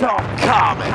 [0.00, 0.86] Talking comic.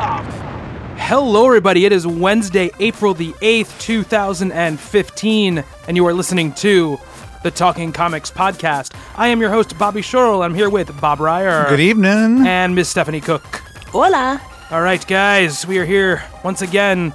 [0.98, 1.86] Hello, everybody.
[1.86, 6.98] It is Wednesday, April the 8th, 2015, and you are listening to
[7.44, 8.96] the Talking Comics podcast.
[9.16, 10.42] I am your host, Bobby Shortle.
[10.42, 11.68] I'm here with Bob Reyer.
[11.70, 12.48] Good evening.
[12.48, 13.62] And Miss Stephanie Cooke.
[13.90, 14.42] Hola.
[14.72, 17.14] All right, guys, we are here once again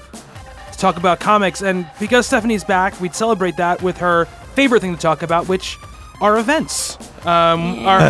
[0.70, 4.94] to talk about comics, and because Stephanie's back, we'd celebrate that with her favorite thing
[4.94, 5.76] to talk about, which
[6.20, 6.96] are events.
[7.26, 8.00] Um, our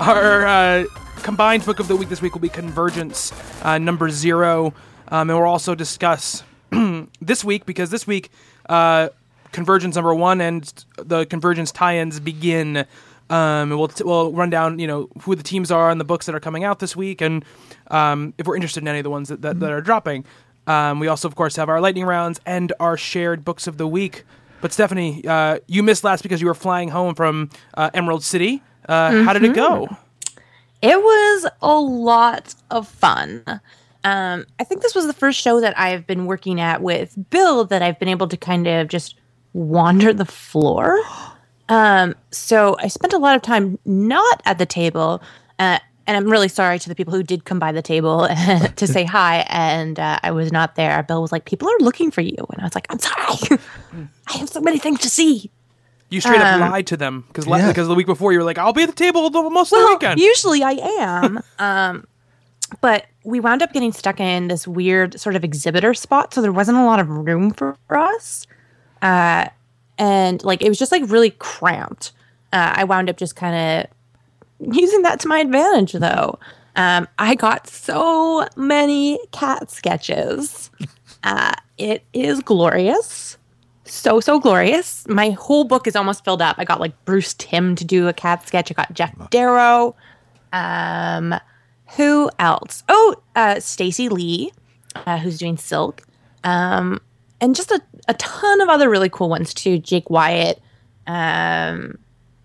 [0.00, 0.84] our uh,
[1.18, 4.74] combined book of the week this week will be Convergence, uh, number zero,
[5.08, 6.42] um, and we'll also discuss
[7.20, 8.30] this week because this week
[8.68, 9.08] uh,
[9.52, 12.78] Convergence number one and the Convergence tie-ins begin.
[13.30, 16.24] Um, and we'll we'll run down you know who the teams are and the books
[16.26, 17.44] that are coming out this week, and
[17.90, 20.24] um, if we're interested in any of the ones that that, that are dropping.
[20.66, 23.86] Um, we also, of course, have our lightning rounds and our shared books of the
[23.88, 24.24] week.
[24.60, 28.62] But Stephanie, uh, you missed last because you were flying home from uh, Emerald City.
[28.86, 29.88] Uh, How did it go?
[30.82, 33.42] It was a lot of fun.
[34.04, 37.64] Um, I think this was the first show that I've been working at with Bill
[37.64, 39.16] that I've been able to kind of just
[39.52, 41.00] wander the floor.
[41.70, 45.20] Um, so I spent a lot of time not at the table.
[45.58, 48.26] Uh, and I'm really sorry to the people who did come by the table
[48.76, 51.02] to say hi, and uh, I was not there.
[51.02, 53.60] Bill was like, "People are looking for you," and I was like, "I'm sorry,
[54.26, 55.50] I have so many things to see."
[56.10, 57.68] You straight up Um, lied to them because Yeah.
[57.68, 59.78] because the week before you were like, "I'll be at the table the, most of
[59.78, 61.40] the Well, weekend." usually I am.
[61.58, 62.06] um,
[62.80, 66.52] but we wound up getting stuck in this weird sort of exhibitor spot, so there
[66.52, 68.46] wasn't a lot of room for us.
[69.02, 69.46] Uh,
[69.98, 72.12] and like it was just like really cramped.
[72.52, 73.86] Uh, I wound up just kind
[74.60, 76.38] of using that to my advantage, though.
[76.76, 80.70] Um, I got so many cat sketches.
[81.24, 83.36] Uh, it is glorious
[83.92, 85.06] so so glorious.
[85.08, 86.56] My whole book is almost filled up.
[86.58, 88.70] I got like Bruce Timm to do a cat sketch.
[88.70, 89.94] I got Geof Darrow.
[90.52, 91.34] Um,
[91.96, 92.82] who else?
[92.88, 94.52] Oh, uh, Stacey Lee,
[94.94, 96.02] uh, who's doing Silk.
[96.44, 97.00] Um,
[97.40, 99.78] and just a, a ton of other really cool ones too.
[99.78, 100.60] Jake Wyatt.
[101.06, 101.98] Um,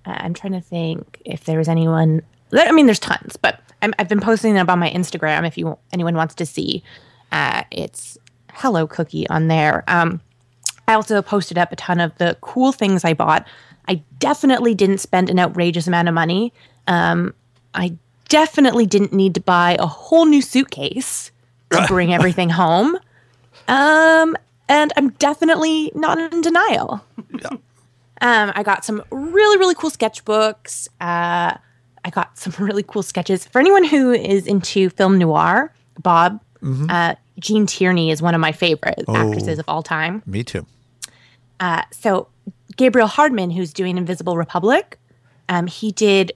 [0.06, 2.22] I'm trying to think if there was anyone.
[2.52, 5.48] I mean, there's tons, but I'm, I've been posting them on my Instagram.
[5.48, 6.84] If you anyone wants to see,
[7.32, 8.18] uh, it's
[8.52, 9.84] Hello Cookie on there.
[9.88, 10.22] Um,
[10.88, 13.48] I also posted up a ton of the cool things I bought.
[13.88, 16.54] I definitely didn't spend an outrageous amount of money.
[16.88, 17.34] Um,
[17.74, 17.96] I
[18.30, 21.32] definitely didn't need to buy a whole new suitcase
[21.72, 22.98] to bring everything home.
[23.68, 24.36] Um,
[24.70, 27.06] and I'm definitely not in denial.
[28.22, 30.88] Um, I got some really, really cool sketchbooks.
[31.02, 31.58] Uh,
[32.06, 33.46] I got some really cool sketches.
[33.46, 36.42] For anyone who is into film noir, Bob,
[36.90, 40.24] uh, Gene Tierney is one of my favorite actresses of all time.
[40.26, 40.66] Me too.
[41.60, 42.28] Uh, so
[42.76, 45.00] Gabriel Hardman, who's doing Invisible Republic,
[45.50, 46.32] um, he did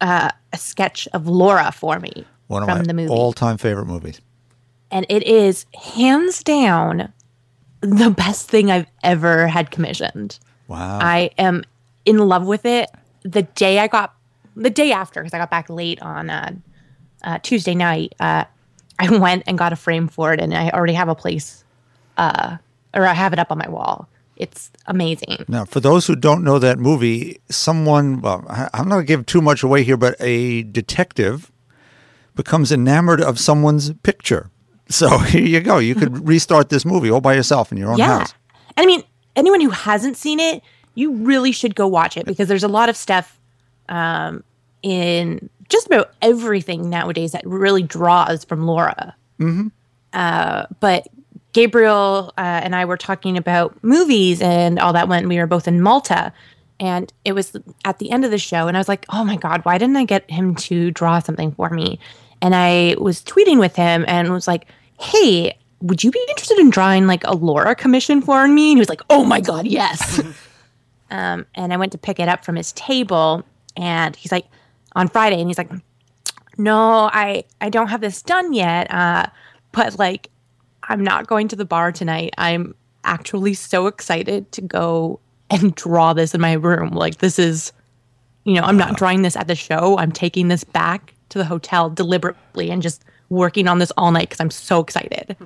[0.00, 3.86] uh, a sketch of Laura for me One of from my the movie, all-time favorite
[3.86, 4.20] movies.
[4.90, 7.12] and it is hands down
[7.80, 10.38] the best thing I've ever had commissioned.
[10.68, 10.98] Wow.
[11.00, 11.62] I am
[12.04, 12.90] in love with it.
[13.22, 14.14] The day I got,
[14.56, 16.52] the day after, because I got back late on uh,
[17.22, 18.44] uh, Tuesday night, uh,
[18.98, 21.62] I went and got a frame for it, and I already have a place,
[22.16, 22.56] uh,
[22.94, 24.08] or I have it up on my wall.
[24.36, 25.44] It's amazing.
[25.48, 29.26] now, for those who don't know that movie, someone, well, I'm not going to give
[29.26, 31.50] too much away here, but a detective
[32.34, 34.50] becomes enamored of someone's picture.
[34.88, 35.78] So here you go.
[35.78, 38.20] You could restart this movie all by yourself in your own Yeah.
[38.20, 38.34] house.
[38.76, 39.02] And I mean,
[39.34, 40.62] anyone who hasn't seen it,
[40.94, 43.36] you really should go watch it because there's a lot of stuff
[43.88, 44.44] um,
[44.84, 49.16] in just about everything nowadays that really draws from Laura.
[49.40, 49.68] Mm-hmm.
[50.12, 51.08] Uh, but
[51.56, 55.66] Gabriel uh, and I were talking about movies and all that when we were both
[55.66, 56.30] in Malta.
[56.78, 59.36] And it was at the end of the show, and I was like, oh my
[59.36, 61.98] God, why didn't I get him to draw something for me?
[62.42, 64.66] And I was tweeting with him and was like,
[65.00, 68.72] hey, would you be interested in drawing like a Laura commission for me?
[68.72, 70.20] And he was like, oh my God, yes.
[71.10, 73.44] um, and I went to pick it up from his table,
[73.78, 74.44] and he's like
[74.94, 75.70] on Friday, and he's like,
[76.58, 79.24] "No, I I don't have this done yet, uh,
[79.72, 80.28] but like
[80.88, 82.34] I'm not going to the bar tonight.
[82.38, 82.74] I'm
[83.04, 86.90] actually so excited to go and draw this in my room.
[86.90, 87.72] Like this is,
[88.44, 89.98] you know, I'm not drawing this at the show.
[89.98, 94.28] I'm taking this back to the hotel deliberately and just working on this all night
[94.28, 95.36] because I'm so excited.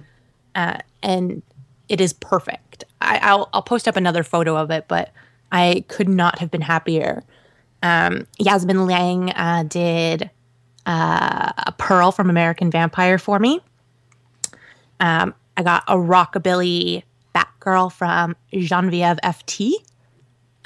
[0.54, 1.42] Uh, and
[1.88, 2.84] it is perfect.
[3.00, 5.12] I, I'll I'll post up another photo of it, but
[5.52, 7.22] I could not have been happier.
[7.82, 10.30] Um, Yasmin Liang uh, did
[10.86, 13.60] uh, a pearl from American Vampire for me.
[15.00, 17.02] Um, I got a rockabilly
[17.34, 19.72] Batgirl from Genevieve FT.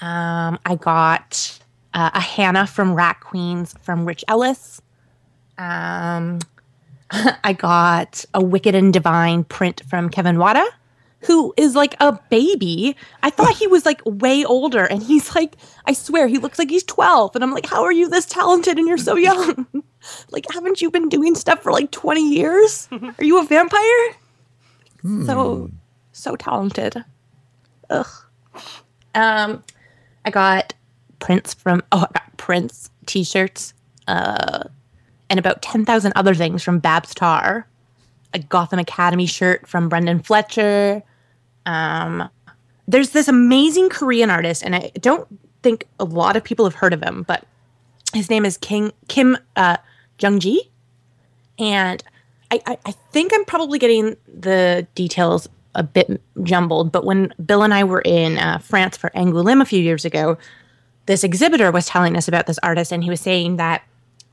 [0.01, 1.59] Um, I got
[1.95, 4.83] uh, a Hannah from Rat Queens from Rich Ellis.
[5.57, 6.41] Um,
[7.11, 10.65] I got a Wicked and Divine print from Kevin Wada,
[11.21, 12.97] who is like a baby.
[13.23, 15.57] I thought he was like way older, and he's like,
[15.87, 17.35] I swear, he looks like he's 12.
[17.37, 19.67] And I'm like, how are you this talented and you're so young?
[20.31, 22.89] like, haven't you been doing stuff for like 20 years?
[23.19, 24.17] Are you a vampire?
[25.05, 25.71] So,
[26.13, 27.05] so talented.
[27.91, 28.07] Ugh.
[29.15, 29.63] Um,
[30.25, 30.73] I got
[31.19, 33.75] prints from, oh, I got Prince t shirts,
[34.09, 34.65] uh,
[35.29, 37.67] and about 10,000 other things from Babs Tarr.
[38.33, 41.03] A Gotham Academy shirt from Brenden Fletcher.
[41.67, 42.29] Um,
[42.89, 45.29] there's this amazing Korean artist, and I don't
[45.63, 47.45] think a lot of people have heard of him, but
[48.13, 49.77] his name is King Kim uh,
[50.19, 50.71] Jung Gi,
[51.59, 52.03] and
[52.55, 56.93] I, I, I think I'm probably getting the details a bit jumbled.
[56.93, 60.39] But when Bill and I were in uh, France for Angoulême a few years ago,
[61.07, 63.83] this exhibitor was telling us about this artist, and he was saying that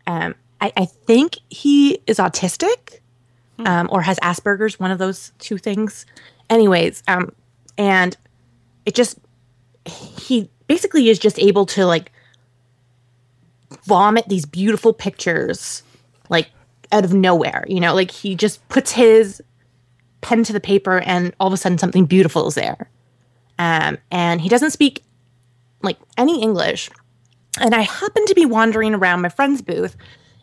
[0.08, 3.00] um, I, I think he is autistic
[3.60, 6.06] um, or has Asperger's, one of those two things.
[6.50, 7.34] Anyways, um,
[7.78, 8.16] and
[8.86, 9.18] it just
[9.86, 12.12] he basically is just able to like
[13.86, 15.82] vomit these beautiful pictures
[16.30, 16.50] like
[16.92, 19.42] out of nowhere you know like he just puts his
[20.22, 22.90] pen to the paper and all of a sudden something beautiful is there.
[23.60, 25.04] Um, and he doesn't speak
[25.84, 26.90] like any english.
[27.60, 29.98] And i happened to be wandering around my friend's booth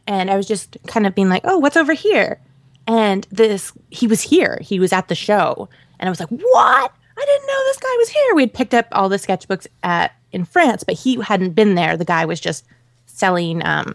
[0.07, 2.41] and i was just kind of being like oh what's over here?
[2.87, 4.59] And this he was here.
[4.61, 5.69] He was at the show.
[5.99, 6.93] And i was like what?
[7.21, 8.35] I didn't know this guy was here.
[8.35, 11.97] We had picked up all the sketchbooks at in france but he hadn't been there.
[11.97, 12.65] The guy was just
[13.07, 13.95] selling um,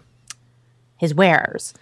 [0.96, 1.72] his wares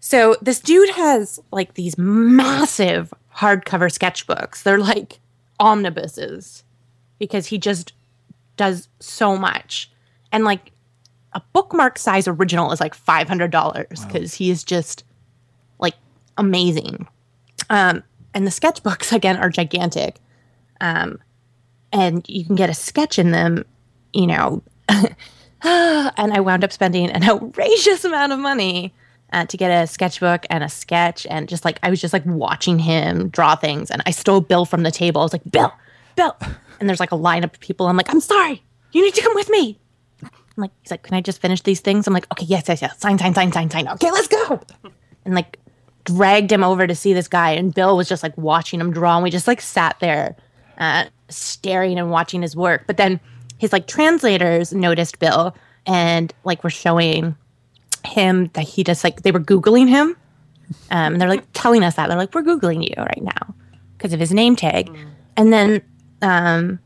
[0.00, 4.62] so this dude has like these massive hardcover sketchbooks.
[4.62, 5.20] They're like
[5.60, 6.64] omnibuses
[7.18, 7.92] because he just
[8.56, 9.90] does so much.
[10.30, 10.72] And like
[11.32, 15.04] a bookmark size original is like $500 because he is just
[15.78, 15.94] like
[16.36, 17.06] amazing.
[17.70, 18.02] Um,
[18.34, 20.18] and the sketchbooks again are gigantic.
[20.80, 21.18] Um,
[21.92, 23.64] and you can get a sketch in them
[24.12, 24.62] you know.
[25.60, 28.94] And i wound up spending an outrageous amount of money
[29.32, 32.24] uh, to get a sketchbook and a sketch and just like i was just like
[32.26, 35.72] watching him draw things and i stole bill from the table i was like bill
[36.16, 36.36] bill
[36.80, 39.34] and there's like a line of people i'm like i'm sorry you need to come
[39.34, 39.78] with me
[40.58, 42.08] I'm like, he's like, can I just finish these things?
[42.08, 42.98] I'm like, okay, yes, yes, yes.
[42.98, 43.86] Sign, sign, sign, sign, sign.
[43.86, 44.60] Okay, let's go.
[45.24, 45.60] And like
[46.04, 47.50] dragged him over to see this guy.
[47.52, 49.16] And Bill was just like watching him draw.
[49.16, 50.36] And we just like sat there
[50.78, 52.84] uh, staring and watching his work.
[52.88, 53.20] But then
[53.58, 55.54] his like translators noticed Bill
[55.86, 57.36] and like were showing
[58.04, 60.16] him that he just like, they were Googling him.
[60.90, 62.08] Um, and they're like telling us that.
[62.08, 63.54] They're like, we're Googling you right now
[63.96, 64.94] because of his name tag.
[65.36, 65.82] And then
[66.22, 66.78] um,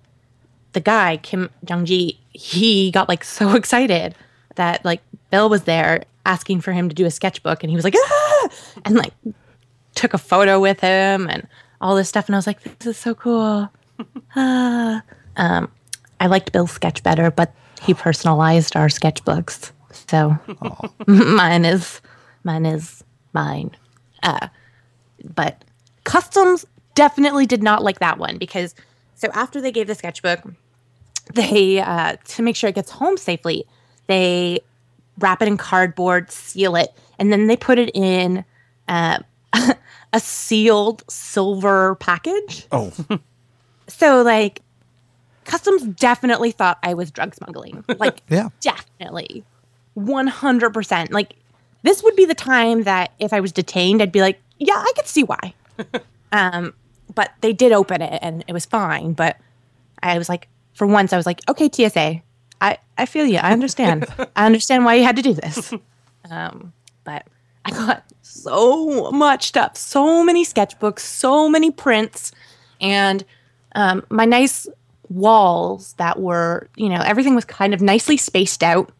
[0.72, 4.14] the guy Kim Jung Gi, he got like so excited
[4.56, 7.84] that like Bill was there asking for him to do a sketchbook, and he was
[7.84, 8.48] like, ah!
[8.84, 9.12] and like
[9.94, 11.46] took a photo with him and
[11.80, 13.70] all this stuff, and I was like, this is so cool.
[14.36, 15.02] ah.
[15.36, 15.70] um,
[16.20, 19.72] I liked Bill's sketch better, but he personalized our sketchbooks,
[20.12, 20.38] so
[21.06, 22.00] mine is
[22.44, 23.02] mine is
[23.32, 23.70] mine.
[24.22, 24.48] Uh,
[25.24, 25.64] but
[26.04, 28.74] customs definitely did not like that one because
[29.14, 30.40] so after they gave the sketchbook
[31.34, 33.64] they uh, to make sure it gets home safely
[34.06, 34.60] they
[35.18, 38.44] wrap it in cardboard seal it and then they put it in
[38.88, 39.18] uh,
[40.12, 42.92] a sealed silver package Oh,
[43.88, 44.60] so like
[45.44, 48.48] customs definitely thought i was drug smuggling like Yeah.
[48.60, 49.44] definitely
[49.96, 51.34] 100% like
[51.82, 54.92] this would be the time that if i was detained i'd be like yeah i
[54.96, 55.54] could see why.
[56.32, 56.72] Um
[57.14, 59.12] but they did open it and it was fine.
[59.12, 59.36] But
[60.02, 62.22] i was like for once i was like okay tsa
[62.60, 63.36] i i feel you.
[63.36, 64.06] I understand.
[64.36, 65.74] I understand why you had to do this.
[66.30, 66.72] Um
[67.04, 67.26] but
[67.64, 72.32] i got so much stuff so many sketchbooks so many prints
[72.80, 73.24] and
[73.74, 74.68] um, my nice
[75.08, 78.90] walls that were you know everything was kind of nicely spaced out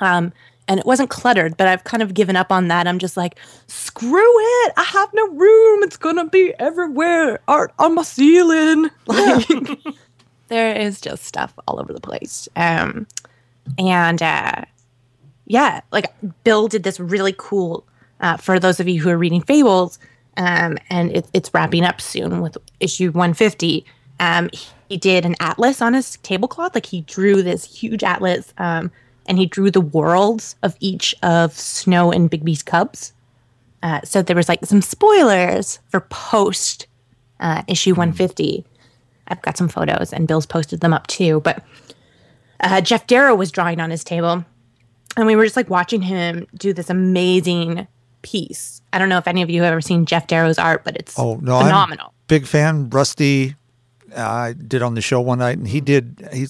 [0.00, 0.32] Um,
[0.68, 2.86] and it wasn't cluttered, but I've kind of given up on that.
[2.86, 4.72] I'm just like, screw it.
[4.76, 5.82] I have no room.
[5.82, 7.40] It's gonna be everywhere.
[7.48, 8.90] Art on my ceiling.
[9.06, 9.48] Like
[10.48, 12.48] there is just stuff all over the place.
[12.54, 13.06] Um,
[13.78, 14.62] and uh,
[15.46, 16.12] yeah, like
[16.44, 17.84] Bill did this really cool.
[18.20, 19.98] Uh, for those of you who are reading Fables,
[20.36, 23.84] um, and it, it's wrapping up soon with issue 150.
[24.20, 24.50] Um,
[24.88, 28.90] he did an atlas on his tablecloth, like he drew this huge atlas, um,
[29.30, 33.12] and he drew the worlds of each of Snow and Bigby's cubs.
[33.80, 36.88] Uh, so there was like some spoilers for post
[37.38, 38.64] uh, issue 150.
[39.28, 41.40] I've got some photos, and Bill's posted them up too.
[41.42, 41.64] But
[42.58, 44.44] uh, Geof Darrow was drawing on his table,
[45.16, 47.86] and we were just like watching him do this amazing
[48.22, 48.82] piece.
[48.92, 51.16] I don't know if any of you have ever seen Geof Darrow's art, but it's
[51.16, 52.06] Oh no, phenomenal.
[52.08, 52.90] I'm big fan.
[52.90, 53.54] Rusty,
[54.14, 56.28] uh, I did on the show one night, and he did.
[56.32, 56.48] He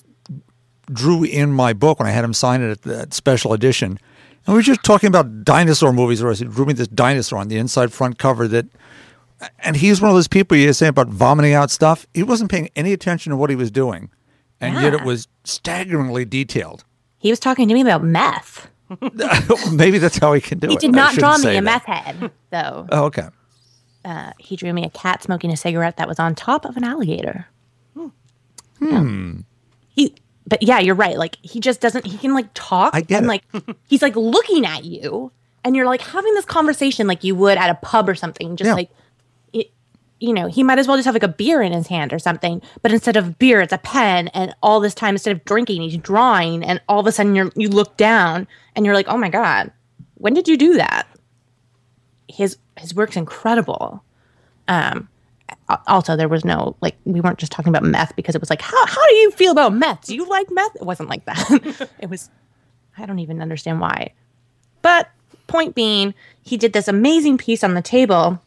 [0.93, 3.99] drew in my book when I had him sign it at that special edition,
[4.47, 6.23] and we were just talking about dinosaur movies.
[6.23, 8.67] Where he drew me this dinosaur on the inside front cover that.
[9.61, 12.07] And he's one of those people you say about vomiting out stuff.
[12.13, 14.11] He wasn't paying any attention to what he was doing,
[14.61, 16.85] and yet it was staggeringly detailed.
[17.17, 18.69] He was talking to me about meth.
[19.73, 20.83] Maybe that's how he can do He it.
[20.83, 21.65] He did not draw me a that.
[21.65, 22.87] meth head, though.
[22.93, 23.29] Oh, okay.
[24.05, 26.85] Uh, he drew me a cat smoking a cigarette that was on top of an
[26.85, 27.47] alligator.
[28.79, 29.41] Hmm.
[29.89, 30.15] He,
[30.51, 31.17] but yeah, you're right.
[31.17, 32.05] Like he just doesn't.
[32.07, 33.29] He can like talk I get and it.
[33.55, 35.33] like he's like looking at you,
[35.65, 38.57] and you're like having this conversation like you would at a pub or something.
[38.57, 38.75] Just Yeah.
[38.75, 38.91] like,
[39.55, 39.71] it,
[40.19, 42.19] you know, he might as well just have like a beer in his hand or
[42.19, 42.61] something.
[42.83, 45.97] But instead of beer, it's a pen, and all this time instead of drinking, he's
[45.97, 49.31] drawing, and all of a sudden you you look down and you're like, oh my
[49.31, 49.73] god,
[50.17, 51.07] when did you do that?
[52.29, 54.03] His his work's incredible.
[54.69, 55.09] Um,
[55.87, 58.63] also there was no like we weren't just talking about meth because it was like
[58.63, 60.07] how how do you feel about meth?
[60.07, 60.77] Do you like meth?
[60.77, 61.91] It wasn't like that.
[62.01, 62.31] it was
[62.99, 64.13] I don't even understand why.
[64.83, 65.11] But
[65.47, 68.41] point being, he did this amazing piece on the table,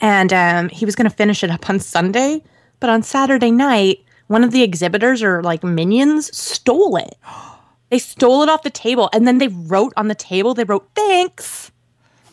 [0.00, 2.42] and um, he was going to finish it up on Sunday.
[2.80, 7.14] But on Saturday night, one of the exhibitors or like minions stole it.
[7.90, 10.54] They stole it off the table, and then they wrote on the table.
[10.54, 11.70] They wrote thanks.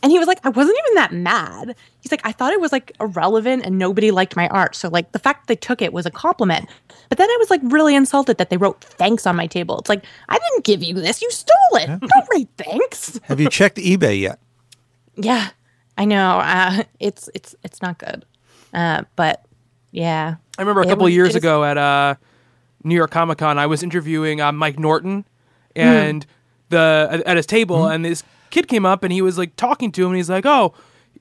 [0.02, 1.76] And he was like, I wasn't even that mad.
[2.02, 4.76] He's like, I thought it was like irrelevant and nobody liked my art.
[4.76, 6.70] So like the fact they took it was a compliment.
[7.10, 9.78] But then I was like really insulted that they wrote thanks on my table.
[9.80, 11.22] It's like, I didn't give you this.
[11.22, 11.88] You stole it.
[11.88, 13.20] Don't write thanks.
[13.24, 14.40] Have you checked eBay yet?
[15.16, 15.50] Yeah,
[15.98, 16.40] I know.
[16.40, 18.24] Uh, it's it's it's not good.
[18.74, 19.44] Uh, but
[19.92, 22.16] yeah, I remember a It couple was- of years it is- ago at uh,
[22.86, 25.26] New York Comic Con, I was interviewing uh, Mike Norton,
[25.76, 26.26] and
[26.70, 29.92] the at, at his table, and this kid came up and he was like talking
[29.94, 30.74] to him, and he's like, "Oh,"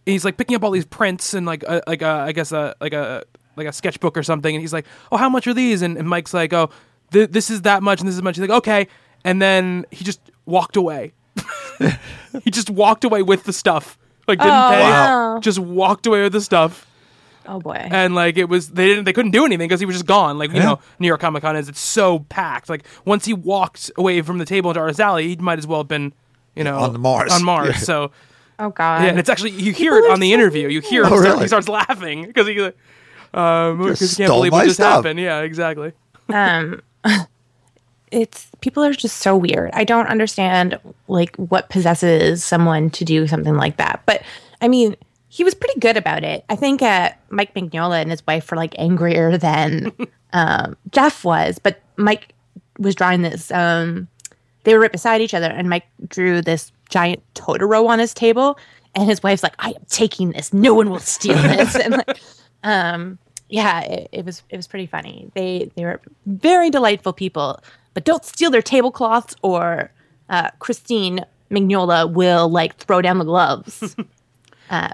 [0.07, 2.75] he's like picking up all these prints and like a, like a, I guess a
[2.81, 3.25] like a
[3.57, 6.09] like a sketchbook or something, and he's like, "Oh, how much are these?" And, and
[6.09, 6.71] Mike's like, "Oh,
[7.13, 8.89] th- this is that much, and this is much." He's like, "Okay,"
[9.25, 11.13] and then he just walked away.
[12.45, 15.39] he just walked away with the stuff, like didn't Oh, pay, wow.
[15.41, 16.85] just walked away with the stuff
[17.47, 19.95] oh boy, and like it was they didn't they couldn't do anything because he was
[19.95, 20.65] just gone like you Yeah.
[20.65, 24.37] know new york comic con is it's so packed like once he walked away from
[24.37, 26.13] the table into artist alley he might as well have been
[26.59, 27.33] you know On the Mars.
[27.33, 27.77] on mars Yeah.
[27.77, 28.11] so
[28.59, 29.03] oh god.
[29.05, 31.12] yeah and it's actually you hear People it on the so interview you hear him
[31.12, 31.43] Oh, start, really?
[31.45, 32.73] he starts laughing because he um
[33.33, 34.97] 'cause he can't believe my what just stuff.
[35.05, 35.93] happened yeah exactly
[36.31, 36.83] um
[38.11, 43.27] it's people are just so weird i don't understand like what possesses someone to do
[43.27, 44.23] something like that but
[44.62, 44.97] i mean
[45.29, 48.57] he was pretty good about it i think uh, mike mignola and his wife were
[48.57, 49.93] like angrier than
[50.33, 52.35] um, jeff was but mike
[52.79, 54.09] was drawing this um,
[54.69, 58.59] they were right beside each other and mike drew this giant totoro on his table
[58.95, 60.53] and his wife's like i am taking this.
[60.53, 61.75] No one will steal this.
[61.85, 62.21] And like
[62.65, 65.31] um yeah it, it was it was pretty funny.
[65.35, 67.61] They they were very delightful people
[67.95, 69.91] but don't steal their tablecloths or
[70.29, 73.97] uh, christine mignola will like throw down the gloves.
[74.71, 74.93] Uh,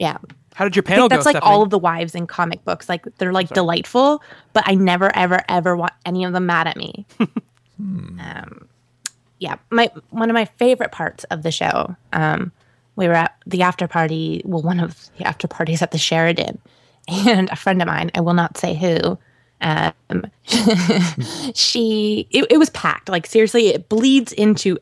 [0.00, 0.18] yeah.
[0.54, 1.54] How did your panel that's go like Stephanie?
[1.54, 4.20] all of the wives in comic books like they're like delightful
[4.54, 7.06] but i never ever ever want any of them mad at me.
[7.78, 8.68] Um,
[9.38, 12.52] yeah my one of my favorite parts of the show um,
[12.96, 16.58] we were at the after party well one of the after parties at the sheraton
[17.08, 19.18] and a friend of mine i will not say who
[19.60, 20.24] um,
[21.54, 24.78] she it, it was packed like seriously it bleeds into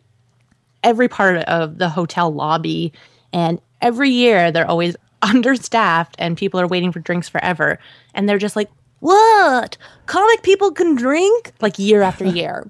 [0.83, 2.93] every part of the hotel lobby
[3.33, 7.79] and every year they're always understaffed and people are waiting for drinks forever
[8.15, 8.71] and they're just like
[9.01, 9.77] what?
[10.07, 11.53] Comic people can drink?
[11.61, 12.69] Like year after year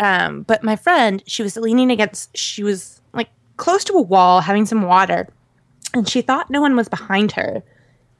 [0.00, 4.40] um, but my friend she was leaning against she was like close to a wall
[4.40, 5.28] having some water
[5.94, 7.62] and she thought no one was behind her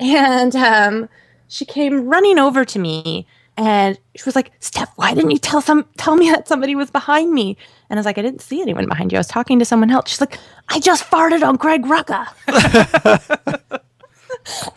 [0.00, 1.08] and um,
[1.48, 3.26] she came running over to me
[3.56, 6.90] and she was like steph why didn't you tell some tell me that somebody was
[6.90, 7.56] behind me
[7.90, 9.18] And I was like, I didn't see anyone behind you.
[9.18, 10.10] I was talking to someone else.
[10.10, 10.38] She's like,
[10.68, 12.26] I just farted on Greg Rucka.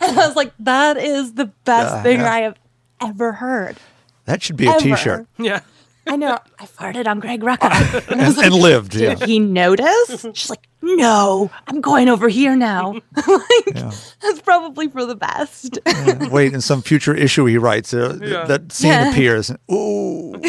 [0.00, 2.32] and I was like, that is the best Yeah, thing yeah.
[2.32, 2.58] I have
[3.00, 3.78] ever heard.
[4.26, 4.96] That should be a Ever.
[4.96, 5.60] shirt Yeah.
[6.08, 6.38] I know.
[6.58, 8.08] I farted on Greg Rucka.
[8.10, 8.90] And I was and like, lived.
[8.92, 9.26] did Yeah.
[9.26, 10.26] he notice?
[10.34, 12.92] She's like, no, I'm going over here now.
[13.26, 13.74] like,
[14.22, 15.78] That's probably for the best.
[16.30, 18.44] Wait, in some future issue, he writes uh, Yeah.
[18.46, 19.10] that scene Yeah.
[19.10, 19.50] appears.
[19.70, 20.34] Ooh,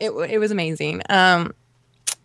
[0.00, 1.02] it, it was amazing.
[1.08, 1.54] Um,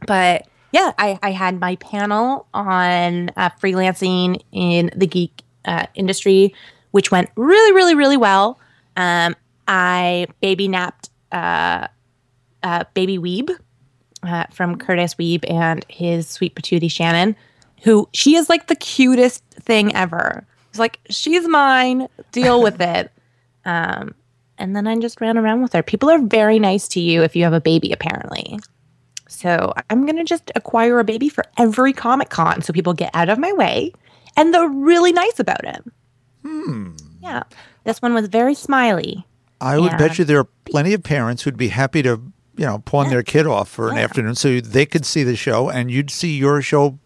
[0.05, 6.53] but yeah, I, I had my panel on uh, freelancing in the geek uh, industry,
[6.91, 8.59] which went really, really, really well.
[8.97, 9.35] Um,
[9.67, 11.87] I baby napped uh,
[12.63, 13.57] uh, Baby Wiebe
[14.23, 17.35] uh, from Kurtis Wiebe and his sweet patootie Shannon,
[17.83, 20.45] who she is like the cutest thing ever.
[20.69, 22.07] It's like she's mine.
[22.31, 23.11] Deal with it.
[23.65, 24.15] Um,
[24.57, 25.83] and then I just ran around with her.
[25.83, 28.57] People are very nice to you if you have a baby, apparently.
[29.27, 33.27] So I'm gonna just acquire a baby for every Comic Con, so people get out
[33.27, 33.91] of my way,
[34.37, 35.83] and they're really nice about it.
[36.45, 36.91] Hmm.
[37.21, 37.43] Yeah,
[37.83, 39.27] this one was very smiley.
[39.59, 39.97] I would Yeah.
[39.97, 42.21] bet you there are plenty of parents who'd be happy to,
[42.57, 44.03] you know, pawn their kid off for an Yeah.
[44.03, 46.97] afternoon so they could see the show and you'd see your show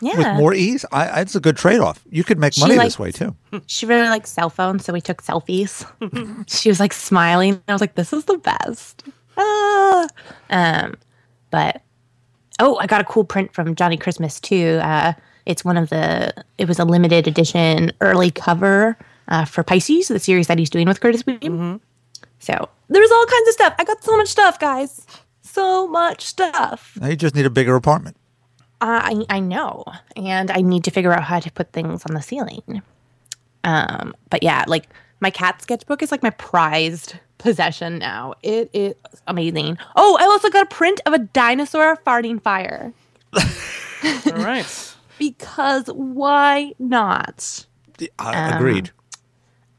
[0.00, 0.84] Yeah, with more ease.
[0.92, 2.02] I, it's a good trade off.
[2.10, 3.36] You could make money likes- this way too.
[3.66, 5.84] she really likes cell phones, so we took selfies.
[6.48, 7.60] she was like smiling.
[7.68, 9.04] I was like, "This is the best."
[9.36, 10.08] Ah.
[10.50, 10.94] Um,
[11.50, 11.82] but
[12.60, 14.78] oh, I got a cool print from Johnnie Christmas too.
[14.82, 15.12] Uh,
[15.46, 16.32] it's one of the.
[16.58, 18.96] It was a limited edition early cover
[19.28, 21.80] uh, for Pisces, the series that he's doing with Kurtis Wiebe.
[22.48, 23.74] So there's all kinds of stuff.
[23.78, 25.06] I got so much stuff, guys.
[25.42, 26.96] So much stuff.
[26.98, 28.16] Now you just need a bigger apartment.
[28.80, 29.84] I I know,
[30.16, 32.82] and I need to figure out how to put things on the ceiling.
[33.64, 34.88] Um, but yeah, like
[35.20, 38.34] my cat sketchbook is like my prized possession now.
[38.42, 38.94] It is
[39.26, 39.76] amazing.
[39.96, 42.94] Oh, I also got a print of a dinosaur farting fire
[43.34, 44.94] All right.
[45.18, 47.66] because why not?
[48.18, 48.90] I agreed.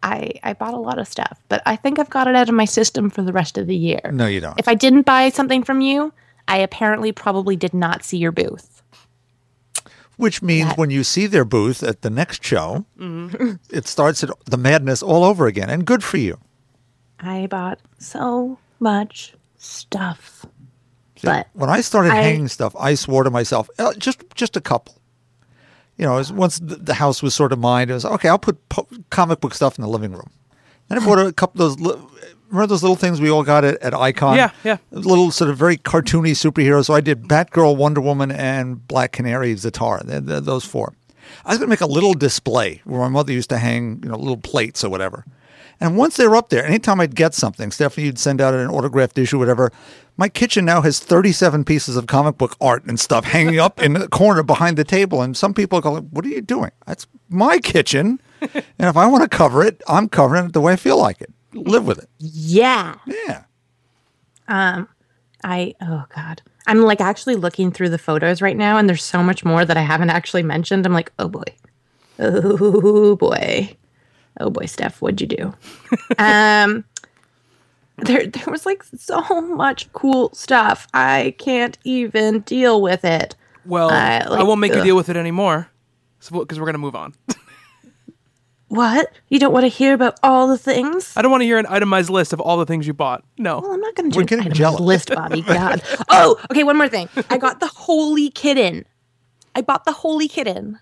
[0.04, 2.56] I I bought a lot of stuff, but I think I've got it out of
[2.56, 4.00] my system for the rest of the year.
[4.12, 4.58] No, you don't.
[4.60, 6.14] If I didn't buy something from you,
[6.48, 8.82] I apparently probably did not see your booth.
[10.18, 12.86] Which means that- when you see their booth at the next show,
[13.70, 15.70] it starts at the madness all over again.
[15.70, 16.38] And good for you.
[17.20, 20.46] I bought so much stuff.
[21.22, 24.62] But When I started I- hanging stuff, I swore to myself, uh, just just a
[24.62, 24.96] couple.
[26.00, 28.30] You know, as once the, the house was sort of mine, it was okay.
[28.30, 30.30] I'll put po- comic book stuff in the living room.
[30.88, 31.86] Then I bought a couple of those.
[31.88, 32.02] Li-
[32.50, 34.38] remember those little things we all got at, at Icon?
[34.38, 34.78] Yeah, yeah.
[34.92, 36.86] Little sort of very cartoony superheroes.
[36.86, 40.04] So I did Batgirl, Wonder Woman, and Black Canary, Zatar.
[40.06, 40.94] They're- they're those four.
[41.46, 44.10] I was going to make a little display where my mother used to hang, you
[44.10, 45.26] know, little plates or whatever.
[45.82, 48.68] And once they were up there, anytime I'd get something, Stephanie, you'd send out an
[48.70, 49.72] autographed issue, whatever.
[50.18, 53.94] My kitchen now has 37 pieces of comic book art and stuff hanging up in
[53.94, 55.22] the corner behind the table.
[55.22, 56.72] And some people go, What are you doing?
[56.86, 58.20] That's my kitchen.
[58.42, 61.22] and if I want to cover it, I'm covering it the way I feel like
[61.22, 61.32] it.
[61.54, 62.10] Live with it.
[62.20, 63.44] yeah, Yeah.
[64.50, 64.88] Um,
[65.44, 66.42] I oh god.
[66.68, 69.78] I'm like actually looking through the photos right now and there's so much more that
[69.78, 70.86] I haven't actually mentioned.
[70.86, 71.44] I'm like, "Oh boy.
[72.20, 73.76] Oh boy.
[74.39, 75.54] Oh boy, Steph, what'd you do?"
[76.18, 76.84] um
[77.98, 80.88] there there was like so much cool stuff.
[80.94, 83.36] I can't even deal with it.
[83.65, 85.70] Well, I I won't make you deal with it anymore.
[86.20, 87.13] Because we're going to move on.
[88.70, 89.12] What?
[89.30, 91.18] You don't want to hear about all the things?
[91.18, 93.24] I don't want to hear an itemized list of all the things you bought.
[93.36, 93.62] No.
[93.62, 94.80] Well, I'm not going to We're do an itemized jealous.
[94.82, 95.42] list, Bobby.
[95.48, 95.82] God.
[96.10, 96.63] oh, okay.
[96.63, 97.10] One more thing.
[97.32, 98.86] I got the Holy Kitten.
[99.56, 100.78] I bought the Holy Kitten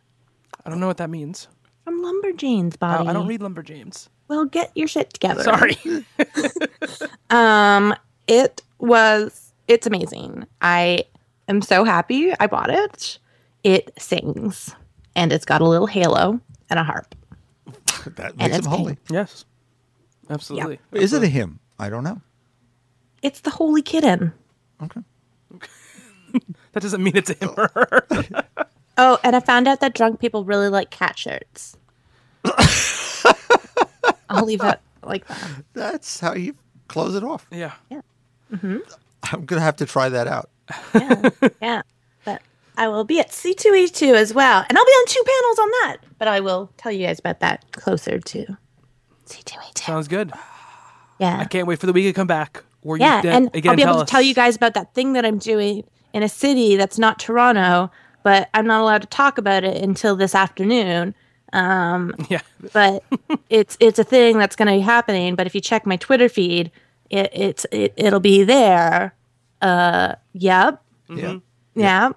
[0.66, 1.48] I don't know what that means.
[1.88, 3.08] From Lumberjanes, I, Bobby.
[3.10, 4.10] I don't read Lumberjanes.
[4.28, 5.44] Well, get your shit together.
[5.44, 5.78] Sorry.
[7.30, 7.94] Um,
[8.28, 9.54] it was.
[9.68, 10.46] It's amazing.
[10.62, 11.04] I
[11.50, 13.20] am so happy I bought it.
[13.64, 14.74] It sings,
[15.16, 17.16] and it's got a little halo and a harp.
[18.16, 18.96] That And makes him it's holy.
[18.96, 19.00] pink.
[19.12, 19.46] yes.
[20.30, 20.80] Absolutely.
[20.94, 21.60] Is it a hymn?
[21.80, 22.22] I don't know.
[23.22, 24.34] It's the Holy Kitten.
[24.82, 25.02] Okay.
[26.74, 28.08] That doesn't mean it's him or her.
[28.98, 31.78] Oh, and I found out that drunk people really like cat shirts.
[34.30, 35.64] I'll leave it like that.
[35.74, 36.56] That's how you
[36.88, 37.48] close it off.
[37.52, 37.74] yeah.
[37.90, 38.02] yeah.
[38.52, 38.78] Mm-hmm.
[39.24, 40.50] I'm going to have to try that out.
[41.62, 41.82] Yeah.
[42.24, 42.42] But
[42.78, 44.66] I will be at C2E2 as well.
[44.68, 45.98] And I'll be on two panels on that.
[46.18, 48.58] But I will tell you guys about that closer to
[49.26, 49.78] C2E2.
[49.78, 50.32] Sounds good.
[51.20, 51.40] Yeah.
[51.40, 52.64] I can't wait for the week to come back.
[52.82, 53.16] Where yeah.
[53.16, 55.14] you de- and again I'll be able tell to tell you guys about that thing
[55.14, 55.84] that I'm doing
[56.14, 57.90] in a city that's not Toronto,
[58.28, 61.16] but I'm not allowed to talk about it until this afternoon.
[62.30, 62.42] Yeah.
[62.74, 63.04] But
[63.50, 65.36] it's it's a thing that's going to be happening.
[65.36, 66.72] But if you check my Twitter feed,
[67.10, 69.16] it, it's it, it'll be there.
[69.62, 70.84] Uh, yep.
[71.10, 71.38] Yeah.
[71.74, 72.10] Yeah,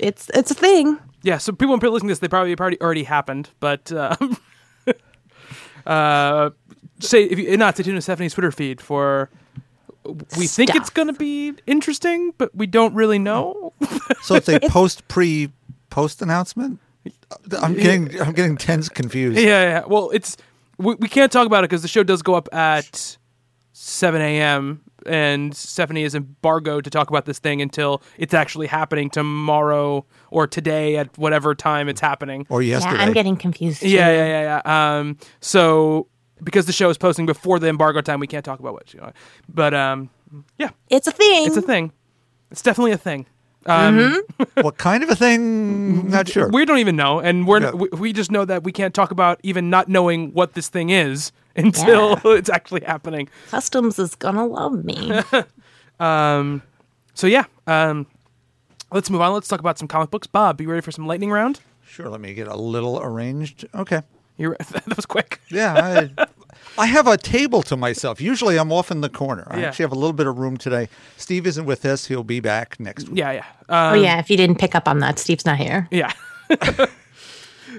[0.00, 0.98] it's it's a thing.
[1.22, 4.36] Yeah, so people when people listening to this, they probably probably already happened, but um,
[5.86, 6.50] uh,
[6.98, 9.30] say if you not stay tuned to Stephanie's Twitter feed for.
[10.38, 13.72] We think it's going to be interesting, but we don't really know.
[14.22, 15.50] So it's a post pre
[15.88, 16.78] post announcement.
[17.62, 19.38] I'm getting I'm getting tense confused.
[19.38, 19.84] yeah, yeah.
[19.86, 20.36] Well, it's
[20.78, 23.16] we, we can't talk about it because the show does go up at
[23.72, 24.82] 7 a.m.
[25.06, 30.46] and Stephanie is embargoed to talk about this thing until it's actually happening tomorrow or
[30.46, 32.46] today at whatever time it's happening.
[32.50, 32.96] Or yesterday.
[32.96, 33.82] Yeah, I'm getting confused.
[33.82, 34.98] Yeah, yeah, yeah, yeah.
[34.98, 36.08] Um, so
[36.42, 38.92] because the show is posting before the embargo time, we can't talk about what.
[38.94, 39.12] You know,
[39.48, 40.10] but um,
[40.58, 41.46] yeah, It's a thing.
[41.46, 41.92] it's a thing.
[42.50, 43.26] It's definitely a thing.
[43.66, 44.22] Um,
[44.62, 46.08] what kind of a thing?
[46.10, 46.48] Not sure.
[46.48, 47.70] We don't even know, and we're Yeah.
[47.72, 50.88] we, we just know that we can't talk about even not knowing what this thing
[50.90, 53.28] is until it's actually happening.
[53.50, 55.20] Customs is gonna love me.
[56.00, 56.62] um,
[57.14, 58.06] So yeah, um,
[58.92, 59.32] let's move on.
[59.34, 60.26] Let's talk about some comic books.
[60.26, 61.60] Bob, you ready for some lightning round?
[61.86, 62.08] Sure.
[62.08, 63.66] Let me get a little arranged.
[63.74, 64.00] Okay.
[64.40, 65.40] You that was quick.
[65.50, 66.08] Yeah.
[66.18, 66.26] I,
[66.78, 68.20] I have a table to myself.
[68.20, 69.46] Usually I'm off in the corner.
[69.50, 69.66] I Yeah.
[69.68, 70.88] actually have a little bit of room today.
[71.16, 72.06] Steve isn't with us.
[72.06, 73.18] He'll be back next week.
[73.18, 75.86] Yeah, yeah, oh um, yeah, if you didn't pick up on that, Steve's not here.
[75.90, 76.12] yeah.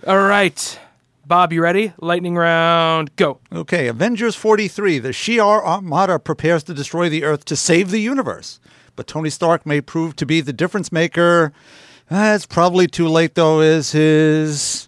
[0.08, 0.80] All right,
[1.26, 1.93] Bob, you ready?
[2.00, 3.39] Lightning round, go.
[3.52, 5.00] Okay, Avengers 43.
[5.00, 8.60] The Shi'ar Armada prepares to destroy the Earth to save the universe.
[8.95, 11.52] But Tony Stark may prove to be the difference maker.
[12.10, 14.88] Uh, it's probably too late, though, is his.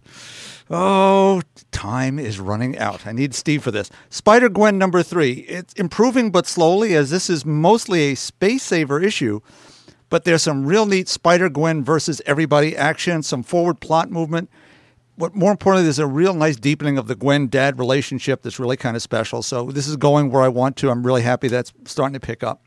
[0.69, 3.06] Oh, time is running out.
[3.06, 3.89] I need Steve for this.
[4.10, 5.45] Spider Gwen number three.
[5.47, 9.41] It's improving but slowly, as this is mostly a space saver issue.
[10.10, 14.49] But there's some real neat Spider Gwen versus everybody action, some forward plot movement
[15.15, 18.78] what more importantly, there's a real nice deepening of the Gwen dad relationship that's really
[18.78, 19.41] kind of special.
[19.41, 20.89] So this is going where I want to.
[20.89, 22.65] I'm really happy that's starting to pick up.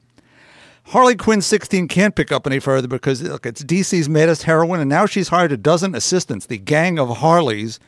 [0.89, 4.89] Harley Quinn 16 can't pick up any further because look, it's DC's maddest heroine, and
[4.89, 7.81] now she's hired a dozen assistants, the gang of Harleys,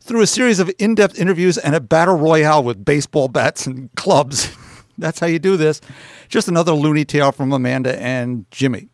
[0.00, 4.56] through a series of in-depth interviews and a battle royale with baseball bats and clubs.
[4.96, 5.80] That's how you do this.
[6.28, 8.88] Just another loony tale from Amanda and Jimmy.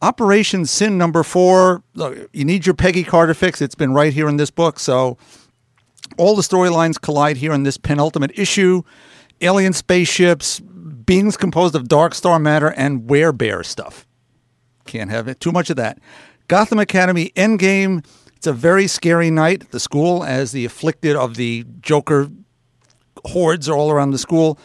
[0.00, 1.82] Operation Sin number four.
[1.94, 3.60] Look, you need your Peggy Carter fix.
[3.60, 4.78] It's been right here in this book.
[4.78, 5.18] So
[6.16, 8.82] all the storylines collide here in this penultimate issue.
[9.40, 10.60] Alien spaceships,
[11.06, 14.06] beings composed of dark star matter, and werebear stuff.
[14.86, 15.40] Can't have it.
[15.40, 15.98] Too much of that.
[16.48, 18.04] Gotham Academy Endgame.
[18.36, 22.28] It's a very scary night the school as the afflicted of the Joker
[23.24, 24.58] hordes are all around the school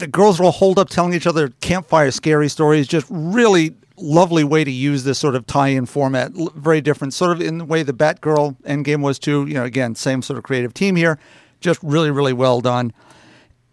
[0.00, 2.88] the girls are all holed up telling each other campfire scary stories.
[2.88, 6.32] Just really lovely way to use this sort of tie-in format.
[6.56, 9.46] Very different, sort of in the way the Batgirl Endgame was too.
[9.46, 11.18] You know, again, same sort of creative team here.
[11.60, 12.92] Just really, really well done.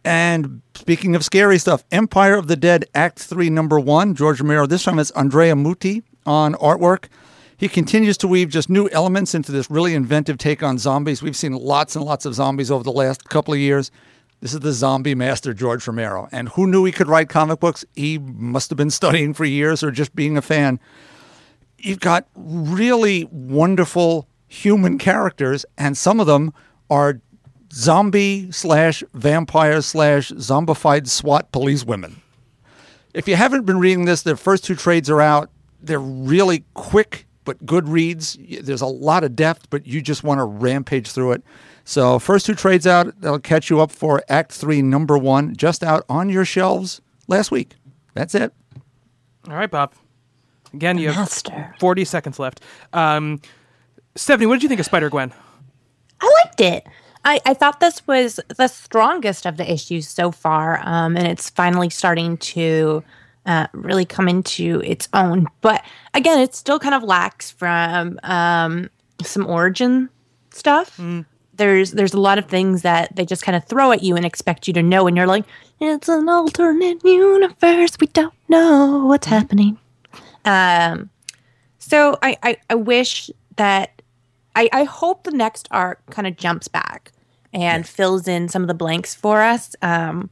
[0.08, 4.66] And speaking of scary stuff, Empire of the Dead Act 3, Number 1, George Romero.
[4.66, 7.10] This time it's Andrea Muti on artwork.
[7.58, 11.22] He continues to weave just new elements into this really inventive take on zombies.
[11.22, 13.92] We've seen lots and lots of zombies over the last couple of years.
[14.40, 16.30] This is the zombie master, George Romero.
[16.32, 17.84] And who knew he could write comic books?
[17.94, 20.80] He must have been studying for years or just being a fan.
[21.80, 26.54] You've got really wonderful human characters, and some of them
[26.90, 27.20] are
[27.74, 32.22] zombie slash vampire slash zombified SWAT police women.
[33.14, 35.50] If you haven't been reading this, the first two trades are out.
[35.82, 38.38] They're really quick but good reads.
[38.62, 41.44] There's a lot of depth, but you just want to rampage through it.
[41.86, 45.82] So, first two trades out, that'll catch you up for Act 3, Number 1, just
[45.82, 47.00] out on your shelves
[47.30, 47.76] last week.
[48.14, 48.54] That's it.
[49.48, 49.94] All right, Bob.
[50.74, 51.74] Again, you have Master.
[51.80, 52.62] 40 seconds left.
[52.92, 53.40] Um,
[54.16, 55.32] Stephanie, what did you think of Spider Gwen?
[56.20, 56.86] I liked it.
[57.26, 61.50] I, I thought this was the strongest of the issues so far, um, and it's
[61.50, 63.04] finally starting to
[63.46, 65.48] uh, really come into its own.
[65.62, 68.90] But again, it still kind of lacks from um,
[69.24, 70.10] some origin
[70.52, 71.00] stuff.
[71.54, 74.26] There's there's a lot of things that they just kind of throw at you and
[74.26, 75.46] expect you to know, and you're like,
[75.80, 77.98] it's an alternate universe.
[78.00, 79.80] We don't know what's happening.
[80.46, 81.10] Um,
[81.80, 83.97] so I, I, I wish that
[84.58, 87.12] I, I hope the next arc kind of jumps back
[87.54, 89.76] and fills in some of the blanks for us.
[89.84, 90.32] Um,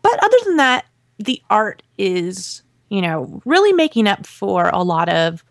[0.00, 0.86] but other than that,
[1.18, 5.44] the art is, you know, really making up for a lot of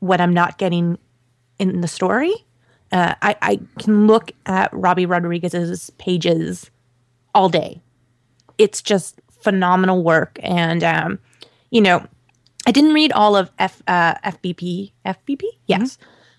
[0.00, 0.98] what I'm not getting
[1.58, 2.34] in the story.
[2.92, 6.70] Uh, I, I can look at Robbi Rodriguez's pages
[7.34, 7.80] all day.
[8.58, 10.38] It's just phenomenal work.
[10.42, 11.18] And, um,
[11.70, 12.06] you know,
[12.66, 14.92] I didn't read all of F, uh, FBP.
[15.06, 15.42] FBP?
[15.66, 15.96] Yes.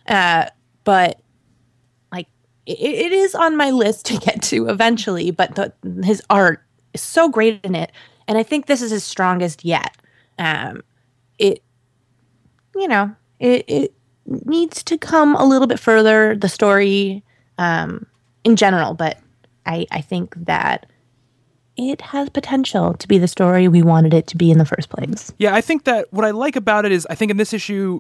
[0.08, 0.46] Uh,
[0.88, 1.20] but
[2.14, 2.28] like
[2.66, 5.32] it, it is on my list to get to eventually.
[5.32, 7.92] But the, his art is so great in it,
[8.26, 9.98] and I think this is his strongest yet.
[10.40, 10.82] Um,
[11.38, 11.62] it,
[12.74, 13.94] you know, it, it
[14.26, 16.38] needs to come a little bit further.
[16.38, 17.22] The story,
[17.58, 18.06] um,
[18.46, 19.18] in general, but
[19.66, 20.86] I I think that
[21.76, 24.88] it has potential to be the story we wanted it to be in the first
[24.88, 25.34] place.
[25.38, 28.00] Yeah, I think that what I like about it is I think in this issue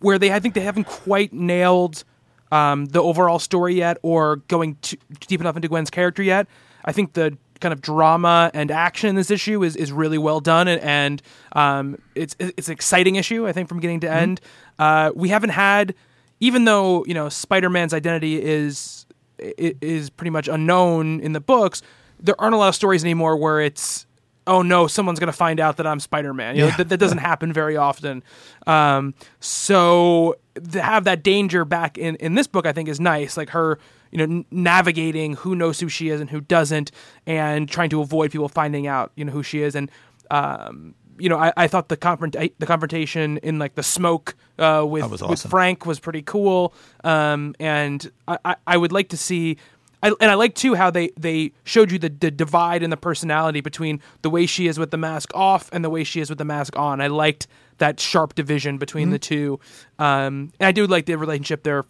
[0.00, 2.04] where they I think they haven't quite nailed
[2.52, 4.96] um, the overall story yet or going too,
[5.26, 6.46] deep enough into Gwen's character yet.
[6.84, 10.40] I think the kind of drama and action in this issue is, is really well
[10.40, 11.22] done and, and
[11.52, 14.40] um, it's it's an exciting issue I think from beginning to end.
[14.78, 15.94] Uh, we haven't had
[16.40, 19.06] even though you know Spider-Man's identity is
[19.38, 21.82] is pretty much unknown in the books.
[22.20, 24.06] There aren't a lot of stories anymore where it's
[24.46, 26.54] oh no, someone's going to find out that I'm Spider Man.
[26.56, 26.76] You know, Yeah.
[26.78, 28.22] that, that doesn't happen very often.
[28.66, 30.36] Um, so
[30.72, 33.36] to have that danger back in, in this book, I think is nice.
[33.36, 33.78] Like her,
[34.10, 36.90] you know, n- navigating who knows who she is and who doesn't,
[37.26, 39.74] and trying to avoid people finding out, you know, who she is.
[39.74, 39.90] And,
[40.30, 44.84] um, you know, I, I thought the confront the confrontation in like the smoke uh,
[44.86, 45.42] with was with.
[45.48, 46.74] Frank was pretty cool.
[47.04, 49.56] Um, and I, I, I would like to see.
[50.04, 52.96] I, and I like too how they, they showed you the, the divide in the
[52.96, 56.28] personality between the way she is with the mask off and the way she is
[56.28, 57.00] with the mask on.
[57.00, 57.46] I liked
[57.78, 59.58] that sharp division between the two,
[59.98, 61.86] um, and I do like the relationship they're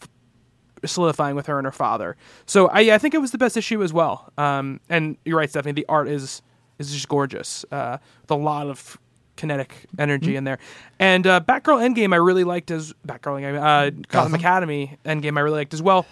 [0.87, 2.17] solidifying with her and her father.
[2.47, 4.33] So I, I think it was the best issue as well.
[4.39, 5.73] Um, and you're right, Stephanie.
[5.73, 6.41] The art is
[6.79, 8.99] is just gorgeous uh, with a lot of
[9.37, 10.59] kinetic energy in there.
[10.99, 14.35] And uh, Batgirl Endgame I really liked as Batgirl Endgame, uh, Gotham.
[14.35, 16.07] Academy Endgame I really liked as well.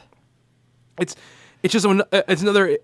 [0.98, 1.16] It's
[1.62, 2.78] it's just an, uh, it's another.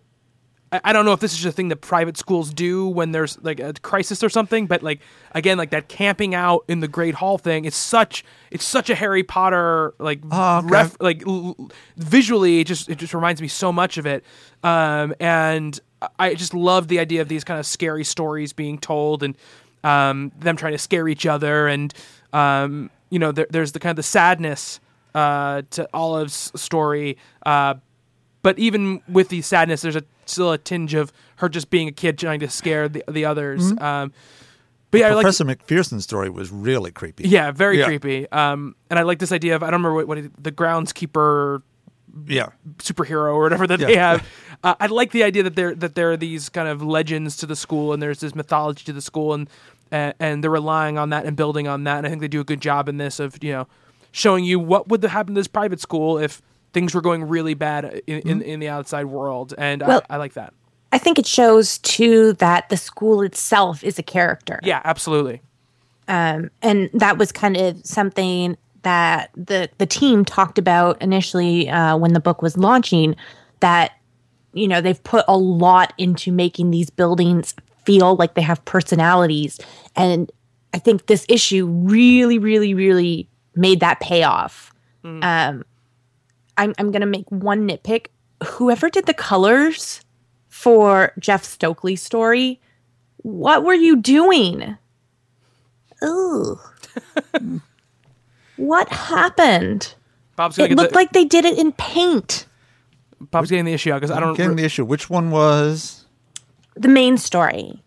[0.70, 3.38] I don't know if this is just a thing that private schools do when there's
[3.42, 5.00] like a crisis or something, but like
[5.32, 7.64] again, like that camping out in the Great Hall thing.
[7.64, 10.66] It's such it's such a Harry Potter like Oh, okay.
[10.68, 12.60] ref, like l- visually.
[12.60, 14.24] It just it just reminds me so much of it,
[14.62, 15.80] um, and
[16.18, 19.38] I just love the idea of these kind of scary stories being told and
[19.84, 21.94] um, them trying to scare each other, and
[22.34, 24.80] um, you know, there, there's the kind of the sadness
[25.14, 27.16] uh, to Olive's story.
[27.46, 27.76] Uh,
[28.42, 31.92] but even with the sadness, there's a still a tinge of her just being a
[31.92, 33.72] kid trying to scare the the others.
[33.80, 34.12] Um,
[34.90, 37.28] but yeah, I like Professor McPherson's story was really creepy.
[37.28, 37.84] yeah, very Yeah.
[37.86, 38.26] creepy.
[38.30, 41.62] Um, and I like this idea of I don't remember what, what it, the groundskeeper
[42.26, 42.48] Yeah.
[42.78, 43.86] superhero or whatever that Yeah.
[43.86, 44.26] they have.
[44.64, 47.46] Uh, I like the idea that there that there are these kind of legends to
[47.46, 49.48] the school and there's this mythology to the school and
[49.92, 51.98] and, and they're relying on that and building on that.
[51.98, 53.68] And I think they do a good job in this of you know
[54.10, 58.02] showing you what would happen to this private school if things were going really bad
[58.06, 59.54] in, in, in the outside world.
[59.58, 60.52] And Well- I, I like that.
[60.90, 64.58] I think it shows too that the school itself is a character.
[64.62, 65.42] Yeah, absolutely.
[66.08, 71.94] um, and that was kind of something that the the team talked about initially uh,
[71.98, 73.16] when the book was launching.
[73.60, 73.92] That
[74.54, 77.54] you know they've put a lot into making these buildings
[77.84, 79.60] feel like they have personalities,
[79.94, 80.32] and
[80.72, 84.72] I think this issue really, really, really made that pay off.
[85.04, 85.64] Um,
[86.58, 88.08] I'm I'm gonna make one nitpick.
[88.44, 90.02] Whoever did the colors
[90.48, 92.60] for Jeff Stokely's story,
[93.18, 94.76] what were you doing?
[96.04, 96.58] Ooh.
[98.56, 99.94] what happened?
[100.36, 102.46] Bob's gonna It looked the, like they did it in paint.
[103.20, 104.36] Bob's getting the issue out because I don't.
[104.36, 104.84] Getting the issue.
[104.84, 106.04] Which one was?
[106.74, 107.82] The main story.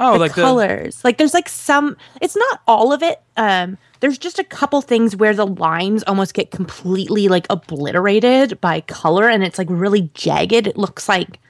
[0.00, 1.02] oh, the like the colors.
[1.04, 3.22] like there's like some it's not all of it.
[3.36, 8.82] Um there's just a couple things where the lines almost get completely like obliterated by
[8.82, 10.66] color and it's like really jagged.
[10.66, 11.40] It looks like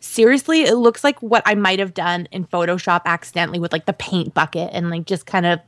[0.00, 3.92] seriously, it looks like what I might have done in Photoshop accidentally with like the
[3.92, 5.60] paint bucket and like just kind of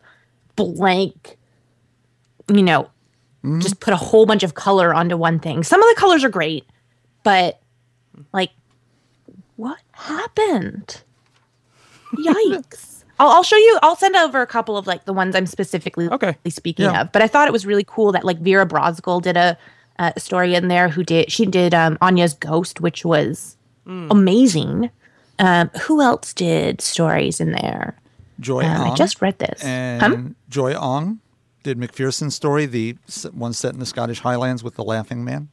[0.56, 1.38] blank
[2.48, 2.82] you know,
[3.44, 3.60] mm-hmm.
[3.60, 5.62] just put a whole bunch of color onto one thing.
[5.62, 6.64] Some of the colors are great,
[7.22, 7.60] but
[8.32, 8.50] like
[9.54, 11.00] what happened?
[12.12, 12.87] Yikes.
[13.20, 13.78] I'll, I'll show you.
[13.82, 16.36] I'll send over a couple of like the ones I'm specifically Okay.
[16.48, 17.02] speaking Yeah.
[17.02, 17.12] of.
[17.12, 19.56] But I thought it was really cool that like Vera Brosgol did a,
[19.98, 20.88] a story in there.
[20.88, 24.08] Who did she did um, Anya's Ghost, which was Hmm.
[24.10, 24.90] amazing.
[25.38, 27.96] Um, who else did stories in there?
[28.40, 29.62] Joy Um, I just read this.
[29.64, 30.16] And Huh?
[30.48, 31.20] Joy Ang
[31.62, 32.96] did McPherson's story, the
[33.32, 35.48] one set in the Scottish Highlands with the Laughing Man.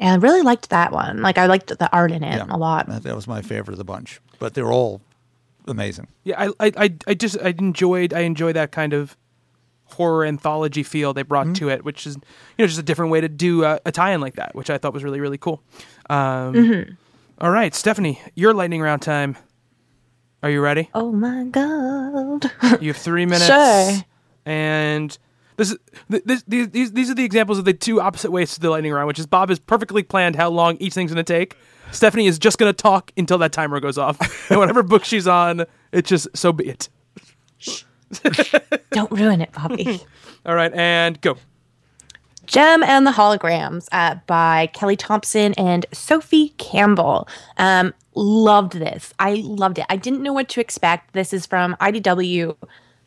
[0.00, 1.22] And I really liked that one.
[1.22, 2.46] Like I liked the art in it Yeah.
[2.48, 2.86] a lot.
[2.88, 4.20] That was my favorite of the bunch.
[4.38, 5.00] But they're all
[5.66, 6.08] amazing.
[6.24, 9.16] Yeah, I, I, I, I just I enjoyed I enjoy that kind of
[9.84, 13.20] horror anthology feel they brought to it, which is you know just a different way
[13.20, 15.62] to do a, a tie-in like that, which I thought was really really cool.
[16.10, 16.96] Um,
[17.40, 19.36] all right, Stephanie, your lightning round time.
[20.42, 20.90] Are you ready?
[20.92, 22.50] Oh my god.
[22.80, 23.46] You have three minutes.
[23.46, 23.92] Sure.
[24.44, 25.16] And
[25.56, 28.60] this is this, these these these are the examples of the two opposite ways to
[28.60, 31.32] the lightning round, which is Bob has perfectly planned how long each thing's going to
[31.32, 31.56] take.
[31.92, 35.26] Stephanie is just going to talk until that timer goes off, and whatever book she's
[35.26, 36.88] on, it's just so be it.
[38.90, 40.00] Don't ruin it, Bobby.
[40.46, 41.36] All right, and go.
[42.46, 47.28] Jem and the Holograms uh, by Kelly Thompson and Sophie Campbell.
[47.56, 49.14] Um, loved this.
[49.18, 49.86] I loved it.
[49.88, 51.12] I didn't know what to expect.
[51.12, 52.56] This is from IDW.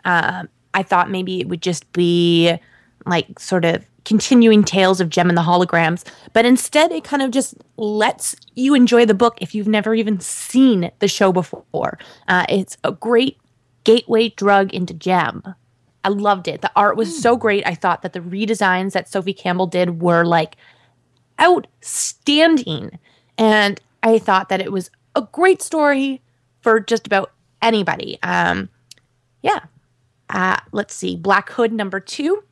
[0.06, 2.58] Um, I thought maybe it would just be
[3.06, 7.31] like sort of continuing tales of Jem and the Holograms, but instead it kind of
[7.31, 11.97] just lets you enjoy the book if you've never even seen the show before.
[12.27, 13.37] Uh, it's a great
[13.83, 15.43] gateway drug into Jem.
[16.03, 16.61] I loved it.
[16.61, 17.65] The art was so great.
[17.65, 20.55] I thought that the redesigns that Sophie Campbell did were like
[21.41, 22.99] outstanding.
[23.39, 26.21] And I thought that it was a great story
[26.61, 28.19] for just about anybody.
[28.21, 28.69] Um,
[29.41, 29.61] yeah.
[30.29, 31.15] Uh, let's see.
[31.15, 32.43] Black Hood number two,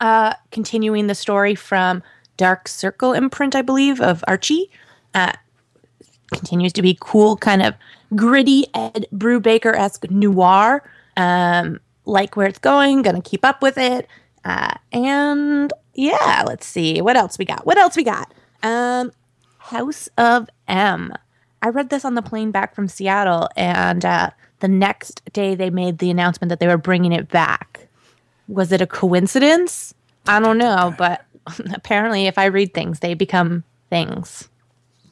[0.00, 2.02] uh, continuing the story from
[2.36, 4.70] Dark Circle imprint, I believe, of Archie.
[5.14, 5.32] Uh,
[6.32, 7.74] continues to be cool, kind of
[8.14, 10.88] gritty Ed Brubaker esque noir.
[11.16, 14.08] Um, like where it's going, gonna keep up with it.
[14.44, 17.66] Uh, and yeah, let's see what else we got.
[17.66, 18.32] What else we got?
[18.62, 19.12] Um,
[19.58, 21.12] House of M.
[21.60, 24.30] I read this on the plane back from Seattle, and uh,
[24.60, 27.87] the next day they made the announcement that they were bringing it back.
[28.48, 29.94] Was it a coincidence?
[30.26, 31.24] I don't know, but
[31.74, 34.48] apparently, if I read things, they become things.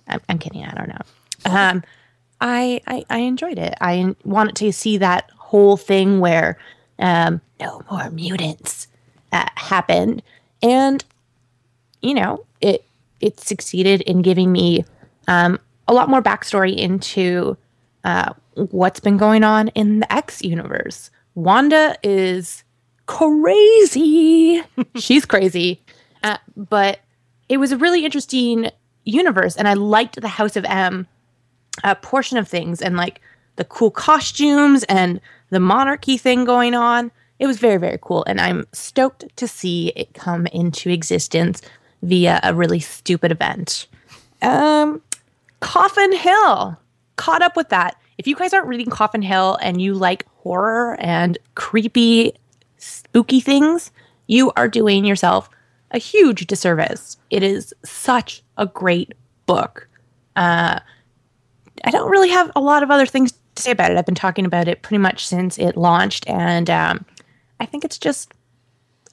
[0.08, 0.64] I'm, I'm kidding.
[0.64, 1.02] I don't know.
[1.44, 1.82] Um,
[2.40, 3.74] I, I I enjoyed it.
[3.80, 6.58] I wanted to see that whole thing where
[6.98, 8.88] um, no more mutants
[9.32, 10.22] uh, happened,
[10.62, 11.04] and
[12.02, 12.84] you know it
[13.20, 14.84] it succeeded in giving me
[15.28, 17.56] um, a lot more backstory into
[18.04, 21.10] uh, what's been going on in the X universe.
[21.34, 22.64] Wanda is
[23.06, 24.62] crazy.
[24.96, 25.80] She's crazy,
[26.22, 27.00] uh, but
[27.48, 28.70] it was a really interesting
[29.04, 31.06] universe, and I liked the House of M
[31.84, 33.20] uh, portion of things and like
[33.56, 37.10] the cool costumes and the monarchy thing going on.
[37.38, 38.24] It was very, very cool.
[38.26, 41.60] And I'm stoked to see it come into existence
[42.02, 43.86] via a really stupid event.
[44.42, 45.02] Um,
[45.60, 46.78] Coffin Hill.
[47.16, 47.96] Caught up with that.
[48.18, 52.34] If you guys aren't reading Coffin Hill and you like horror and creepy,
[53.16, 53.92] spooky things,
[54.26, 55.48] you are doing yourself
[55.92, 57.16] a huge disservice.
[57.30, 59.14] It is such a great
[59.46, 59.88] book.
[60.36, 60.80] Uh,
[61.82, 63.96] I don't really have a lot of other things to say about it.
[63.96, 67.06] I've been talking about it pretty much since it launched, and um,
[67.58, 68.34] I think it's just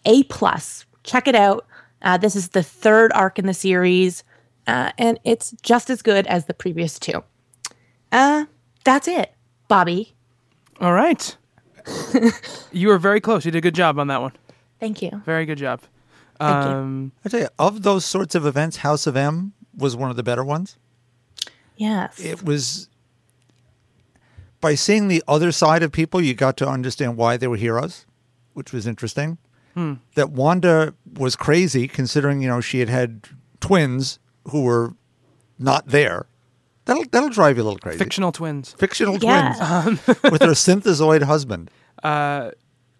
[0.03, 0.85] a plus.
[1.05, 1.65] Check it out.
[2.01, 4.25] Uh, this is the third arc in the series,
[4.67, 7.23] uh, and it's just as good as the previous two.
[8.11, 8.47] Uh,
[8.83, 9.33] that's it,
[9.69, 10.13] Bobby.
[10.81, 11.37] All right.
[12.71, 13.45] You were very close.
[13.45, 14.33] You did a good job on that one.
[14.79, 15.21] Thank you.
[15.25, 15.81] Very good job.
[16.39, 16.71] Thank you.
[16.71, 20.15] Um, I tell you, of those sorts of events, House of M was one of
[20.15, 20.77] the better ones.
[21.77, 22.19] Yes.
[22.19, 22.89] It was
[24.61, 28.05] by seeing the other side of people, you got to understand why they were heroes,
[28.53, 29.37] which was interesting.
[30.13, 33.27] That Wanda was crazy, considering you know she had had
[33.59, 34.19] twins
[34.49, 34.93] who were
[35.57, 36.27] not there.
[36.85, 37.97] That'll that'll drive you a little crazy.
[37.97, 38.73] fictional twins.
[38.73, 39.53] Fictional Yeah.
[39.83, 41.71] twins with their synthezoid husband.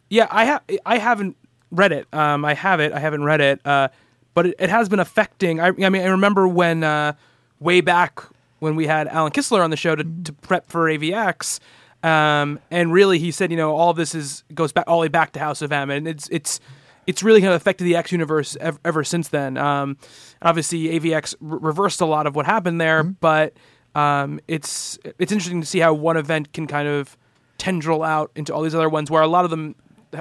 [0.10, 0.62] Yeah, I have.
[0.86, 1.36] I haven't
[1.72, 2.08] read it.
[2.14, 2.94] Um, I have it.
[2.94, 3.66] I haven't read it.
[3.66, 3.88] Uh,
[4.36, 5.60] but it, it has been affecting.
[5.60, 7.14] I, I mean, I remember when uh,
[7.60, 8.22] way back
[8.60, 11.60] when we had Alan Kistler on the show to, to prep for AVX,
[12.04, 15.08] um, and really he said, you know, all this is goes back all the way
[15.08, 16.60] back to House of M, and it's it's
[17.08, 19.58] it's really kind of affected the X universe ever, ever since then.
[19.58, 19.98] Um,
[20.42, 23.54] obviously, AVX re- reversed a lot of what happened there, but
[23.96, 27.18] um, it's it's interesting to see how one event can kind of
[27.58, 29.76] tendril out into all these other ones, where a lot of them,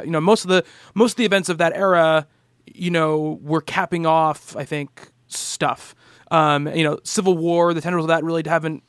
[0.05, 2.27] you know, most of the most of the events of that era,
[2.67, 4.57] you know, were capping off.
[4.57, 5.95] I think stuff.
[6.31, 8.83] Um, you know, Civil War, the tendrils of that really haven't,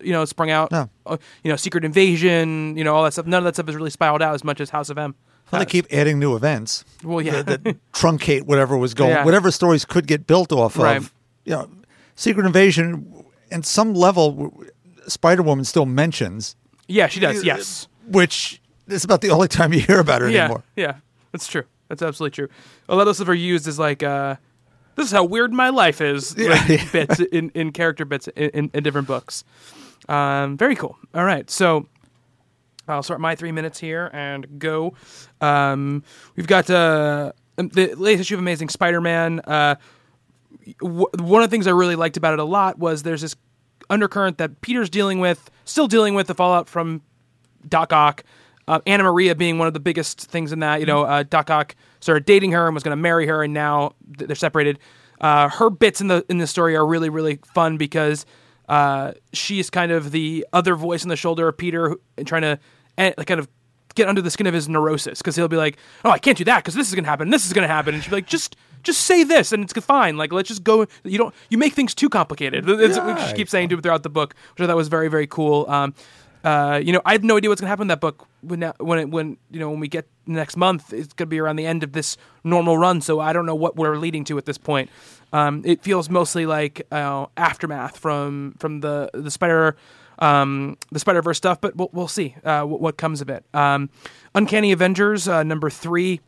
[0.00, 0.70] you know, sprung out.
[0.70, 0.88] No.
[1.06, 3.26] Uh, you know, Secret Invasion, you know, all that stuff.
[3.26, 5.14] None of that stuff has really spiraled out as much as House of M.
[5.50, 6.84] Well, they keep adding new events.
[7.02, 7.42] Well, yeah.
[7.42, 9.24] that, that truncate whatever was going, Yeah.
[9.24, 10.96] whatever stories could get built off Right.
[10.96, 11.12] of.
[11.44, 11.70] You know,
[12.14, 14.64] Secret Invasion, and some level,
[15.06, 16.56] Spider Woman still mentions,
[16.88, 17.42] yeah, she does.
[17.44, 17.88] Yes.
[18.08, 20.44] which is about the only time you hear about her Yeah.
[20.44, 20.64] anymore.
[20.76, 20.96] Yeah.
[21.32, 21.64] That's true.
[21.88, 22.48] That's absolutely true.
[22.88, 24.36] A lot of stuff are used as like, uh,
[24.96, 26.36] this is how weird my life is.
[26.38, 26.88] like, Yeah.
[26.92, 29.44] bits in, in character bits in, in, in different books.
[30.08, 30.96] Um, very cool.
[31.14, 31.48] All right.
[31.50, 31.86] So
[32.86, 34.94] I'll start my three minutes here and go.
[35.40, 36.02] Um,
[36.36, 39.40] we've got uh, the latest issue of Amazing Spider-Man.
[39.40, 39.76] Uh,
[40.80, 43.36] w- one of the things I really liked about it a lot was there's this
[43.90, 47.02] undercurrent that Peter's dealing with, still dealing with the fallout from
[47.68, 48.24] Doc Ock.
[48.66, 50.80] Uh, Anna Maria being one of the biggest things in that.
[50.80, 53.52] You know, uh, Doc Ock started dating her and was going to marry her, and
[53.52, 54.78] now th- they're separated.
[55.20, 58.24] Uh, her bits in the in the story are really really fun because
[58.68, 59.12] uh,
[59.50, 62.58] is kind of the other voice in the shoulder of Peter, and trying to
[62.98, 63.48] eh, kind of
[63.94, 66.44] get under the skin of his neurosis because he'll be like, "Oh, I can't do
[66.44, 67.30] that because this is gonna happen.
[67.30, 70.16] This is gonna happen," and she'll be like, "Just, just say this, and it's fine.
[70.16, 70.86] Like, let's just go.
[71.02, 73.26] You don't, you make things too complicated." It's, Yeah.
[73.26, 75.66] She keeps saying to him throughout the book, which I thought was very, very cool.
[75.68, 75.94] Um,
[76.44, 78.98] uh, you know, I have no idea what's gonna happen in that book when, when,
[78.98, 80.92] it, when you know, when we get next month.
[80.92, 83.76] It's gonna be around the end of this normal run, so I don't know what
[83.76, 84.90] we're leading to at this point.
[85.32, 89.76] Um, it feels mostly like uh, aftermath from from the the Spider
[90.18, 93.44] um, the Spider Verse stuff, but we'll, we'll see uh, what, what comes of it.
[93.54, 93.90] Um,
[94.34, 96.20] Uncanny Avengers uh, number three.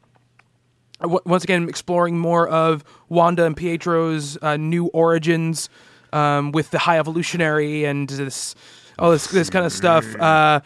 [1.01, 5.69] Uh, w- Once again, exploring more of Wanda and Pietro's uh, new origins
[6.13, 8.55] um, with the High Evolutionary and this
[8.99, 10.05] all this this kind of stuff.
[10.17, 10.61] Uh,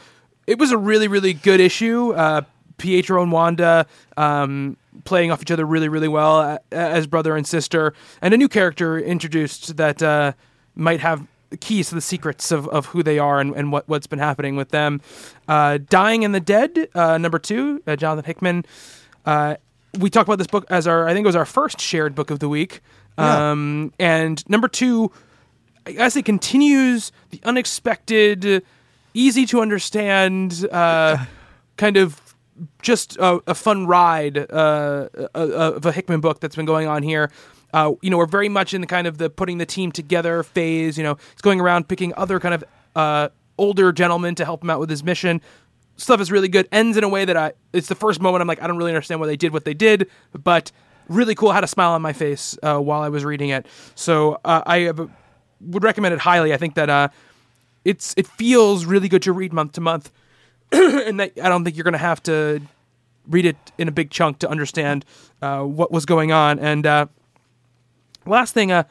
[0.47, 2.13] it was a really really good issue.
[2.13, 2.43] Uh,
[2.79, 7.93] Pietro and Wanda um, playing off each other really really well as brother and sister,
[8.23, 10.33] and a new character introduced that uh,
[10.75, 11.27] might have
[11.59, 14.55] keys to the secrets of, of who they are and, and what, what's been happening
[14.55, 15.01] with them.
[15.49, 18.65] Uh, Dying in the Dead, uh, number two, uh, Jonathan Hickman.
[19.27, 19.57] Uh,
[19.99, 22.31] we talked about this book as our, I think it was our first shared book
[22.31, 22.81] of the week.
[23.19, 23.51] Yeah.
[23.51, 25.11] Um, and number two,
[25.87, 28.63] I guess it continues the unexpected,
[29.15, 31.25] easy to understand, uh,
[31.77, 32.21] kind of
[32.83, 37.03] just a, a fun ride uh, uh, of a Hickman book that's been going on
[37.03, 37.31] here.
[37.73, 40.43] Uh, you know, we're very much in the kind of the putting the team together
[40.43, 40.99] phase.
[40.99, 42.65] You know, it's going around picking other kind of
[42.97, 43.29] uh,
[43.59, 45.41] older gentlemen to help him out with his mission.
[46.01, 46.67] Stuff is really good.
[46.73, 47.53] Ends in a way that I.
[47.73, 49.75] It's the first moment I'm like, I don't really understand why they did what they
[49.75, 50.73] did, but
[51.09, 51.51] really cool.
[51.51, 53.67] I had a smile on my face uh, while I was reading it.
[53.95, 55.11] So uh, I have
[55.61, 56.55] would recommend it highly.
[56.55, 57.09] I think that uh,
[57.85, 60.11] it's it feels really good to read month to month,
[60.73, 62.63] and that I don't think you're going to have to
[63.29, 65.05] read it in a big chunk to understand
[65.43, 66.59] uh, what was going on.
[66.59, 67.07] And uh,
[68.25, 68.85] last thing, uh,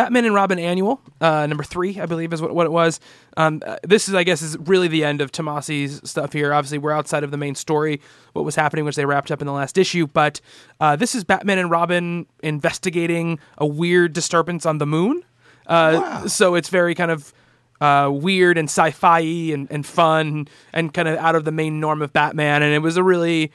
[0.00, 3.00] Batman and Robin Annual, uh, number three, I believe, is what, what it was.
[3.36, 6.54] Um, uh, this is, I guess, is really the end of Tomasi's stuff here.
[6.54, 8.00] Obviously, we're outside of the main story,
[8.32, 10.06] what was happening, which they wrapped up in the last issue.
[10.06, 10.40] But
[10.80, 15.22] uh, this is Batman and Robin investigating a weird disturbance on the moon.
[15.66, 17.34] Uh, So it's very kind of
[17.82, 19.20] uh, weird and sci-fi
[19.52, 22.62] and, and fun and kind of out of the main norm of Batman.
[22.62, 23.52] And it was a really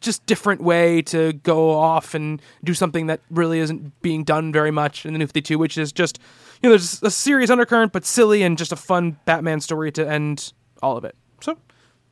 [0.00, 4.70] just different way to go off and do something that really isn't being done very
[4.70, 6.18] much in the New 52, which is just,
[6.62, 10.08] you know, there's a serious undercurrent, but silly and just a fun Batman story to
[10.08, 11.14] end all of it.
[11.40, 11.58] So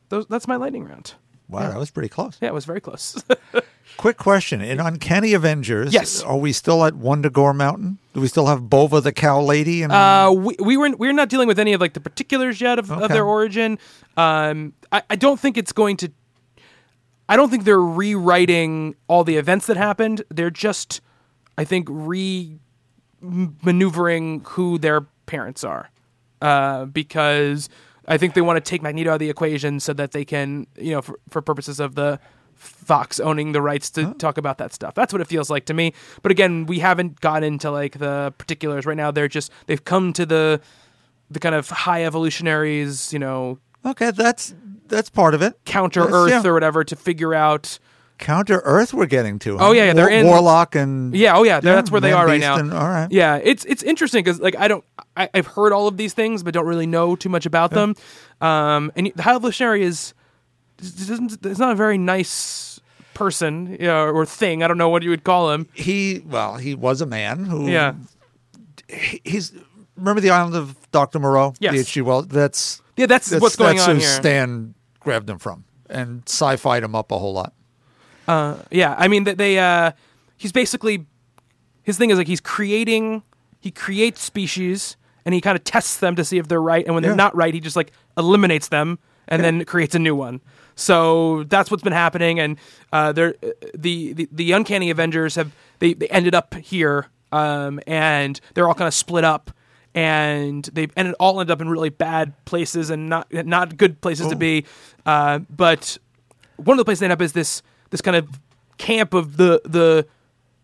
[0.09, 1.13] those, that's my lightning round.
[1.47, 2.37] Wow, that was pretty close.
[2.41, 3.23] Yeah, it was very close.
[3.97, 6.21] Quick question: In Uncanny Avengers, Yes.
[6.23, 7.99] are we still at Wundagore Mountain?
[8.15, 9.83] Do we still have Bova the cow lady?
[9.83, 12.79] And Uh, we, we were we're not dealing with any of like the particulars yet
[12.79, 13.77] of, of their origin.
[14.17, 16.11] Um, I, I don't think it's going to.
[17.27, 20.23] I don't think they're rewriting all the events that happened.
[20.29, 21.01] They're just,
[21.57, 22.59] I think, re
[23.21, 25.89] maneuvering who their parents are,
[26.41, 27.69] uh, because
[28.07, 30.67] I think they want to take Magneto out of the equation so that they can,
[30.77, 32.19] you know, for, for purposes of the
[32.53, 34.93] Fox owning the rights to talk about that stuff.
[34.93, 35.93] That's what it feels like to me.
[36.21, 39.11] But again, we haven't got into like the particulars right now.
[39.11, 40.61] They're just they've come to the
[41.29, 44.53] the kind of high evolutionaries, you know, okay, that's
[44.87, 45.57] that's part of it.
[45.65, 46.49] counter Earth yeah.
[46.49, 47.79] or whatever to figure out.
[48.17, 49.57] Counter Earth, we're getting to.
[49.59, 52.25] Oh, yeah, yeah, they're in- Warlock and Yeah, oh yeah, that's where they Man are
[52.25, 52.57] right now.
[52.57, 53.07] and- all right.
[53.11, 54.85] Yeah, it's it's interesting because like I don't
[55.17, 57.93] I, I've heard all of these things but don't really know too much about them.
[58.39, 60.13] Um, and the High Evolutionary is
[60.77, 62.79] doesn't it's not a very nice
[63.13, 64.63] person you know, or thing.
[64.63, 65.67] I don't know what you would call him.
[65.73, 67.95] he well, he was a man who Yeah,
[68.87, 69.51] he- he's
[69.97, 71.53] remember the island of Doctor Moreau.
[71.59, 71.73] Yes.
[71.73, 72.01] The H.G.
[72.01, 72.27] Wells.
[72.29, 74.09] That's yeah, that's, that's what's going that's on who here.
[74.09, 77.53] Stan grabbed him from and sci-fied him up a whole lot.
[78.71, 79.91] Yeah, I mean that they uh
[80.37, 81.05] he's basically
[81.83, 83.23] his thing is like he's creating
[83.59, 86.93] he creates species and he kind of tests them to see if they're right and
[86.95, 87.15] when they're Yeah.
[87.17, 90.39] not right he just like eliminates them and then creates a new one.
[90.75, 92.57] So that's what's been happening and
[92.93, 93.35] uh they're
[93.77, 98.73] the, the the uncanny avengers have they they ended up here um and they're all
[98.75, 99.51] kind of split up
[99.95, 104.27] and they've ended all ended up in really bad places and not not good places
[104.27, 104.65] to be.
[105.05, 105.97] Uh but
[106.57, 108.27] one of the places they end up is this this kind of
[108.77, 110.05] camp of the the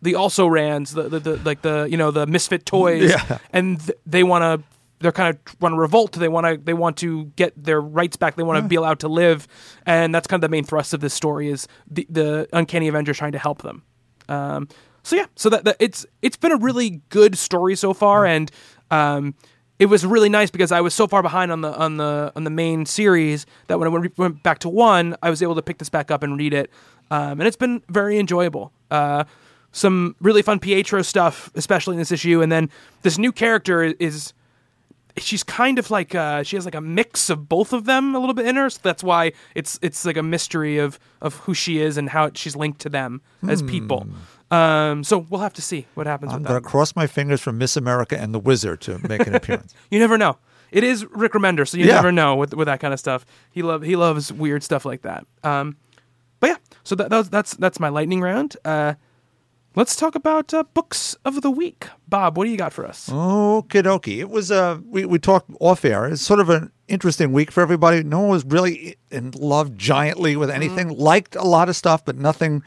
[0.01, 3.09] the also rans the, the, the like the you know the misfit toys.
[3.09, 3.37] Yeah.
[3.53, 4.67] and th- they want to
[4.99, 6.13] they're kind of want to revolt.
[6.13, 8.35] They want to they want to get their rights back.
[8.35, 9.47] They want to be allowed to live.
[9.85, 13.17] And that's kind of the main thrust of this story is the the uncanny avengers
[13.17, 13.83] trying to help them.
[14.29, 14.67] Um
[15.03, 18.25] so yeah so that, that it's it's been a really good story so far.
[18.25, 18.51] And
[18.91, 19.33] um
[19.79, 22.43] it was really nice because I was so far behind on the on the on
[22.43, 25.63] the main series that when I went, went back to one, I was able to
[25.63, 26.69] pick this back up and read it,
[27.09, 28.71] um, and it's been very enjoyable.
[28.91, 29.23] Uh,
[29.71, 32.69] some really fun Pietro stuff, especially in this issue, and then
[33.01, 34.33] this new character is
[35.17, 38.19] she's kind of like uh, she has like a mix of both of them a
[38.19, 38.69] little bit in her.
[38.69, 42.31] So that's why it's it's like a mystery of of who she is and how
[42.35, 44.07] she's linked to them as people.
[44.51, 46.63] Um, so we'll have to see what happens I'm with going that.
[46.63, 49.73] to cross my fingers for Miss America and the Wizard to make an appearance.
[49.89, 50.37] You never know.
[50.71, 51.95] It is Rick Remender, so you Yeah.
[51.95, 53.25] never know with with that kind of stuff.
[53.51, 55.25] He love he loves weird stuff like that.
[55.43, 55.77] Um,
[56.39, 58.55] but yeah, so that, that's that's that's my lightning round.
[58.65, 58.93] Uh,
[59.75, 61.87] let's talk about uh, books of the week.
[62.07, 63.09] Bob, what do you got for us?
[63.09, 64.19] Okie dokie.
[64.19, 66.05] It was uh we, we talked off air.
[66.07, 68.03] It's sort of an interesting week for everybody.
[68.03, 70.89] No one was really in love giantly with anything.
[70.89, 72.63] Liked a lot of stuff, but nothing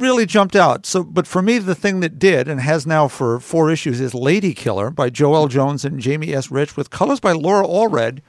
[0.00, 0.86] really jumped out.
[0.86, 4.14] So but for me the thing that did and has now for four issues is
[4.14, 6.50] Lady Killer by Joëlle Jones and Jamie S.
[6.50, 8.20] Rich with colors by Laura Allred.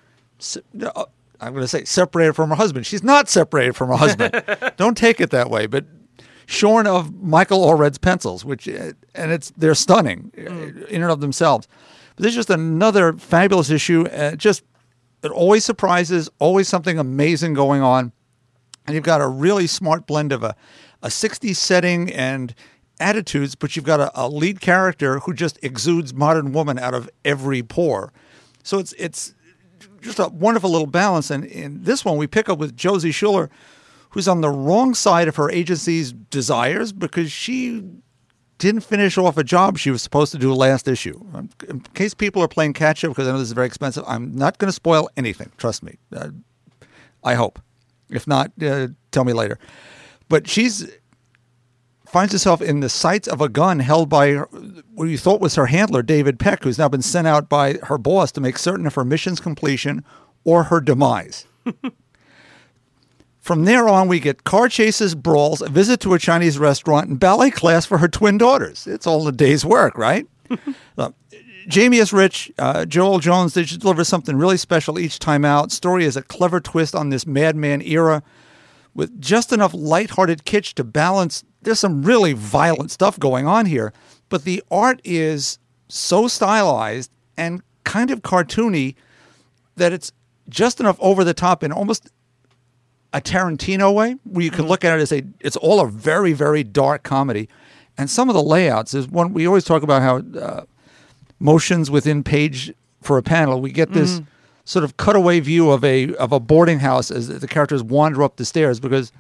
[0.82, 1.05] Uh,
[1.41, 2.86] I'm going to say separated from her husband.
[2.86, 4.43] She's not separated from her husband.
[4.78, 5.86] Don't take it that way, but
[6.45, 11.22] shorn of Michael Allred's pencils, which uh, and it's they're stunning uh, in and of
[11.22, 11.67] themselves.
[12.15, 14.05] But this is just another fabulous issue.
[14.07, 14.63] Uh, just
[15.24, 18.11] it always surprises, always something amazing going on,
[18.86, 20.55] and you've got a really smart blend of a
[21.01, 22.53] a 60s setting and
[22.99, 27.09] attitudes, but you've got a, a lead character who just exudes modern woman out of
[27.23, 28.11] every pore.
[28.63, 29.33] So it's it's
[30.01, 31.31] just a wonderful little balance.
[31.31, 33.49] And in this one, we pick up with Josie Schuler,
[34.11, 37.83] who's on the wrong side of her agency's desires because she
[38.57, 41.19] didn't finish off a job she was supposed to do last issue.
[41.33, 44.03] Um, In case people are playing catch up, because I know this is very expensive,
[44.05, 45.51] I'm not going to spoil anything.
[45.57, 45.97] Trust me.
[46.13, 46.29] Uh,
[47.23, 47.59] I hope.
[48.09, 49.57] If not, uh, tell me later.
[50.30, 50.88] But she's
[52.05, 54.49] finds herself in the sights of a gun held by her-
[54.95, 57.97] what you thought was her handler, David Peck, who's now been sent out by her
[57.99, 60.03] boss to make certain of her mission's completion
[60.43, 61.45] or her demise.
[63.39, 67.19] From there on, we get car chases, brawls, a visit to a Chinese restaurant, and
[67.19, 68.86] ballet class for her twin daughters.
[68.86, 70.27] It's all a day's work, right?
[70.97, 71.11] Uh,
[71.67, 72.11] Jamie S.
[72.11, 75.71] Rich, uh, Joëlle Jones, they deliver something really special each time out.
[75.71, 78.23] Story is a clever twist on this madman era
[78.93, 81.43] with just enough lighthearted kitsch to balance.
[81.61, 83.93] There's some really violent stuff going on here,
[84.29, 88.95] but the art is so stylized and kind of cartoony
[89.75, 90.11] that it's
[90.49, 92.11] just enough over the top in almost
[93.13, 96.33] a Tarantino way, where you can look at it as a it's all a very
[96.33, 97.49] very dark comedy,
[97.97, 100.65] and some of the layouts is one we always talk about how uh,
[101.39, 102.71] motions within page
[103.01, 103.61] for a panel.
[103.61, 104.21] We get this
[104.70, 108.36] sort of cutaway view of a of a boarding house as the characters wander up
[108.36, 109.11] the stairs because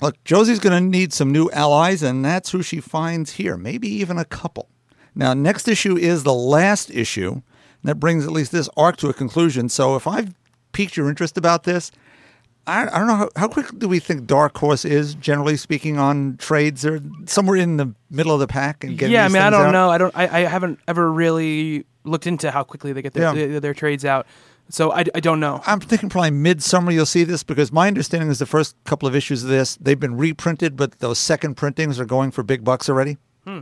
[0.00, 3.56] look, Josie's going to need some new allies, and that's who she finds here.
[3.56, 4.68] Maybe even a couple.
[5.12, 7.42] Now, next issue is the last issue.
[7.82, 9.68] That brings at least this arc to a conclusion.
[9.68, 10.34] So, if I've
[10.70, 11.90] piqued your interest about this,
[12.66, 15.98] I, I don't know how, how quick do we think Dark Horse is, generally speaking,
[15.98, 16.86] on trades?
[16.86, 19.66] Or somewhere in the middle of the pack and getting yeah, I mean, I don't
[19.66, 19.72] out?
[19.72, 19.90] know.
[19.90, 20.16] I don't.
[20.16, 23.46] I, I haven't ever really looked into how quickly they get their, Yeah.
[23.46, 24.26] their, their trades out.
[24.68, 25.60] So I, I don't know.
[25.66, 29.14] I'm thinking probably midsummer you'll see this because my understanding is the first couple of
[29.14, 32.88] issues of this they've been reprinted, but those second printings are going for big bucks
[32.88, 33.18] already.
[33.44, 33.60] Hmm.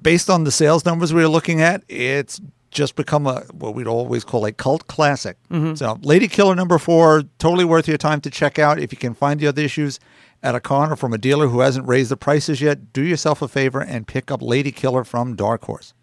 [0.00, 2.40] Based on the sales numbers we were looking at, it's
[2.74, 5.38] just become a what we'd always call a cult classic.
[5.74, 8.78] So, Lady Killer number four, totally worth your time to check out.
[8.78, 9.98] If you can find the other issues
[10.42, 13.40] at a con or from a dealer who hasn't raised the prices yet, do yourself
[13.40, 15.94] a favor and pick up Lady Killer from Dark Horse.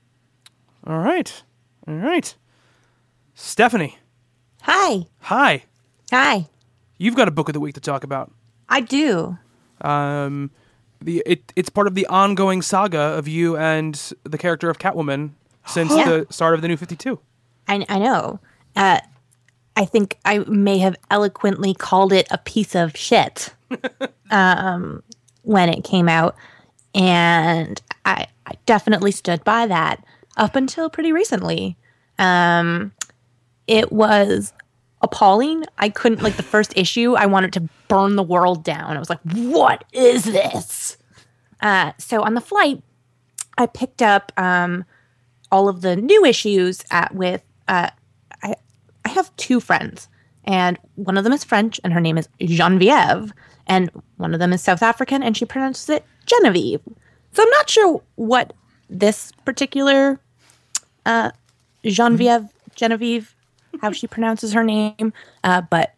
[0.87, 1.43] All right,
[1.87, 2.35] all right.
[3.35, 3.97] Stephanie,
[4.63, 5.05] Hi.
[5.19, 5.63] hi.
[6.11, 6.47] Hi.
[6.97, 8.31] You've got a book of the week to talk about.
[8.69, 9.37] I do.
[9.81, 10.51] Um,
[11.01, 15.31] the it it's part of the ongoing saga of you and the character of Catwoman
[15.65, 16.05] since Yeah.
[16.05, 17.19] the start of the New Fifty Two.
[17.67, 18.39] I, I know.
[18.75, 18.99] Uh,
[19.75, 23.53] I think I may have eloquently called it a piece of shit
[24.31, 25.01] um,
[25.43, 26.35] when it came out.
[26.93, 30.03] And I, I definitely stood by that
[30.37, 31.77] up until pretty recently.
[32.19, 32.91] Um,
[33.67, 34.51] it was
[35.01, 35.63] appalling.
[35.77, 38.97] I couldn't, like, the first issue, I wanted to burn the world down.
[38.97, 40.97] I was like, what is this?
[41.61, 42.83] Uh, so on the flight,
[43.57, 44.83] I picked up um,
[45.51, 47.89] all of the new issues at, with uh,
[48.43, 48.55] I
[49.05, 50.07] I have two friends,
[50.45, 53.33] and one of them is French, and her name is Genevieve,
[53.67, 56.81] and one of them is South African, and she pronounces it Genevieve.
[57.33, 58.53] So I'm not sure what
[58.89, 60.19] this particular
[61.05, 61.31] uh,
[61.83, 63.35] Genevieve Genevieve
[63.81, 65.95] how she pronounces her name, uh, but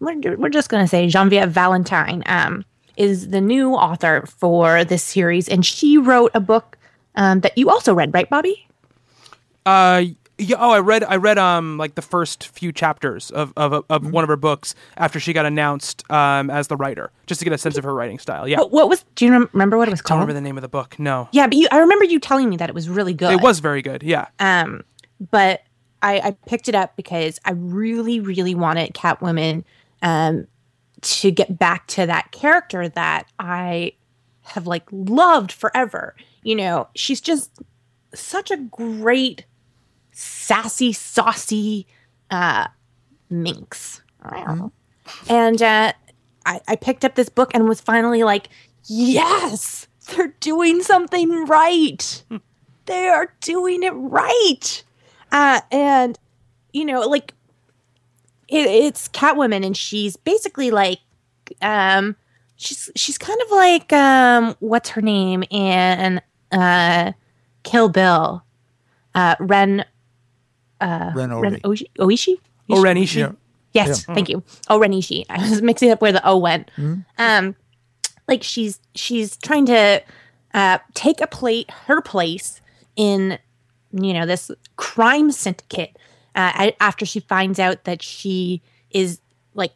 [0.00, 2.64] we're, we're just going to say Genevieve Valentine um,
[2.96, 6.78] is the new author for this series, and she wrote a book
[7.16, 8.67] um, that you also read, right, Bobby?
[9.68, 10.04] Uh,
[10.40, 10.56] Yeah.
[10.60, 11.02] Oh, I read.
[11.02, 14.10] I read um like the first few chapters of of, of Mm-hmm.
[14.12, 17.52] one of her books after she got announced um as the writer, just to get
[17.52, 18.46] a sense of her writing style.
[18.46, 18.58] Yeah.
[18.58, 19.04] What, what was?
[19.16, 20.96] Do you rem- remember what it was Don't remember the name of the book.
[20.98, 21.28] No.
[21.32, 23.32] yeah, but you, I remember you telling me that it was really good.
[23.32, 24.02] It was very good.
[24.04, 24.26] Yeah.
[24.38, 24.84] Um,
[25.30, 25.62] but
[26.02, 29.64] I, I picked it up because I really, really wanted Catwoman
[30.02, 30.46] um,
[31.00, 33.94] to get back to that character that I
[34.42, 36.14] have like loved forever.
[36.44, 37.50] You know, she's just
[38.14, 39.44] such a great,
[40.18, 41.86] sassy, saucy
[42.30, 42.68] uh,
[43.30, 44.02] minx.
[45.28, 45.92] And uh,
[46.44, 48.48] I, I picked up this book and was finally like,
[48.84, 52.22] yes, they're doing something right
[52.88, 54.82] they are doing it right.
[55.30, 56.18] Uh, and
[56.72, 57.34] you know, like
[58.48, 60.98] it, it's Catwoman, and she's basically like,
[61.62, 62.16] um,
[62.56, 67.12] she's she's kind of like um, what's her name in uh,
[67.62, 68.42] Kill Bill,
[69.14, 69.84] uh, Ren
[70.80, 71.60] Ren Ren Obi.
[71.64, 71.86] Oishi.
[71.98, 72.38] Oishi?
[72.70, 73.16] Oh, Renishi.
[73.16, 73.32] Yeah.
[73.72, 74.42] Yes, thank you.
[74.68, 75.24] Oh, Renishi.
[75.30, 76.70] I was mixing up where the O went.
[77.18, 77.54] Um,
[78.26, 80.02] like she's she's trying to
[80.54, 82.60] uh, take a plate her place
[82.96, 83.38] in
[83.92, 85.96] you know this crime syndicate
[86.34, 89.20] uh, after she finds out that she is
[89.54, 89.72] like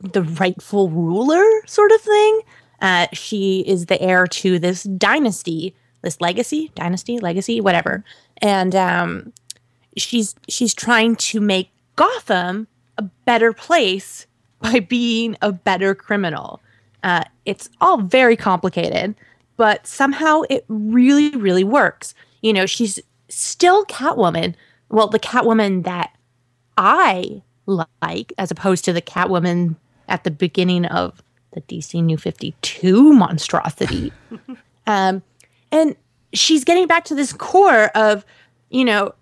[0.00, 2.40] the rightful ruler sort of thing.
[2.80, 8.04] Uh, she is the heir to this dynasty, this legacy, dynasty, legacy, whatever,
[8.38, 9.32] and um,
[9.96, 12.66] she's she's trying to make Gotham
[12.98, 14.26] a better place
[14.60, 16.60] by being a better criminal.
[17.02, 19.14] Uh, it's all very complicated,
[19.56, 22.14] but somehow it really, really works.
[22.40, 24.54] You know, she's still Catwoman.
[24.88, 26.16] Well, the Catwoman that
[26.76, 29.76] I like, as opposed to the Catwoman
[30.08, 31.22] at the beginning of
[31.52, 34.12] the DC New 52 monstrosity.
[34.86, 35.22] um,
[35.70, 35.96] and
[36.32, 38.24] she's getting back to this core of,
[38.70, 39.14] you know,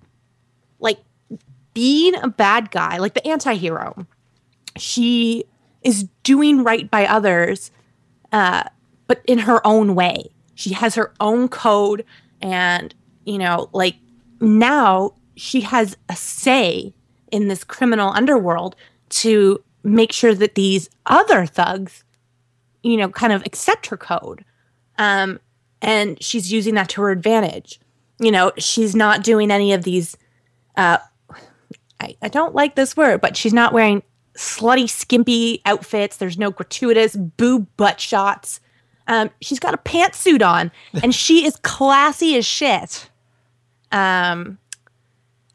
[1.75, 4.07] being a bad guy, like the anti hero.
[4.77, 5.45] She
[5.83, 7.71] is doing right by others,
[8.33, 8.65] uh,
[9.07, 10.31] but in her own way.
[10.55, 12.05] She has her own code,
[12.41, 12.95] and,
[13.25, 13.97] you know, like
[14.41, 16.95] now she has a say
[17.31, 18.77] in this criminal underworld
[19.09, 22.05] to make sure that these other thugs,
[22.83, 24.45] you know, kind of accept her code.
[24.99, 25.41] Um,
[25.81, 27.81] and she's using that to her advantage.
[28.21, 30.17] You know, she's not doing any of these
[30.77, 30.99] uh,
[32.03, 34.03] I, I don't like this word, but she's not wearing
[34.35, 36.17] slutty, skimpy outfits.
[36.17, 38.61] There's no gratuitous boob butt shots.
[39.07, 40.73] Um, she's got a pantsuit on,
[41.03, 43.09] and she is classy as shit.
[43.91, 44.59] Um,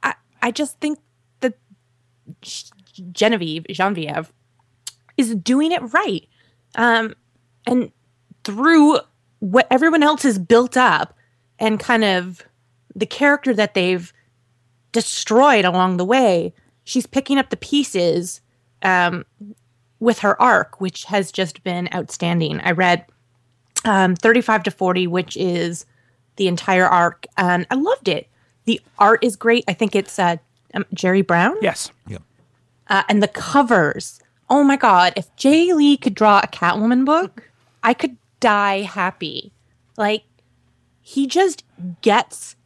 [0.04, 1.00] I I just think
[1.42, 1.58] that
[3.12, 4.32] Genevieve Genevieve
[5.18, 6.28] is doing it right,
[6.76, 7.14] um,
[7.66, 7.92] and
[8.44, 9.00] through
[9.40, 11.16] what everyone else has built up,
[11.60, 12.44] and kind of
[12.96, 14.14] the character that they've
[14.92, 18.42] destroyed along the way, she's picking up the pieces
[18.84, 19.26] um,
[20.00, 22.60] with her arc, which has just been outstanding.
[22.62, 23.06] I read
[23.86, 25.86] um, 35 to 40, which is
[26.36, 28.28] the entire arc, and I loved it.
[28.66, 29.64] The art is great.
[29.68, 30.38] I think it's uh,
[30.74, 31.56] um, Garry Brown.
[31.62, 31.92] Yes.
[32.90, 34.20] Uh, and the covers.
[34.50, 35.14] Oh my God.
[35.16, 37.50] If Jae Lee could draw a Catwoman book,
[37.84, 39.52] I could die happy.
[39.98, 40.24] Like,
[41.02, 41.64] he just
[42.02, 42.57] gets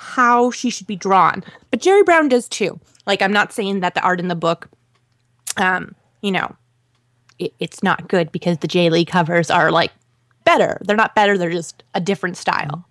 [0.00, 1.42] how she should be drawn.
[1.72, 2.78] But Garry Brown does too.
[3.04, 4.68] Like, I'm not saying that the art in the book,
[5.56, 6.54] um, you know,
[7.40, 9.90] it, it's not good because the Jae Lee covers are like
[10.44, 10.78] better.
[10.84, 12.86] They're not better, they're just a different style.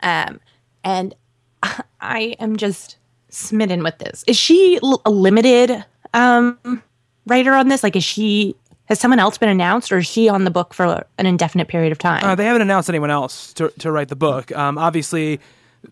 [0.00, 0.40] Um,
[0.82, 1.14] and
[2.00, 2.96] I am just
[3.28, 4.24] smitten with this.
[4.26, 5.84] Is she l- a limited
[6.14, 6.82] um,
[7.26, 7.82] writer on this?
[7.82, 11.04] Like, is she, has someone else been announced or is she on the book for
[11.18, 12.24] an indefinite period of time?
[12.24, 14.50] Uh, they haven't announced anyone else to, to write the book.
[14.56, 15.38] Um, obviously,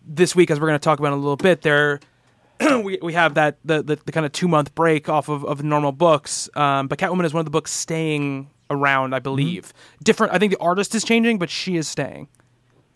[0.05, 1.99] this week, as we're going to talk about in a little bit, there
[2.83, 5.63] we, we have that the, the, the kind of two month break off of, of
[5.63, 6.49] normal books.
[6.55, 9.73] Um, but Catwoman is one of the books staying around, I believe.
[10.03, 10.33] Different.
[10.33, 12.27] I think the artist is changing, but she is staying.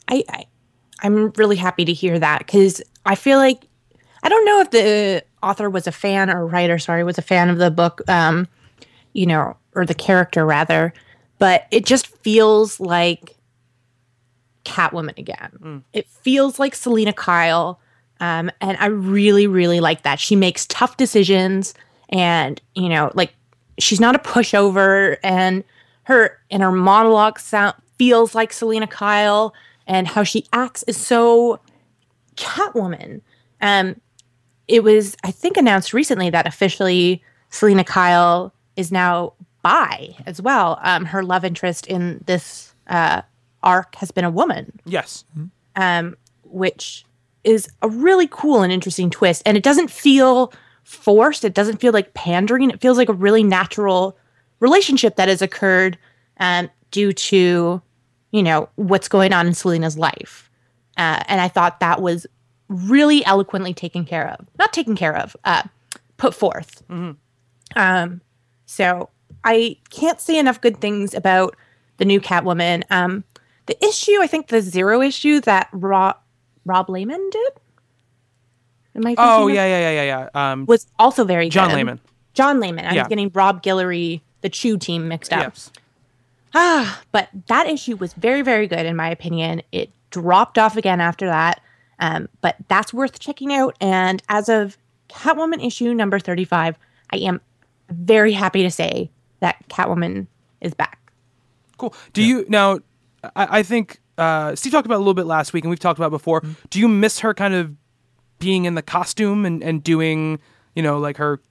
[0.07, 0.45] I, I
[1.01, 3.67] I'm really happy to hear that because I feel like
[4.23, 7.49] I don't know if the author was a fan or writer, sorry, was a fan
[7.49, 8.47] of the book, um,
[9.13, 10.93] you know, or the character rather,
[11.37, 13.35] but it just feels like
[14.65, 15.83] Catwoman again.
[15.93, 17.79] It feels like Selina Kyle,
[18.19, 20.19] um, and I really, really like that.
[20.19, 21.73] She makes tough decisions,
[22.09, 23.33] and you know, like
[23.79, 25.63] she's not a pushover, and
[26.03, 29.53] her and her monologue sound feels like Selina Kyle,
[29.87, 31.59] and how she acts is so
[32.35, 33.21] Catwoman.
[33.61, 33.99] Um,
[34.67, 40.79] it was, I think, announced recently that officially Selina Kyle is now bi as well.
[40.83, 43.23] Um, her love interest in this uh,
[43.63, 45.23] arc has been a woman, Yes.
[45.75, 47.05] um, which
[47.43, 49.41] is a really cool and interesting twist.
[49.45, 50.51] And it doesn't feel
[50.83, 51.45] forced.
[51.45, 52.69] It doesn't feel like pandering.
[52.69, 54.17] It feels like a really natural
[54.59, 55.97] relationship that has occurred
[56.39, 57.81] um, due to,
[58.31, 60.49] you know, what's going on in Selina's life.
[60.97, 62.27] Uh, and I thought that was
[62.67, 64.45] really eloquently taken care of.
[64.57, 65.63] Not taken care of, uh,
[66.17, 66.83] put forth.
[67.75, 68.21] Um,
[68.65, 69.09] so
[69.43, 71.55] I can't say enough good things about
[71.97, 72.83] the new Catwoman.
[72.89, 73.23] Um,
[73.69, 76.17] the issue, I think, the zero issue that Rob
[76.65, 77.51] Rob Layman did.
[78.95, 80.51] Am I Oh yeah, yeah, yeah, yeah, yeah.
[80.51, 81.75] Um, was also very John good.
[81.75, 81.99] Layman.
[82.33, 82.85] John Layman.
[82.85, 83.03] I Yeah.
[83.03, 85.41] was getting Rob Guillory, the Chew team, mixed up.
[85.41, 85.71] yes.
[86.55, 89.61] Ah, but that issue was very, very good in my opinion.
[89.71, 91.61] It dropped off again after that,
[91.99, 93.75] um, but that's worth checking out.
[93.79, 94.75] And as of
[95.09, 96.75] Catwoman issue number thirty-five,
[97.11, 97.39] I am
[97.91, 99.11] very happy to say
[99.41, 100.25] that Catwoman
[100.59, 100.97] is back.
[101.77, 101.93] Cool.
[102.13, 102.79] Do you now?
[103.23, 105.79] I, I think uh, Steve talked about it a little bit last week, and we've
[105.79, 106.41] talked about it before.
[106.41, 106.53] Mm-hmm.
[106.69, 107.75] Do you miss her kind of
[108.39, 110.39] being in the costume and, and doing,
[110.75, 111.41] you know, like her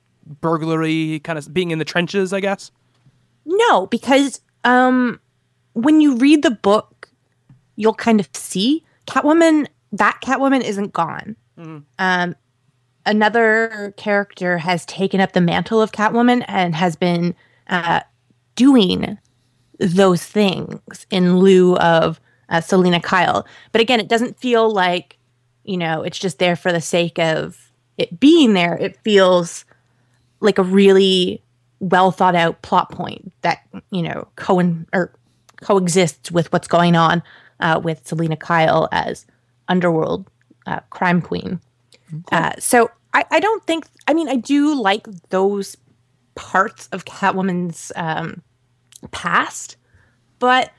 [0.40, 2.32] burglary kind of being in the trenches?
[2.32, 2.70] I guess.
[3.44, 5.20] No, because um,
[5.72, 7.10] when you read the book,
[7.76, 9.66] you'll kind of see Catwoman.
[9.92, 11.36] That Catwoman isn't gone.
[11.98, 12.36] Um,
[13.04, 17.34] another character has taken up the mantle of Catwoman and has been
[17.68, 18.00] uh,
[18.54, 19.18] doing
[19.78, 23.46] those things in lieu of uh, Selina Kyle.
[23.72, 25.16] But again, it doesn't feel like
[25.64, 28.76] you know it's just there for the sake of it being there.
[28.76, 29.64] It feels
[30.40, 31.42] like a really
[31.80, 33.60] well thought out plot point that
[33.90, 34.60] you know co
[34.92, 35.12] or
[35.60, 37.22] coexists with what's going on
[37.60, 39.26] uh, with Selina Kyle as
[39.68, 40.26] underworld
[40.66, 41.60] uh, crime queen.
[42.32, 45.76] Uh, so I, I don't think I mean I do like those
[46.34, 48.42] parts of Catwoman's um,
[49.10, 49.76] past,
[50.38, 50.72] but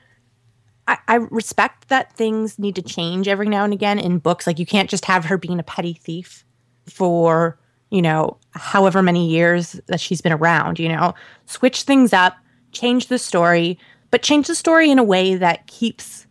[0.86, 4.46] I, I respect that things need to change every now and again in books.
[4.46, 6.44] Like you can't just have her being a petty thief
[6.86, 7.58] for
[7.90, 10.78] you know however many years that she's been around.
[10.78, 11.14] You know,
[11.46, 12.36] switch things up,
[12.72, 13.78] change the story,
[14.10, 16.26] but change the story in a way that keeps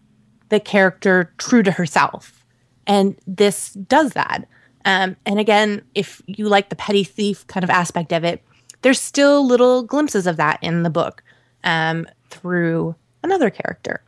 [0.49, 2.45] the character true to herself.
[2.85, 4.47] And this does that.
[4.85, 8.43] Um, and again, if you like the petty thief kind of aspect of it,
[8.81, 11.23] there's still little glimpses of that in the book
[11.63, 14.01] um, through another character.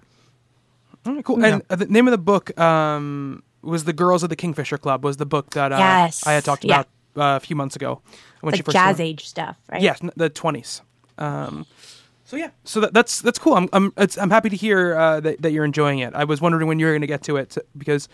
[1.06, 1.44] All right, cool.
[1.44, 5.04] And uh, the name of the book um, was "The Girls of the Kingfisher Club."
[5.04, 6.26] Was the book that uh, Yes.
[6.28, 6.82] I had talked Yeah.
[6.82, 8.02] about uh, a few months ago
[8.42, 9.10] when she first jazz came out.
[9.10, 9.82] age stuff, right?
[9.82, 10.82] Yes, n- the twenties.
[11.18, 11.66] Um,
[12.24, 13.56] so yeah, so that, that's that's cool.
[13.56, 16.14] I'm I'm it's, I'm happy to hear uh, that that you're enjoying it.
[16.14, 18.08] I was wondering when you were going to get to it because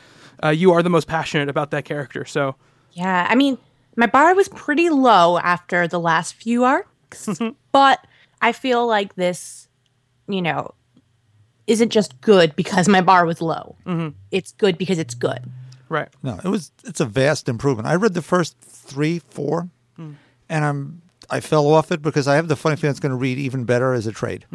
[0.44, 2.24] uh, you are the most passionate about that character.
[2.26, 2.56] So
[2.94, 3.58] Yeah, I mean,
[3.98, 7.30] my bar was pretty low after the last few arcs,
[7.72, 8.00] but
[8.42, 9.68] I feel like this,
[10.28, 10.74] you know,
[11.68, 13.76] isn't just good because my bar was low.
[14.32, 15.40] It's good because it's good.
[15.90, 16.72] right, No, it was.
[16.86, 17.88] It's a vast improvement.
[17.88, 20.16] I read the first three, four, and
[20.66, 21.02] I'm.
[21.30, 23.66] I fell off it because I have the funny feeling it's going to read even
[23.66, 24.46] better as a trade.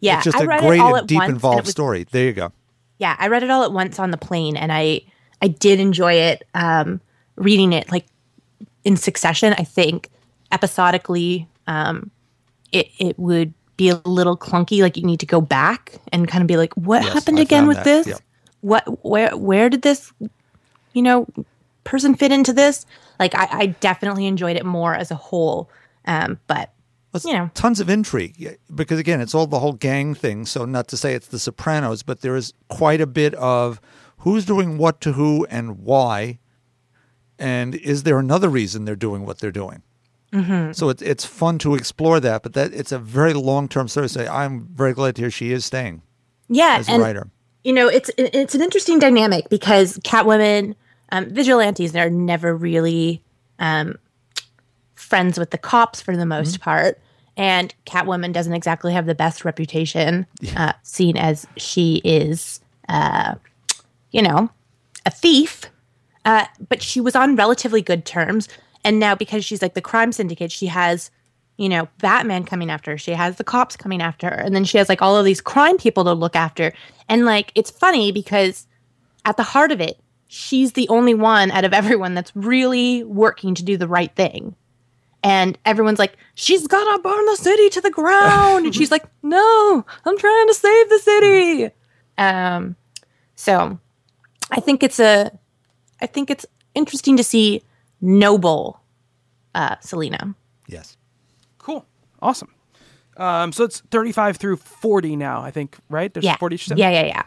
[0.00, 1.64] Yeah, it's just I a read great it all and at deep once, involved it
[1.64, 2.06] was- story.
[2.10, 2.52] There you go.
[2.98, 5.00] Yeah, I read it all at once on the plane, and I
[5.42, 6.44] I did enjoy it.
[6.54, 7.00] Um,
[7.36, 8.06] reading it like
[8.84, 10.10] in succession, I think
[10.52, 12.10] episodically, um,
[12.72, 14.80] it it would be a little clunky.
[14.80, 17.42] Like you need to go back and kind of be like, what Yes, happened I
[17.42, 18.06] again with that, this?
[18.06, 18.20] yep.
[18.62, 20.12] What where where did this
[20.92, 21.26] you know
[21.84, 22.86] person fit into this?
[23.18, 25.70] Like I, I definitely enjoyed it more as a whole.
[26.06, 26.72] Um, but
[27.14, 27.50] It's you know.
[27.54, 30.46] tons of intrigue because again, it's all the whole gang thing.
[30.46, 33.80] So not to say it's The Sopranos, but there is quite a bit of
[34.18, 36.38] who's doing what to who and why,
[37.38, 39.82] and is there another reason they're doing what they're doing.
[40.32, 40.72] Mm-hmm.
[40.72, 44.08] So it's it's fun to explore that, but that it's a very long term story.
[44.08, 46.02] So I'm very glad to hear she is staying
[46.48, 47.28] yeah, as a and writer.
[47.64, 50.74] you know it's it's an interesting dynamic because catwomen
[51.10, 53.22] um, vigilantes are never really
[53.58, 53.98] um,
[54.94, 57.00] friends with the cops for the most part
[57.36, 63.34] and catwoman doesn't exactly have the best reputation uh, seen as she is uh,
[64.10, 64.50] you know
[65.04, 65.70] a thief
[66.24, 68.48] uh, but she was on relatively good terms
[68.86, 71.10] and now because she's like the crime syndicate she has
[71.58, 72.98] you know batman coming after her.
[72.98, 74.36] She has the cops coming after her.
[74.36, 76.72] And then she has like all of these crime people to look after.
[77.08, 78.66] And like it's funny because
[79.24, 83.54] at the heart of it she's the only one out of everyone that's really working
[83.54, 84.54] to do the right thing.
[85.22, 88.66] And everyone's like she's gonna burn the city to the ground.
[88.66, 91.70] And she's like no i'm trying to save the city.
[92.18, 92.76] Um
[93.34, 93.78] so
[94.50, 95.36] i think it's a
[96.00, 97.62] i think it's interesting to see
[98.00, 98.80] noble
[99.54, 100.34] uh selina
[100.68, 100.96] Yes.
[101.58, 101.84] cool,
[102.20, 102.52] awesome.
[103.16, 106.12] Um, so it's 35 through 40 now, I think, right?
[106.12, 106.56] There's yeah 40.
[106.76, 107.22] yeah yeah yeah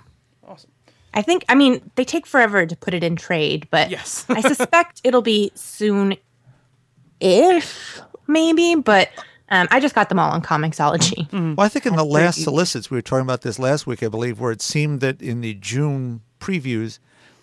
[0.48, 0.72] Awesome.
[1.14, 4.26] I think, I mean, they take forever to put it in trade, but Yes.
[4.30, 6.16] I suspect it'll be soon
[7.20, 8.76] if maybe.
[8.76, 9.10] But
[9.50, 11.28] um, I just got them all on Comixology.
[11.58, 13.88] Well, I think in the That's very last solicits, we were talking about this last
[13.88, 17.00] week, I believe, where it seemed that in the June previews,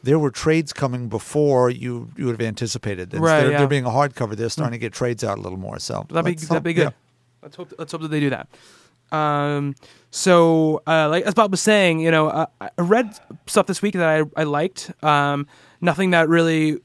[0.06, 3.12] there were trades coming before you you would have anticipated.
[3.12, 3.58] Instead Right, of yeah.
[3.58, 5.78] there being a hardcover, they're starting to get trades out a little more.
[5.78, 6.92] So That'd be that'd be good.
[6.92, 7.42] yeah.
[7.42, 8.48] Let's hope let's hope that they do that.
[9.12, 9.74] Um,
[10.10, 13.94] so uh, like as Bob was saying, you know, uh, I read stuff this week
[13.94, 14.90] that I I liked.
[15.04, 15.46] Um,
[15.80, 16.78] nothing that really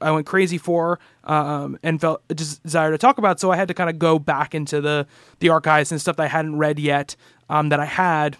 [0.00, 3.38] I went crazy for, um, and felt a desire to talk about.
[3.40, 5.06] So I had to kind of go back into the
[5.40, 7.14] the archives and stuff that I hadn't read yet,
[7.48, 8.36] um, that I had,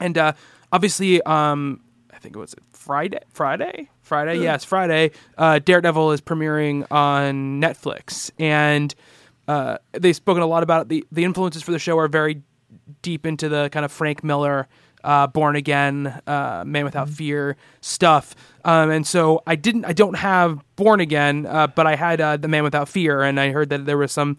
[0.00, 0.32] and uh,
[0.72, 1.80] obviously, um,
[2.12, 2.54] I think it was
[2.84, 3.20] Friday.
[3.32, 3.88] Friday.
[4.02, 4.42] Friday.
[4.42, 5.12] Yes, Friday.
[5.38, 8.94] Uh, Daredevil is premiering on Netflix, and
[9.48, 10.88] uh, they've spoken a lot about it.
[10.90, 12.42] the The influences for the show are very
[13.00, 14.68] deep into the kind of Frank Miller,
[15.02, 18.34] uh, Born Again, uh, Man Without Fear stuff.
[18.66, 19.86] Um, and so I didn't.
[19.86, 23.40] I don't have Born Again, uh, but I had uh, the Man Without Fear, and
[23.40, 24.36] I heard that there was some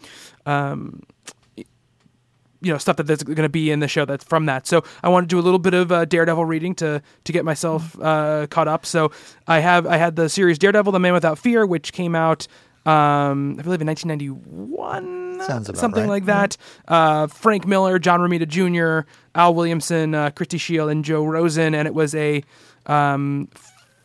[2.62, 4.68] you know stuff that there's going to be in the show that's from that.
[4.68, 7.46] So I want to do a little bit of uh, Daredevil reading to to get
[7.46, 8.86] myself uh, caught up.
[8.86, 9.12] So
[9.48, 12.48] I have I had the series Daredevil: The Man Without Fear, which came out.
[12.86, 16.10] Um, I believe in 1991, Sounds about something right.
[16.10, 16.56] like that.
[16.88, 21.88] Uh, Frank Miller, John Romita Jr., Al Williamson, uh, Christie Scheele, and Joe Rosen, and
[21.88, 22.44] it was a
[22.86, 23.50] um,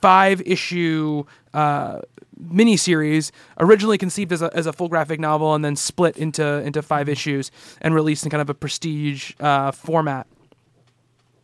[0.01, 2.01] five issue uh,
[2.41, 6.83] miniseries, originally conceived as a, as a full graphic novel and then split into into
[6.83, 10.27] five issues and released in kind of a prestige uh, format.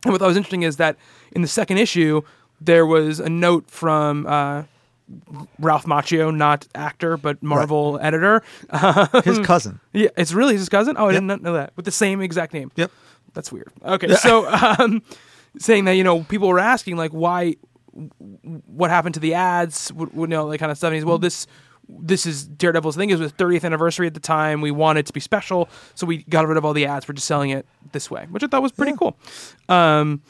[0.04, 0.96] And what I was interesting is that
[1.32, 2.22] in the second issue,
[2.60, 4.64] there was a note from uh,
[5.58, 8.42] Ralph Macchio, not actor but Marvel editor.
[9.24, 9.80] His cousin.
[9.92, 10.96] yeah, it's really his cousin.
[10.98, 11.72] Oh, I did not know that.
[11.76, 12.70] With the same exact name.
[12.76, 12.90] Yep.
[13.34, 13.70] That's weird.
[13.84, 15.02] Okay, so um,
[15.58, 17.56] saying that you know people were asking like why,
[18.66, 20.88] what happened to the ads, you know, like kind of stuff.
[20.88, 21.46] And he's well, this
[21.88, 23.10] this is Daredevil's thing.
[23.10, 24.60] It was 30th anniversary at the time.
[24.60, 27.06] We wanted it to be special, so we got rid of all the ads.
[27.06, 29.16] We're just selling it this way, which I thought was pretty cool.
[29.68, 30.22] Um,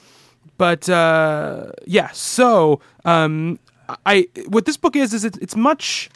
[0.59, 3.59] but uh, yeah, so um,
[4.05, 6.11] I what this book is is it's, it's much.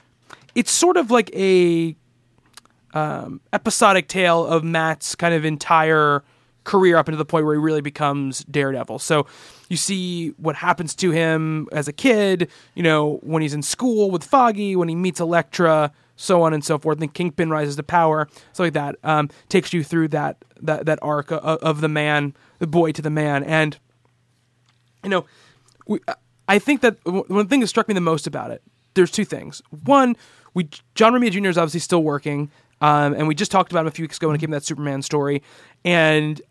[0.54, 1.96] It's sort of like a
[2.92, 6.24] um, episodic tale of Matt's kind of entire
[6.64, 8.98] career up into the point where he really becomes Daredevil.
[8.98, 9.26] So
[9.70, 14.10] you see what happens to him as a kid, you know, when he's in school
[14.10, 17.00] with Foggy, when he meets Elektra, so on and so forth.
[17.00, 18.96] And Kingpin rises to power, so like that.
[19.04, 23.00] Um, takes you through that that that arc of, of the man, the boy to
[23.00, 23.78] the man, and
[25.04, 25.24] you know,
[25.86, 26.00] we,
[26.48, 28.62] I think that one thing that struck me the most about it,
[28.94, 29.62] there's two things.
[29.84, 30.16] One,
[30.52, 31.48] we John Romita Jr.
[31.48, 32.50] is obviously still working,
[32.80, 34.56] um, and we just talked about him a few weeks ago when it came to
[34.56, 35.44] that Superman story,
[35.84, 36.42] and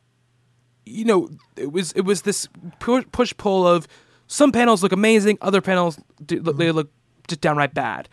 [0.89, 2.47] you know, it was it was this
[2.79, 3.87] push pull of
[4.27, 6.91] some panels look amazing, other panels do, they look
[7.27, 8.09] just downright bad,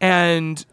[0.00, 0.64] and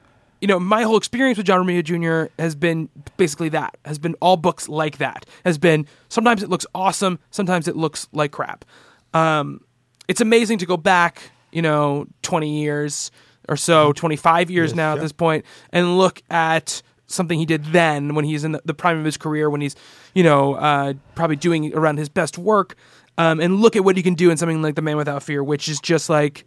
[0.42, 2.32] you know, my whole experience with John Romita Jr.
[2.42, 3.78] has been basically that.
[3.86, 5.26] Has been all books like that.
[5.46, 8.66] Has been sometimes it looks awesome, sometimes it looks like crap.
[9.14, 9.62] Um,
[10.08, 13.12] it's amazing to go back, you know, 20 years
[13.48, 18.16] or so, 25 years now at this point, and look at something he did then
[18.16, 19.76] when he's in the, the prime of his career, when he's,
[20.14, 22.76] you know, uh, probably doing around his best work,
[23.18, 25.44] um, and look at what he can do in something like The Man Without Fear,
[25.44, 26.46] which is just like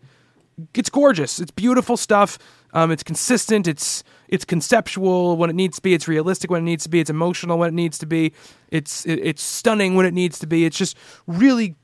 [0.74, 1.38] it's gorgeous.
[1.38, 2.38] It's beautiful stuff.
[2.72, 3.66] Um, it's consistent.
[3.66, 5.94] It's it's conceptual when it needs to be.
[5.94, 7.00] It's realistic when it needs to be.
[7.00, 8.32] It's emotional when it needs to be.
[8.70, 10.64] It's it, it's stunning when it needs to be.
[10.64, 10.96] It's just
[11.26, 11.76] really,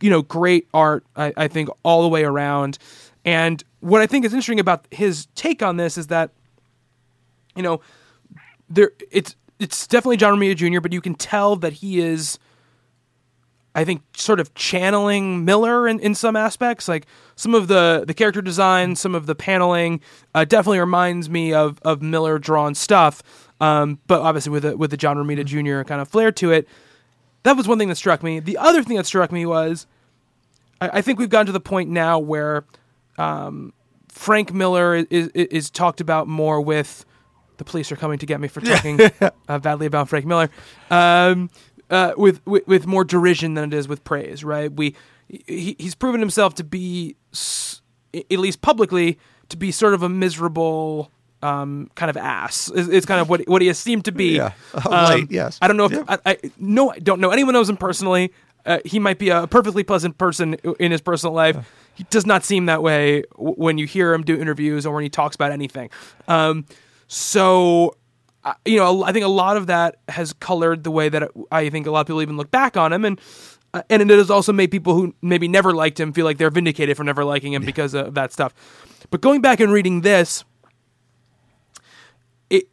[0.00, 1.04] you know, great art.
[1.16, 2.78] I, I think all the way around.
[3.24, 6.30] And what I think is interesting about his take on this is that,
[7.54, 7.80] you know,
[8.74, 12.38] there it's it's definitely John Romita Jr., but you can tell that he is.
[13.74, 16.88] I think sort of channeling Miller in, in some aspects.
[16.88, 17.06] Like
[17.36, 20.02] some of the, the character design, some of the paneling,
[20.34, 23.22] uh, definitely reminds me of of Miller drawn stuff.
[23.60, 25.88] Um, but obviously with a, with the John Romita Jr.
[25.88, 26.68] kind of flair to it.
[27.44, 28.40] That was one thing that struck me.
[28.40, 29.86] The other thing that struck me was,
[30.80, 32.64] I, I think we've gotten to the point now where
[33.18, 33.72] um,
[34.08, 37.06] Frank Miller is, is is talked about more with.
[37.64, 39.00] The police are coming to get me for talking
[39.48, 40.50] uh, badly about Frank Miller.
[40.90, 41.48] Um,
[41.90, 44.72] uh, with, with with more derision than it is with praise, right?
[44.72, 44.96] We
[45.28, 47.16] he, he's proven himself to be,
[48.14, 49.18] at least publicly,
[49.50, 51.10] to be sort of a miserable
[51.42, 52.70] um, kind of ass.
[52.74, 54.36] It's, kind of what what he has seemed to be.
[54.36, 54.52] Yeah.
[54.74, 55.58] Um, late, yes.
[55.60, 56.04] I don't know if Yeah.
[56.08, 58.32] I, I no I don't know anyone knows him personally.
[58.64, 61.56] Uh, he might be a perfectly pleasant person in his personal life.
[61.94, 65.10] He does not seem that way when you hear him do interviews or when he
[65.10, 65.90] talks about anything.
[66.28, 66.64] Um,
[67.14, 67.94] so,
[68.42, 71.68] uh, you know, I think a lot of that has colored the way that I
[71.68, 73.04] think a lot of people even look back on him.
[73.04, 73.20] And
[73.74, 76.48] uh, and it has also made people who maybe never liked him feel like they're
[76.48, 78.54] vindicated for never liking him because of that stuff.
[79.10, 80.42] But going back and reading this,
[82.48, 82.70] it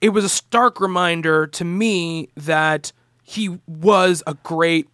[0.00, 2.90] it was a stark reminder to me that
[3.22, 4.88] he was a great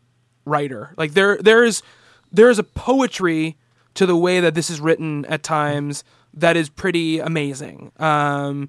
[0.44, 0.94] writer.
[0.96, 1.84] Like there there's
[2.32, 3.56] there's a poetry
[3.94, 6.02] to the way that this is written at times
[6.34, 7.92] that is pretty amazing.
[7.98, 8.68] Um,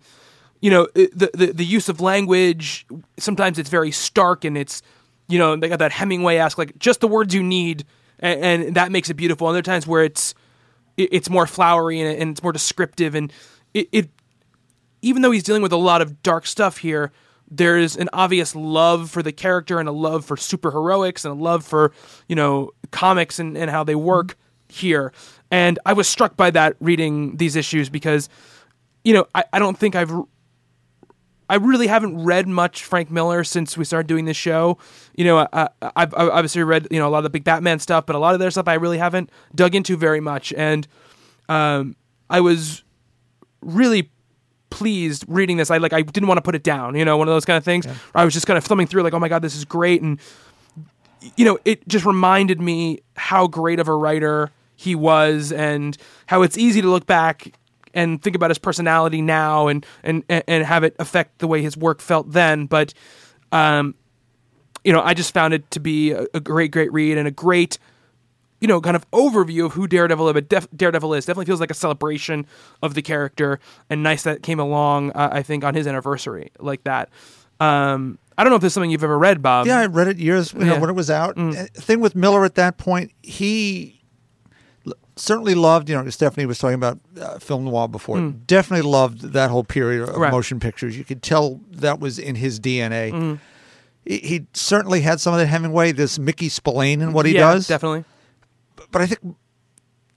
[0.62, 2.86] you know, the, the the use of language
[3.18, 4.82] sometimes it's very stark and it's
[5.28, 7.86] you know they got that Hemingway ask like just the words you need
[8.20, 9.48] and, and that makes it beautiful.
[9.48, 10.34] And there are times where it's
[10.98, 13.34] it's more flowery and, and it's more descriptive and
[13.74, 14.10] it, it
[15.02, 17.12] even though he's dealing with a lot of dark stuff here,
[17.50, 21.66] there's an obvious love for the character and a love for superheroics and a love
[21.66, 21.92] for,
[22.28, 24.38] you know, comics and, and how they work
[24.70, 25.12] here.
[25.52, 28.30] And I was struck by that reading these issues because,
[29.04, 30.12] you know, I, I don't think I've
[31.52, 34.78] I really haven't read much Frank Miller since we started doing this show.
[35.18, 38.06] You know, I, I've obviously read you know a lot of the big Batman stuff,
[38.06, 40.54] but a lot of their stuff I really haven't dug into very much.
[40.54, 40.88] And
[41.50, 41.98] um,
[42.30, 42.84] I was
[43.60, 44.10] really
[44.70, 45.70] pleased reading this.
[45.70, 46.96] I like I didn't want to put it down.
[46.96, 47.86] You know, one of those kind of things.
[47.86, 50.02] Where I was just kind of thumbing through, like, oh my god, this is great,
[50.02, 50.22] and
[51.36, 56.42] you know, it just reminded me how great of a writer he was, and how
[56.42, 57.54] it's easy to look back
[57.94, 61.78] and think about his personality now, and and and have it affect the way his
[61.78, 62.66] work felt then.
[62.66, 62.94] But
[63.52, 63.96] um,
[64.84, 67.32] you know, I just found it to be a, a great, great read and a
[67.32, 67.78] great
[68.60, 71.26] you know, kind of overview of who Daredevil, but def- Daredevil is.
[71.26, 72.46] Definitely feels like a celebration
[72.84, 73.60] of the character,
[73.90, 75.10] and nice that it came along.
[75.14, 77.10] Uh, I think on his anniversary like that.
[77.60, 79.66] Um, I don't know if there's something you've ever read, Bob.
[79.68, 80.80] Yeah, I read it years you know, Yeah.
[80.80, 81.38] when it was out.
[81.40, 84.01] Uh, Thing with Miller at that point, he
[85.16, 85.90] certainly loved.
[85.90, 88.18] You know, Stephanie was talking about uh, film noir before.
[88.18, 88.30] Hmm.
[88.48, 90.32] Definitely loved that whole period of Right.
[90.32, 90.98] motion pictures.
[90.98, 93.12] You could tell that was in his DNA.
[93.12, 93.36] Hmm.
[94.06, 95.92] He, he certainly had some of that Hemingway.
[95.92, 97.68] This Mickey Spillane and what he yeah, does.
[97.68, 98.04] definitely.
[98.92, 99.36] But I think,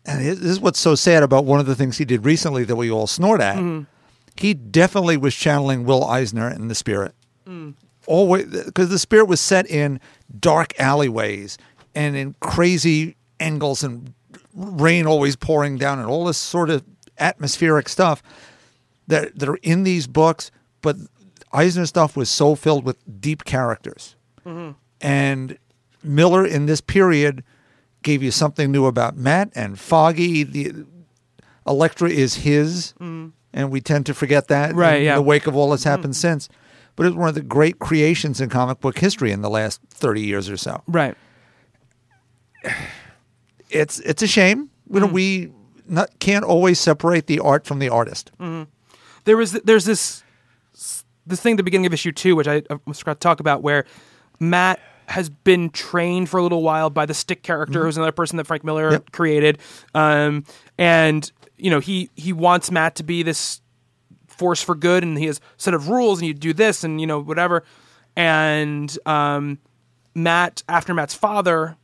[0.06, 2.76] and this is what's so sad about one of the things he did recently that
[2.76, 3.56] we all snort at.
[3.58, 3.82] Hmm.
[4.36, 7.14] He definitely was channeling Will Eisner in the spirit.
[8.06, 10.00] Always, because uh, the spirit was set in
[10.38, 11.56] dark alleyways
[11.94, 14.12] and in crazy angles and
[14.54, 16.84] rain always pouring down and all this sort of
[17.18, 18.22] atmospheric stuff
[19.06, 20.50] that that are in these books.
[20.80, 20.96] But
[21.52, 24.72] Eisner stuff was so filled with deep characters, mm-hmm.
[25.00, 25.58] and
[26.02, 27.42] Miller in this period
[28.02, 30.42] gave you something new about Matt and Foggy.
[30.42, 30.84] The
[31.66, 33.32] Elektra is his, mm.
[33.52, 35.14] and we tend to forget that Right, in yeah.
[35.14, 36.16] the wake of all that's happened mm.
[36.16, 36.48] since.
[36.96, 40.20] But it's one of the great creations in comic book history in the last thirty
[40.20, 40.82] years or so.
[40.86, 41.16] Right.
[43.74, 44.70] It's it's a shame.
[44.90, 45.52] You know, we
[45.88, 48.30] not, can't always separate the art from the artist.
[49.24, 50.22] there was there's this
[51.26, 53.62] this thing at the beginning of issue two, which I, was going to talk about,
[53.62, 53.84] where
[54.40, 58.36] Matt has been trained for a little while by the stick character, who's another person
[58.36, 59.12] that Frank Miller Yep.
[59.12, 59.58] created,
[59.94, 60.44] um,
[60.78, 63.60] and you know he he wants Matt to be this
[64.28, 67.00] force for good, and he has a set of rules, and you do this, and
[67.00, 67.64] you know whatever,
[68.16, 69.58] and um,
[70.14, 71.76] Matt after Matt's father,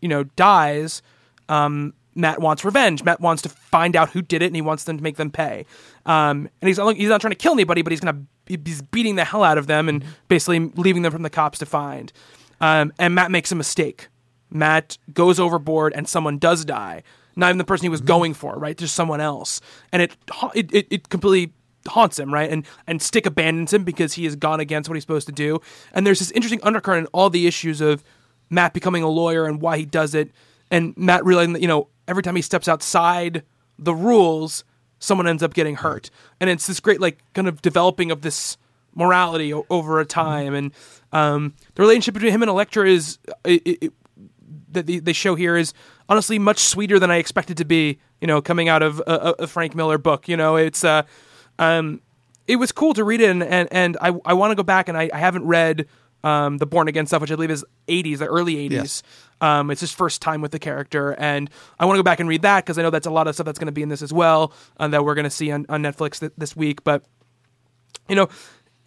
[0.00, 1.02] you know, dies.
[1.48, 3.04] Um, Matt wants revenge.
[3.04, 5.30] Matt wants to find out who did it, and he wants them to make them
[5.30, 5.66] pay.
[6.06, 9.16] Um, and he's not, he's not trying to kill anybody, but he's gonna he's beating
[9.16, 12.12] the hell out of them and basically leaving them from the cops to find.
[12.60, 14.08] Um, and Matt makes a mistake.
[14.50, 17.02] Matt goes overboard, and someone does die.
[17.34, 18.78] Not even the person he was going for, right?
[18.78, 19.60] Just someone else,
[19.92, 20.16] and it
[20.54, 21.52] it, it, it completely
[21.88, 22.50] haunts him, right?
[22.50, 25.60] And and Stick abandons him because he has gone against what he's supposed to do.
[25.92, 28.02] And there's this interesting undercurrent in all the issues of
[28.48, 30.30] Matt becoming a lawyer and why he does it,
[30.70, 33.42] and Matt realizing that you know every time he steps outside
[33.78, 34.64] the rules,
[34.98, 36.10] someone ends up getting hurt,
[36.40, 38.56] and it's this great like kind of developing of this
[38.94, 40.72] morality o- over a time, and
[41.12, 43.92] um, the relationship between him and Elektra is it, it,
[44.72, 45.72] that they, show here is
[46.08, 47.98] honestly much sweeter than I expected to be.
[48.20, 50.26] You know, coming out of a, a, Frank Miller book.
[50.26, 51.02] You know, it's uh,
[51.58, 52.00] um,
[52.46, 54.88] it was cool to read it, and and, and I I want to go back
[54.88, 55.86] and I, I haven't read
[56.24, 58.70] um the Born Again stuff, which I believe is '80s, the early '80s.
[58.70, 59.02] Yes.
[59.40, 62.28] Um, it's his first time with the character, and I want to go back and
[62.28, 63.90] read that because I know that's a lot of stuff that's going to be in
[63.90, 66.84] this as well, and that we're going to see on, on Netflix th- this week.
[66.84, 67.04] But
[68.08, 68.28] you know,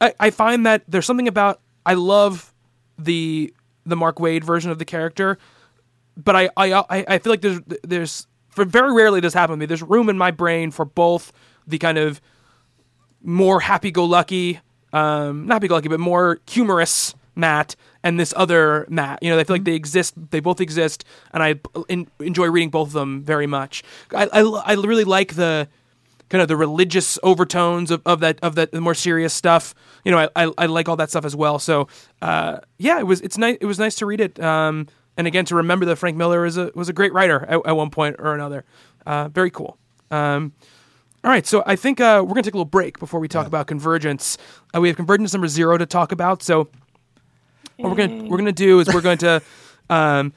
[0.01, 2.53] I, I find that there's something about I love
[2.97, 3.53] the
[3.85, 5.37] the Mark Waid version of the character,
[6.17, 9.57] but I I I, I feel like there's there's for very rarely does happen to
[9.57, 9.65] me.
[9.67, 11.31] There's room in my brain for both
[11.67, 12.19] the kind of
[13.21, 14.59] more happy-go-lucky,
[14.93, 19.21] um, not happy-go-lucky, but more humorous Matt and this other Matt.
[19.21, 20.13] You know, I feel like they exist.
[20.31, 21.55] They both exist, and I
[21.89, 23.83] en- enjoy reading both of them very much.
[24.13, 25.67] I, I I really like the
[26.29, 29.73] kind of the religious overtones of, of that of that the more serious stuff.
[30.05, 31.59] You know, I, I I like all that stuff as well.
[31.59, 31.87] So
[32.21, 33.57] uh, yeah, it was it's nice.
[33.59, 34.39] It was nice to read it.
[34.39, 34.87] Um,
[35.17, 37.75] and again to remember that Frank Miller is a, was a great writer at, at
[37.75, 38.63] one point or another.
[39.05, 39.77] Uh, very cool.
[40.11, 40.53] Um,
[41.23, 43.45] all right, so I think uh, we're gonna take a little break before we talk
[43.45, 44.37] about Convergence.
[44.73, 46.41] Uh, we have Convergence number zero to talk about.
[46.41, 46.69] So
[47.79, 49.41] what we're gonna we're gonna do is we're going to
[49.89, 50.33] um,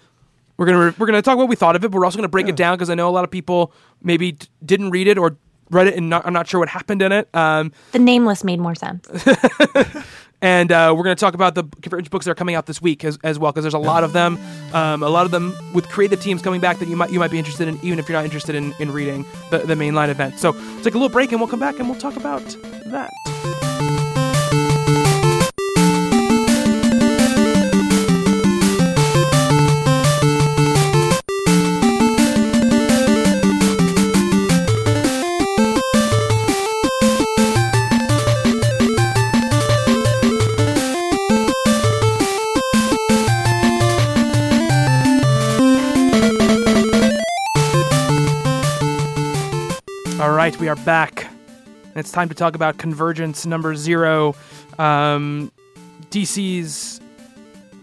[0.57, 2.49] we're gonna we're gonna talk what we thought of it, but we're also gonna break
[2.49, 3.73] it down because I know a lot of people
[4.03, 5.37] maybe d- didn't read it or
[5.71, 7.35] read it and not, I'm not sure what happened in it.
[7.35, 9.09] Um, The nameless made more sense.
[10.43, 12.83] and uh, we're going to talk about the Convergence books that are coming out this
[12.83, 14.39] week as, as well because there's a lot of them,
[14.75, 17.31] um, a lot of them with creative teams coming back that you might you might
[17.31, 20.39] be interested in, even if you're not interested in, in reading the, the mainline event.
[20.39, 22.43] So take a little break and we'll come back and we'll talk about
[22.87, 23.11] that.
[50.43, 51.29] Right, we are back.
[51.95, 54.35] It's time to talk about Convergence number zero,
[54.77, 55.53] um,
[56.11, 57.01] DC's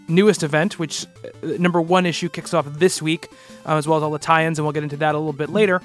[0.08, 3.28] newest event, which uh, number one issue kicks off this week,
[3.64, 5.48] uh, as well as all the tie-ins, and we'll get into that a little bit
[5.48, 5.80] later.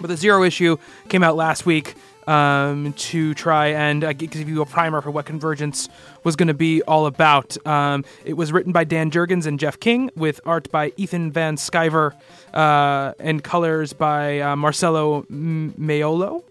[0.00, 0.76] But the zero issue
[1.08, 1.94] came out last week
[2.28, 5.88] um, to try and uh, give you a primer for what Convergence
[6.24, 7.56] was going to be all about.
[7.66, 11.56] Um, it was written by Dan Jurgens and Jeff King, with art by Ethan Van
[11.56, 12.14] Sciver,
[12.52, 16.44] uh, and colors by uh, Marcelo M- Maiolo.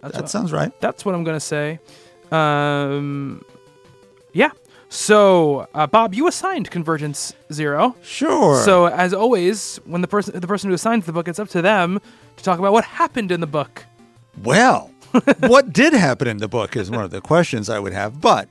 [0.00, 0.72] That sounds right.
[0.80, 1.78] That's what I'm going to say.
[2.30, 3.44] Um,
[4.32, 4.50] yeah.
[4.90, 7.94] So, uh, Bob, you assigned Convergence Zero.
[8.02, 8.62] Sure.
[8.64, 11.62] So, as always, when the person the person who assigns the book, it's up to
[11.62, 12.00] them
[12.36, 13.84] to talk about what happened in the book.
[14.42, 14.90] Well,
[15.40, 18.20] what did happen in the book is one of the questions I would have.
[18.20, 18.48] But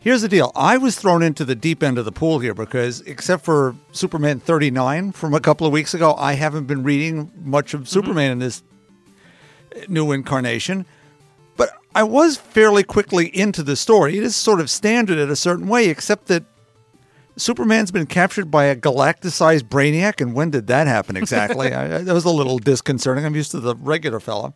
[0.00, 3.00] here's the deal I was thrown into the deep end of the pool here because,
[3.02, 7.72] except for Superman 39 from a couple of weeks ago, I haven't been reading much
[7.72, 8.64] of Superman in this
[9.88, 10.86] new incarnation.
[11.62, 14.16] But I was fairly quickly into the story.
[14.18, 16.42] It is sort of standard in a certain way, except that
[17.36, 21.72] Superman's been captured by a galacticized brainiac, and when did that happen exactly?
[21.74, 23.24] I, that was a little disconcerting.
[23.24, 24.54] I'm used to the regular fella,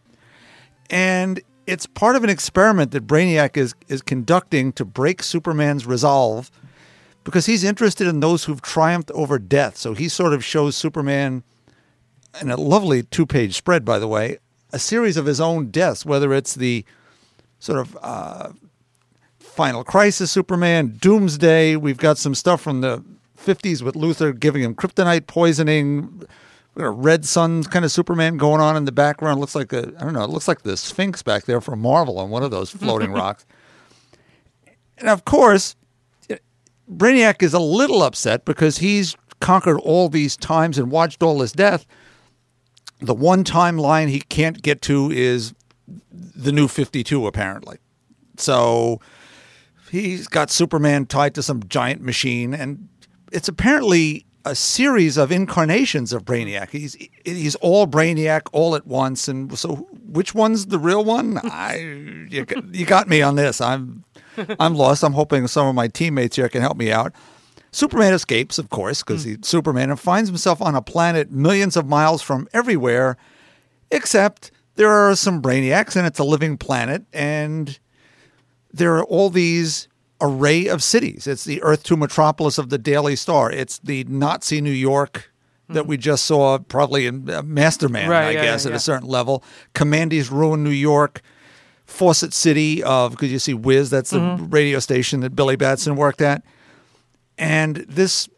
[0.91, 6.51] and it's part of an experiment that Brainiac is is conducting to break Superman's resolve,
[7.23, 9.77] because he's interested in those who've triumphed over death.
[9.77, 11.45] So he sort of shows Superman,
[12.41, 14.39] in a lovely two-page spread, by the way,
[14.77, 16.85] a series of his own deaths, whether it's the
[17.61, 18.53] sort of uh,
[19.39, 21.77] Final Crisis Superman, Doomsday.
[21.77, 23.03] We've got some stuff from the
[23.43, 26.21] 50s with Luthor giving him kryptonite poisoning.
[26.75, 29.41] We got a Red Sun kind of Superman going on in the background.
[29.41, 32.19] Looks like a, I don't know, it looks like the Sphinx back there from Marvel
[32.19, 33.47] on one of those floating rocks.
[34.99, 35.75] And of course,
[36.91, 41.53] Brainiac is a little upset because he's conquered all these times and watched all his
[41.53, 41.87] death.
[43.01, 45.55] The one timeline he can't get to is
[46.13, 47.79] the new 52, apparently.
[48.37, 49.01] So
[49.91, 52.89] he's got Superman tied to some giant machine, and
[53.33, 56.71] it's apparently a series of incarnations of Brainiac.
[56.71, 61.39] He's he's all Brainiac all at once, and so which one's the real one?
[61.43, 61.77] I
[62.31, 63.61] you, you got me on this.
[63.61, 64.05] I'm
[64.61, 65.03] I'm lost.
[65.03, 67.13] I'm hoping some of my teammates here can help me out.
[67.77, 69.43] Superman escapes, of course, because he's hmm.
[69.43, 73.19] Superman, and finds himself on a planet millions of miles from everywhere,
[73.91, 77.79] except there are some brainiacs, and it's a living planet, and
[78.73, 79.89] there are all these
[80.23, 81.27] array of cities.
[81.27, 83.51] It's the Earth 2 metropolis of the Daily Star.
[83.51, 85.31] It's the Nazi New York
[85.69, 85.91] that hmm.
[85.91, 88.77] we just saw, probably in uh, Mastermen, Right, I yeah, guess, yeah, at yeah.
[88.77, 89.45] a certain level.
[89.75, 91.21] Kamandi's ruined New York.
[91.85, 94.49] Fawcett City of, because you see Wiz, that's the mm-hmm.
[94.49, 96.43] radio station that Billy Batson worked at.
[97.39, 98.29] And this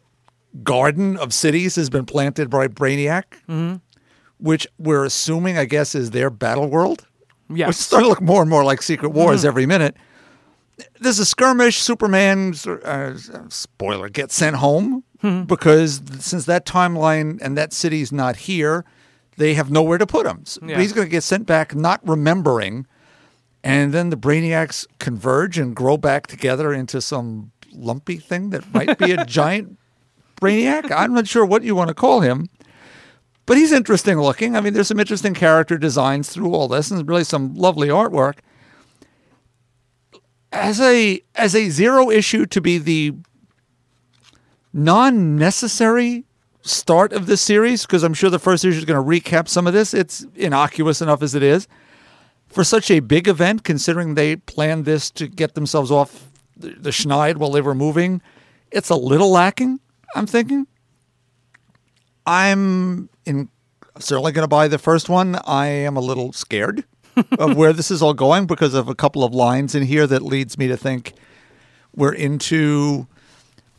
[0.63, 3.77] garden of cities has been planted by Brainiac, Mm-hmm.
[4.39, 7.07] which we're assuming, I guess, is their battle world.
[7.51, 9.97] Yeah, which starting to look more and more like Secret Wars every minute.
[11.01, 11.79] There's a skirmish.
[11.79, 12.55] Superman,
[12.85, 13.15] uh,
[13.49, 15.03] spoiler, gets sent home
[15.47, 18.85] because since that timeline and that city's not here,
[19.39, 20.45] they have nowhere to put him.
[20.45, 20.79] So Yeah.
[20.81, 22.87] He's going to get sent back, not remembering.
[23.65, 28.99] And then the Brainiacs converge and grow back together into some lumpy thing that might
[28.99, 29.79] be a giant
[30.41, 30.91] Brainiac.
[30.91, 32.49] I'm not sure what you want to call him.
[33.47, 34.57] But he's interesting looking.
[34.57, 38.41] I mean, there's some interesting character designs through all this, and really some lovely artwork.
[40.53, 43.15] As a as a zero issue to be the
[44.75, 46.25] non-necessary
[46.61, 49.67] start of this series, because I'm sure the first issue is going to recap some
[49.67, 49.95] of this.
[49.95, 51.67] It's innocuous enough as it is.
[52.49, 56.28] For such a big event, considering they planned this to get themselves off
[56.59, 58.21] the, the schneid while they were moving,
[58.71, 59.81] it's a little lacking.
[60.15, 60.67] I'm thinking.
[62.27, 63.49] I'm in
[63.99, 65.37] certainly going to buy the first one.
[65.47, 66.85] I am a little scared
[67.39, 70.23] of where this is all going because of a couple of lines in here that
[70.23, 71.15] leads me to think
[71.95, 73.07] we're into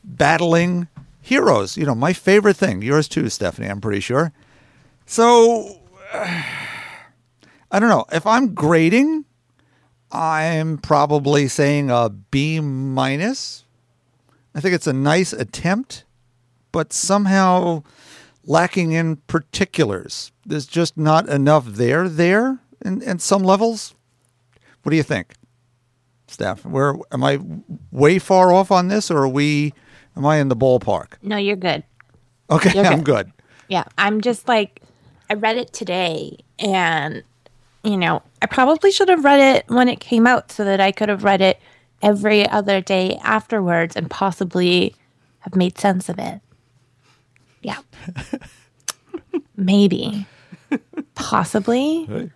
[0.04, 0.88] battling
[1.22, 1.78] heroes.
[1.78, 2.82] You know, my favorite thing.
[2.82, 3.68] Yours too, Stephanie.
[3.68, 4.34] I'm pretty sure.
[5.06, 5.80] So
[6.14, 9.26] I don't know if I'm grading.
[10.12, 13.66] I'm probably saying a B minus.
[14.56, 16.04] I think it's a nice attempt,
[16.72, 17.84] but somehow
[18.44, 20.32] lacking in particulars.
[20.46, 23.94] There's just not enough there there in, in some levels.
[24.82, 25.34] What do you think,
[26.28, 26.66] Steph?
[26.66, 27.40] Where am I
[27.92, 29.74] way far off on this, or are we?
[30.18, 31.14] Am I in the ballpark?
[31.22, 31.84] No, you're good.
[32.50, 33.28] Okay, You're I'm good.
[33.28, 33.34] good.
[33.68, 34.82] Yeah, I'm just like,
[35.30, 37.24] I read it today, and
[37.84, 40.92] you know, I probably should have read it when it came out so that I
[40.92, 41.60] could have read it
[42.02, 44.96] every other day afterwards and possibly
[45.40, 46.42] have made sense of it.
[47.62, 47.80] Yeah.
[49.58, 50.26] Maybe.
[51.16, 52.32] Possibly.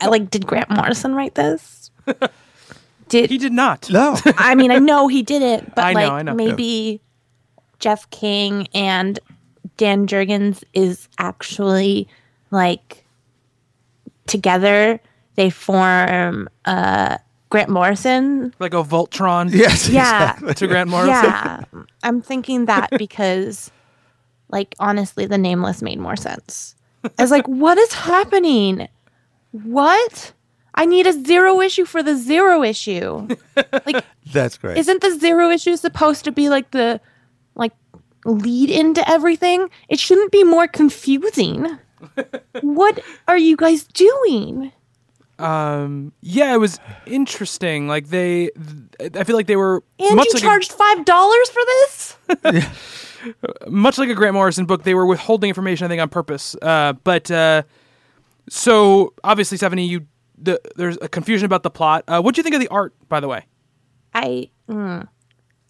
[0.00, 1.90] I like, did Grant Morrison write this?
[3.08, 3.90] Did He did not.
[3.90, 6.34] No, I mean, I know he did it, but I know, like I know.
[6.34, 7.00] maybe
[7.78, 9.18] Jeff King and
[9.76, 12.08] Dan Jurgens is actually
[12.50, 13.01] like
[14.26, 15.00] together.
[15.34, 17.16] They form uh,
[17.50, 18.54] Grant Morrison.
[18.58, 21.12] Like a Voltron yes, Yeah, to Grant Morrison.
[21.12, 21.62] yeah.
[22.02, 23.70] I'm thinking that because,
[24.48, 26.74] like, honestly, the Nameless made more sense.
[27.18, 28.88] I was like, what is happening?
[29.50, 30.32] What?
[30.74, 33.28] I need a zero issue for the zero issue.
[33.84, 34.78] Like, that's great.
[34.78, 37.00] isn't the zero issue supposed to be like the
[37.54, 37.72] like
[38.24, 39.68] lead into everything?
[39.88, 41.78] It shouldn't be more confusing.
[42.60, 44.72] What are you guys doing?
[45.38, 47.88] Um, yeah, it was interesting.
[47.88, 48.50] Like they,
[49.00, 52.16] I feel like they were And much you like charged five dollars for this?
[52.44, 54.84] a, much like a Grant Morrison book.
[54.84, 56.54] They were withholding information, I think, on purpose.
[56.62, 57.62] Uh, but uh,
[58.48, 60.06] so obviously, Stephanie, you
[60.38, 62.04] the, there's a confusion about the plot.
[62.06, 63.46] Uh, what do you think of the art, by the way?
[64.14, 65.08] I mm,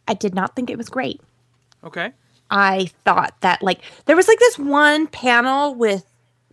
[0.09, 1.21] I did not think it was great.
[1.85, 2.13] Okay.
[2.51, 6.05] I thought that like there was like this one panel with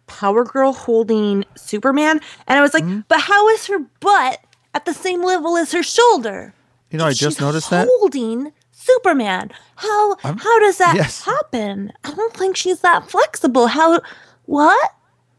[0.10, 3.02] Power Girl holding Superman, and I was like, Mm-hmm.
[3.08, 4.40] but how is her butt
[4.74, 6.54] at the same level as her shoulder?
[6.92, 7.88] you know, I just noticed that.
[7.88, 9.52] holding Superman.
[9.76, 11.24] How how does that yes.
[11.24, 11.92] happen?
[12.04, 13.68] I don't think she's that flexible.
[13.68, 14.02] How
[14.46, 14.92] what?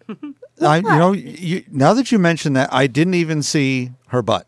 [0.62, 4.46] I, you know, you, now that you mention that, I didn't even see her butt,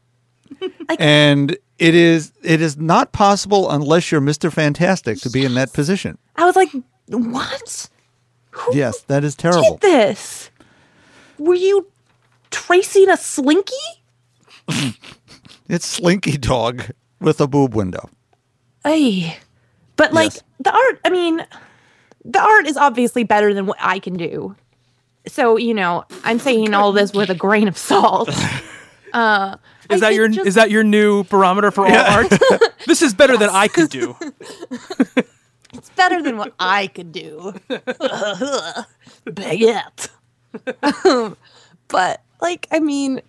[0.98, 5.72] and it is it is not possible unless you're Mister Fantastic to be in that
[5.72, 6.18] position.
[6.36, 6.70] I was like,
[7.08, 7.88] what?
[8.52, 9.78] Who Yes, that is terrible.
[9.78, 10.50] did this?
[11.38, 11.88] Were you
[12.50, 13.74] tracing a slinky?
[15.68, 18.10] It's Slinky Dog with a boob window.
[18.84, 19.38] Ay.
[19.96, 20.42] But like Yes.
[20.60, 21.46] the art, I mean,
[22.26, 24.54] the art is obviously better than what I can do.
[25.28, 28.28] So, you know, I'm saying all this with a grain of salt.
[29.14, 29.56] Uh,
[29.90, 32.32] I Is that your just- is that your new barometer for all art?
[32.86, 34.16] this is better than I could do.
[35.72, 37.54] It's better than what I could do.
[39.26, 40.08] Baguette.
[41.88, 43.22] but, like, I mean,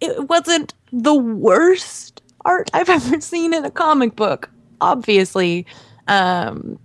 [0.00, 4.50] it wasn't the worst art I've ever seen in a comic book,
[4.80, 5.66] obviously.
[6.08, 6.78] Um,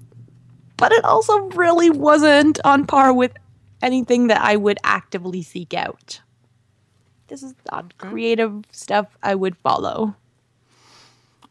[0.77, 3.33] but it also really wasn't on par with
[3.81, 6.21] anything that I would actively seek out.
[7.27, 10.15] This is not creative stuff I would follow.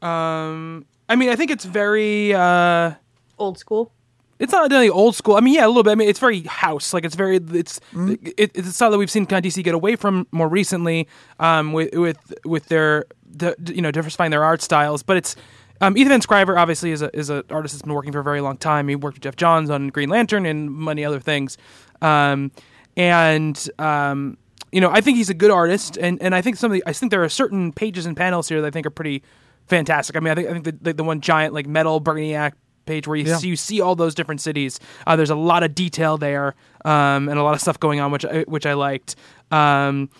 [0.02, 2.34] Um, I mean, I think it's very.
[2.34, 2.94] Uh,
[3.40, 3.92] Old school.
[4.38, 5.36] it's not really old school.
[5.36, 5.90] I mean, yeah, a little bit.
[5.90, 6.94] I mean, it's very house.
[6.94, 7.36] Like it's very.
[7.36, 10.48] It's it, it's a style that we've seen kind of DC get away from more
[10.48, 11.08] recently.
[11.38, 15.36] Um, with with with their the, you know diversifying their art styles, but it's.
[15.82, 18.22] Um, Ethan Van Sciver obviously is a is an artist that's been working for a
[18.22, 18.88] very long time.
[18.88, 21.56] He worked with Geoff Johns on Green Lantern and many other things,
[22.02, 22.52] um,
[22.98, 24.36] and um,
[24.72, 26.82] you know I think he's a good artist, and, and I think some of the
[26.84, 29.22] I think there are certain pages and panels here that I think are pretty
[29.68, 30.16] fantastic.
[30.16, 32.52] I mean I think I think the, the, the one giant like metal Brainiac
[32.90, 33.36] page where you Yeah.
[33.38, 34.80] see you see all those different cities.
[35.06, 36.54] Uh, there's a lot of detail there,
[36.84, 39.16] um, and a lot of stuff going on, which I, which I liked.
[39.50, 40.10] Um,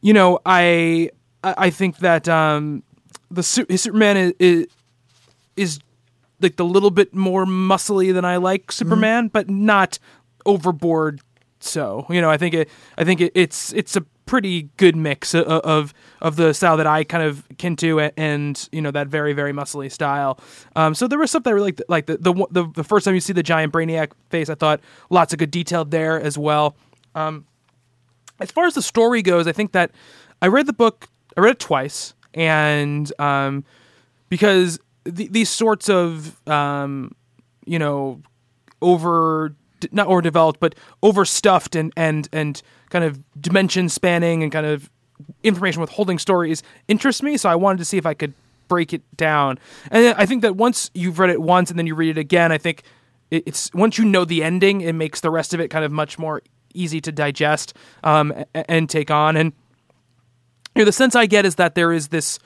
[0.00, 1.10] you know, I
[1.42, 2.82] I think that um,
[3.30, 4.66] the Superman is, is
[5.56, 5.78] is
[6.40, 9.98] like the little bit more muscly than I like Superman, but not
[10.44, 11.20] overboard.
[11.60, 12.68] So you know, I think it
[12.98, 16.86] I think it, it's it's a pretty good mix of, of of the style that
[16.86, 20.38] I kind of kin to and you know that very very muscly style.
[20.74, 23.32] Um, so there was I really like the, the the the first time you see
[23.32, 24.80] the giant Brainiac face, I thought
[25.10, 26.76] lots of good detail there as well.
[27.14, 27.46] Um,
[28.40, 29.92] as far as the story goes, I think that
[30.42, 31.08] I read the book.
[31.36, 33.64] I read it twice, and um,
[34.28, 37.14] because th- these sorts of um,
[37.64, 38.20] you know
[38.82, 39.54] over
[39.92, 44.90] not overdeveloped, but overstuffed and and and kind of dimension spanning and kind of
[45.42, 47.36] information withholding stories interests me.
[47.36, 48.34] So I wanted to see if I could
[48.68, 49.58] break it down.
[49.90, 52.52] And I think that once you've read it once and then you read it again,
[52.52, 52.82] I think
[53.30, 56.18] it's once you know the ending, it makes the rest of it kind of much
[56.18, 56.42] more
[56.74, 59.36] easy to digest um, and take on.
[59.36, 59.52] And
[60.74, 62.38] you know, the sense I get is that there is this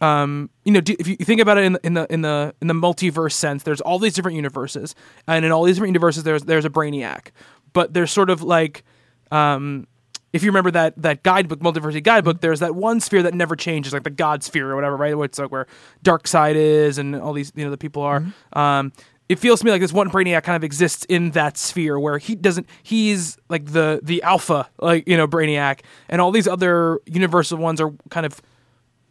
[0.00, 2.68] um, you know, if you think about it in the, in the in the in
[2.68, 4.94] the multiverse sense, there's all these different universes,
[5.26, 7.28] and in all these different universes, there's there's a Brainiac,
[7.72, 8.84] but there's sort of like,
[9.30, 9.86] um,
[10.32, 13.92] if you remember that that guidebook, multiversity guidebook, there's that one sphere that never changes,
[13.92, 15.14] like the God sphere or whatever, right?
[15.24, 15.66] It's like where
[16.04, 18.24] Darkseid is, and all these you know the people are.
[18.52, 18.92] Um,
[19.28, 22.18] it feels to me like this one Brainiac kind of exists in that sphere where
[22.18, 22.68] he doesn't.
[22.82, 27.80] He's like the the alpha, like you know Brainiac, and all these other universal ones
[27.80, 28.40] are kind of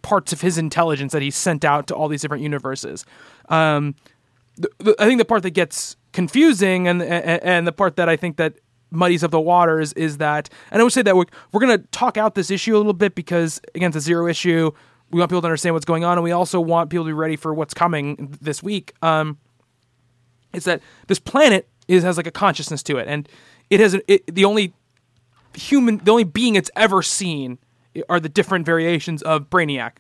[0.02, 3.06] parts of his intelligence that he sent out to all these different universes.
[3.50, 3.96] Um,
[4.56, 8.08] the, the, I think the part that gets confusing and, and and the part that
[8.08, 8.54] I think that
[8.91, 11.88] muddies up the waters is that, and I would say that we're, we're going to
[11.88, 14.72] talk out this issue a little bit because again, it's a zero issue.
[15.12, 17.14] We want people to understand what's going on, and we also want people to be
[17.14, 18.94] ready for what's coming this week.
[19.02, 19.38] Um,
[20.53, 23.30] is that this planet is has like a consciousness to it, and
[23.70, 24.74] it has it, the only
[25.53, 27.60] human, the only being it's ever seen
[28.10, 29.94] are the different variations of Brainiac.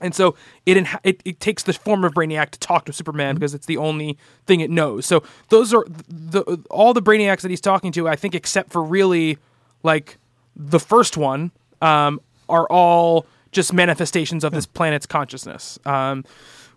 [0.00, 0.34] And so
[0.66, 3.66] it, inha- it it takes the form of Brainiac to talk to Superman because it's
[3.66, 4.16] the only
[4.46, 5.06] thing it knows.
[5.06, 8.08] So those are the all the Brainiacs that he's talking to.
[8.08, 9.38] I think except for really
[9.82, 10.18] like
[10.56, 11.50] the first one
[11.82, 15.78] um, are all just manifestations of this planet's consciousness.
[15.84, 16.24] Um,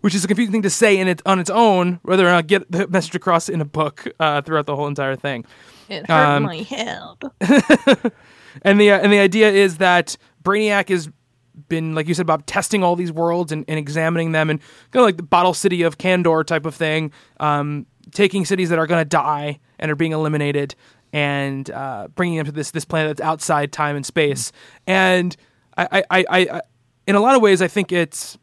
[0.00, 2.46] which is a confusing thing to say in it on its own, whether or not
[2.46, 5.46] get the message across in a book uh, throughout the whole entire thing.
[5.88, 7.16] It hurt Um, my head.
[8.62, 11.08] and the uh, and the idea is that Brainiac has
[11.68, 14.60] been like you said about testing all these worlds and, and examining them and
[14.90, 18.78] kind of like the bottle city of Kandor type of thing, um, taking cities that
[18.78, 20.74] are going to die and are being eliminated
[21.12, 24.52] and uh, bringing them to this this planet that's outside time and space.
[24.86, 25.36] And
[25.76, 26.60] I, I, I, I
[27.06, 28.38] in a lot of ways, I think it's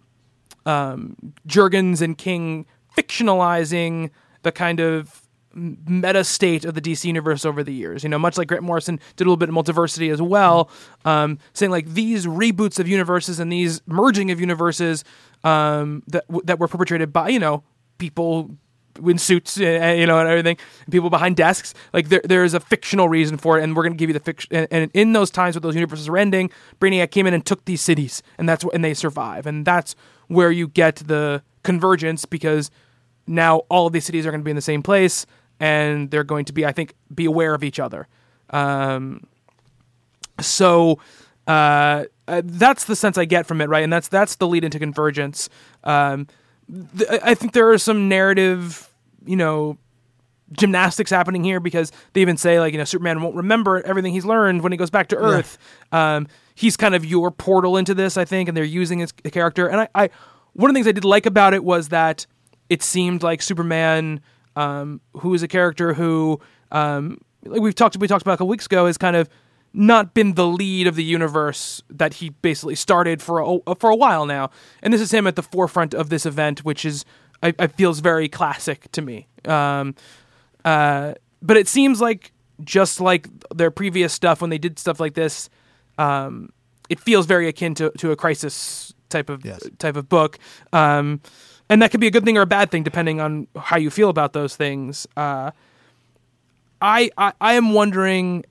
[0.65, 1.15] um,
[1.47, 2.65] Jurgens and King
[2.97, 4.09] fictionalizing
[4.43, 5.20] the kind of
[5.53, 8.03] meta state of the DC universe over the years.
[8.03, 10.69] You know, much like Grant Morrison did a little bit of multiversity as well,
[11.05, 15.03] um, saying like these reboots of universes and these merging of universes
[15.43, 17.63] um, that that were perpetrated by you know
[17.97, 18.51] people
[19.03, 20.57] in suits, uh, you know, and everything,
[20.89, 21.73] people behind desks.
[21.93, 24.13] Like there, there is a fictional reason for it, and we're going to give you
[24.13, 24.49] the fiction.
[24.53, 26.49] And, and in those times where those universes were ending,
[26.79, 29.95] Brainiac came in and took these cities, and that's what, and they survive, and that's
[30.27, 32.71] where you get the convergence because
[33.27, 35.25] now all of these cities are going to be in the same place,
[35.61, 38.07] and they're going to be, I think, be aware of each other.
[38.49, 39.27] Um,
[40.41, 40.99] so
[41.47, 43.83] uh, uh, that's the sense I get from it, right?
[43.83, 45.49] And that's that's the lead into convergence.
[45.83, 46.27] Um,
[46.97, 48.91] th- I think there are some narrative,
[49.23, 49.77] you know,
[50.51, 54.25] gymnastics happening here because they even say like you know Superman won't remember everything he's
[54.25, 55.57] learned when he goes back to Earth.
[55.91, 59.67] Um, he's kind of your portal into this, I think, and they're using his character.
[59.67, 60.09] And I, I
[60.53, 62.25] one of the things I did like about it was that
[62.69, 64.21] it seemed like Superman,
[64.55, 66.39] um, who is a character who,
[66.71, 69.29] um, like we've talked we talked about a couple weeks ago, has kind of
[69.73, 73.95] not been the lead of the universe that he basically started for a, for a
[73.95, 74.49] while now.
[74.83, 77.05] And this is him at the forefront of this event, which is
[77.41, 79.27] I, I feels very classic to me.
[79.45, 79.95] Um,
[80.65, 82.33] uh, but it seems like
[82.63, 85.49] just like their previous stuff when they did stuff like this,
[85.97, 86.49] um,
[86.89, 89.61] it feels very akin to, to a crisis type of Yes.
[89.79, 90.37] type of book.
[90.73, 91.21] Um,
[91.71, 93.89] and that could be a good thing or a bad thing depending on how you
[93.89, 95.07] feel about those things.
[95.15, 95.51] Uh,
[96.81, 98.45] I, I I am wondering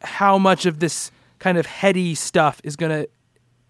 [0.00, 1.10] how much of this
[1.40, 3.08] kind of heady stuff is going to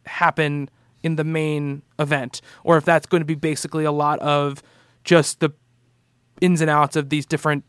[0.05, 0.69] happen
[1.03, 4.63] in the main event, or if that's going to be basically a lot of
[5.05, 5.51] just the
[6.43, 7.65] ins and outs of these different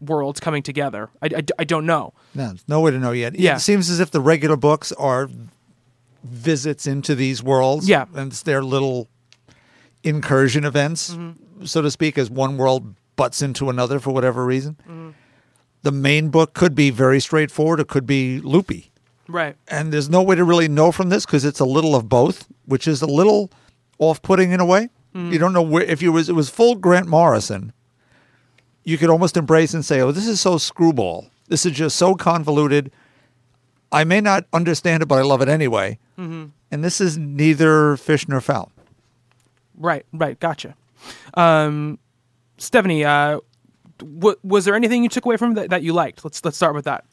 [0.00, 1.08] worlds coming together.
[1.22, 2.12] I, I, I don't know.
[2.34, 3.38] No, no way to know yet.
[3.38, 3.56] Yeah.
[3.56, 5.30] It seems as if the regular books are
[6.24, 7.88] visits into these worlds.
[7.88, 8.06] Yeah.
[8.14, 9.08] And it's their little
[10.02, 11.64] incursion events, Mm-hmm.
[11.64, 14.76] so to speak, as one world butts into another for whatever reason.
[14.82, 15.10] Mm-hmm.
[15.82, 17.80] The main book could be very straightforward.
[17.80, 18.90] It could be loopy.
[19.28, 19.56] Right.
[19.68, 22.46] And there's no way to really know from this because it's a little of both,
[22.64, 23.50] which is a little
[23.98, 24.88] off-putting in a way.
[25.14, 25.32] Mm.
[25.32, 27.72] You don't know where if you was it was full Grant Morrison,
[28.84, 31.30] you could almost embrace and say, "Oh, this is so screwball.
[31.48, 32.92] This is just so convoluted.
[33.90, 36.46] I may not understand it, but I love it anyway." Mm-hmm.
[36.70, 38.70] And this is neither fish nor fowl.
[39.76, 40.04] Right.
[40.12, 40.38] Right.
[40.40, 40.74] Gotcha.
[41.34, 41.98] Um,
[42.58, 43.40] Stephanie, uh,
[43.98, 46.24] w- was there anything you took away from that, that you liked?
[46.24, 47.04] Let's let's start with that.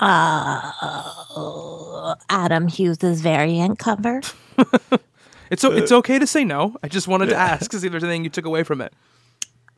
[0.00, 4.20] Uh, Adam Hughes' variant cover.
[5.48, 6.74] It's o- it's okay to say no.
[6.82, 8.92] I just wanted to ask to see if there's anything you took away from it.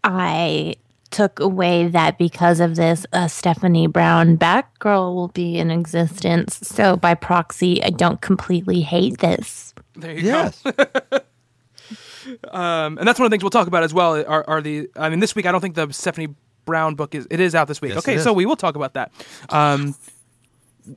[0.03, 0.77] I
[1.11, 6.59] took away that because of this, a Stephanie Brown Batgirl will be in existence.
[6.63, 9.68] So by proxy, I don't completely hate this.
[9.99, 10.63] There you Yes.
[10.63, 10.73] go.
[12.51, 14.15] Um, and that's one of the things we'll talk about as well.
[14.27, 14.91] Are, are the?
[14.97, 16.35] I mean, this week I don't think the Stephanie
[16.67, 17.27] Brown book is.
[17.31, 17.91] It is out this week.
[17.95, 19.11] Yes, okay, so we will talk about that.
[19.49, 19.95] Um,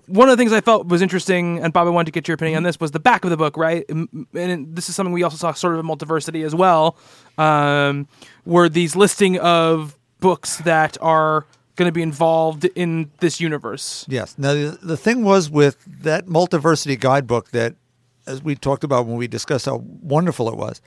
[0.08, 2.36] one of the things I felt was interesting, and Bob, I wanted to get your
[2.36, 3.86] opinion on this, was the back of the book, right?
[3.88, 6.98] And and this is something we also saw sort of in Multiversity as well,
[7.38, 8.10] um,
[8.46, 11.46] were these listing of books that are
[11.78, 14.06] going to be involved in this universe.
[14.10, 14.36] Yes.
[14.38, 17.76] Now, the, the thing was with that multiversity guidebook that,
[18.28, 20.82] as we talked about when we discussed how wonderful it was,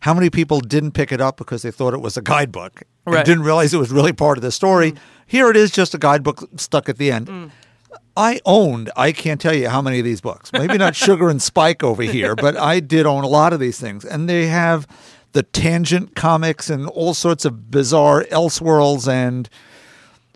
[0.00, 3.24] how many people didn't pick it up because they thought it was a guidebook and
[3.24, 4.92] didn't realize it was really part of the story.
[4.92, 4.98] Mm.
[5.26, 7.28] Here it is, just a guidebook stuck at the end.
[7.28, 7.50] Mm.
[8.16, 10.52] I owned, I can't tell you how many of these books.
[10.52, 13.80] Maybe not Sugar and Spike over here, but I did own a lot of these
[13.80, 14.04] things.
[14.04, 14.86] And they have
[15.32, 19.48] the tangent comics and all sorts of bizarre Elseworlds and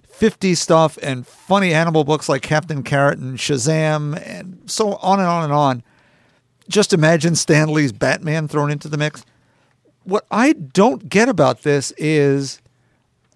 [0.09, 5.29] 50 stuff and funny animal books like Captain Carrot and Shazam and so on and
[5.29, 5.83] on and on.
[6.69, 9.25] Just imagine Stan Lee's Batman thrown into the mix.
[10.05, 12.61] What I don't get about this is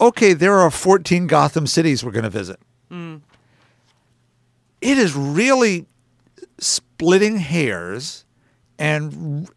[0.00, 2.58] okay, there are 14 Gotham cities we're going to visit.
[2.90, 3.20] Mm.
[4.80, 5.86] It is really
[6.58, 8.24] splitting hairs
[8.78, 9.48] and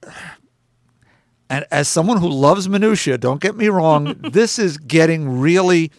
[1.49, 5.91] and as someone who loves minutia, don't get me wrong, this is getting really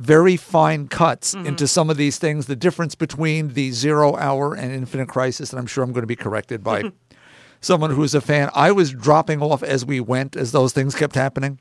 [0.00, 1.46] very fine cuts mm-hmm.
[1.46, 2.46] into some of these things.
[2.46, 6.06] The difference between the zero hour and infinite crisis, and I'm sure I'm going to
[6.06, 6.90] be corrected by
[7.60, 8.50] someone who's a fan.
[8.54, 11.60] I was dropping off as we went as those things kept happening.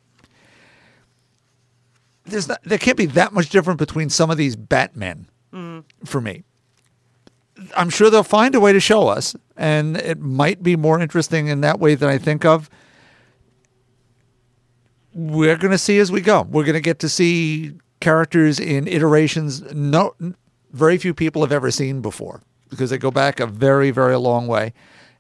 [2.25, 5.83] There's not, there can't be that much different between some of these Batmen mm.
[6.05, 6.43] for me.
[7.75, 11.47] I'm sure they'll find a way to show us, and it might be more interesting
[11.47, 12.69] in that way than I think of.
[15.13, 16.43] We're going to see as we go.
[16.43, 20.15] We're going to get to see characters in iterations no
[20.71, 24.47] very few people have ever seen before because they go back a very very long
[24.47, 24.73] way.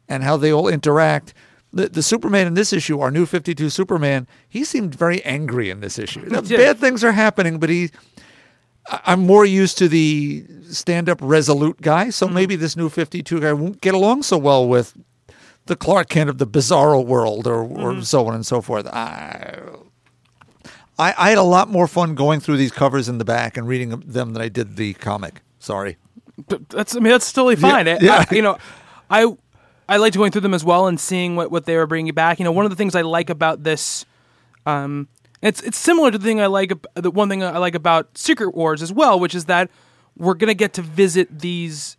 [0.07, 1.35] And how they all interact
[1.71, 5.81] the, the superman in this issue our new 52 superman he seemed very angry in
[5.81, 6.21] this issue.
[6.29, 7.91] Now, bad things are happening but he
[9.05, 12.35] i'm more used to the stand-up resolute guy so mm-hmm.
[12.35, 14.95] maybe this new 52 guy won't get along so well with
[15.69, 18.01] the clark kent of the bizarro world or, or mm-hmm.
[18.01, 18.85] so on and so forth.
[18.87, 19.59] I,
[20.99, 23.67] I, I had a lot more fun going through these covers in the back and
[23.67, 25.41] reading them than I did the comic.
[25.59, 25.97] Sorry.
[26.47, 27.87] But that's I mean that's totally fine.
[27.87, 28.25] Yeah, yeah.
[28.29, 28.57] I- you know,
[29.09, 29.25] I
[29.87, 32.39] I liked going through them as well and seeing what what they were bringing back.
[32.39, 34.05] You know, one of the things I like about this,
[34.65, 35.07] um,
[35.41, 38.53] it's it's similar to the thing I like the one thing I like about Secret
[38.55, 39.69] Wars as well, which is that
[40.17, 41.97] we're gonna get to visit these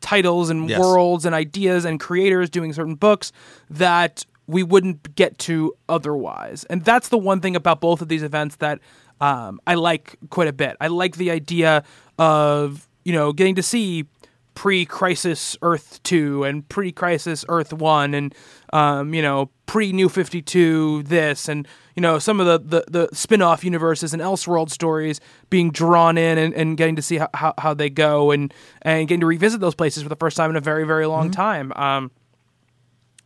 [0.00, 0.78] titles and Yes.
[0.80, 3.32] worlds and ideas and creators doing certain books
[3.68, 6.64] that we wouldn't get to otherwise.
[6.64, 8.80] And that's the one thing about both of these events that
[9.20, 10.76] um, I like quite a bit.
[10.80, 11.84] I like the idea
[12.18, 14.06] of you know getting to see
[14.54, 18.34] pre-crisis Earth two and pre-crisis Earth one and
[18.72, 23.14] um, you know pre-New Fifty Two this and you know some of the, the, the
[23.14, 25.20] spin-off universes and Elseworld stories
[25.50, 28.52] being drawn in and, and getting to see how, how, how they go and
[28.82, 31.30] and getting to revisit those places for the first time in a very very long
[31.30, 31.72] time.
[31.76, 32.10] Um,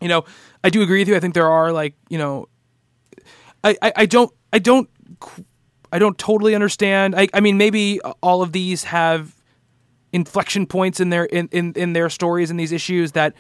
[0.01, 0.25] you know,
[0.65, 1.15] I do agree with you.
[1.15, 2.49] I think there are like you know,
[3.63, 4.89] I I, I don't I don't
[5.93, 7.15] I don't totally understand.
[7.15, 9.35] I I mean maybe all of these have
[10.13, 13.35] inflection points in their in, in in their stories and these issues that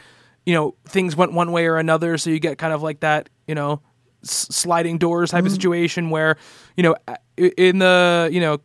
[0.44, 3.28] you know things went one way or another so you get kind of like that
[3.46, 3.80] you know
[4.24, 5.54] s- sliding doors type of mm-hmm.
[5.54, 6.36] situation where
[6.76, 6.96] you know
[7.36, 8.58] in the you know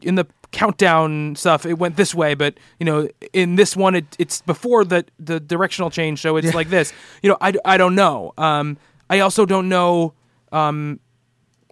[0.00, 0.24] in the
[0.54, 4.84] countdown stuff it went this way but you know in this one it, it's before
[4.84, 6.92] the the directional change so it's like this.
[7.22, 8.32] You know I, I don't know.
[8.38, 8.78] Um
[9.10, 10.14] i also don't know
[10.52, 11.00] um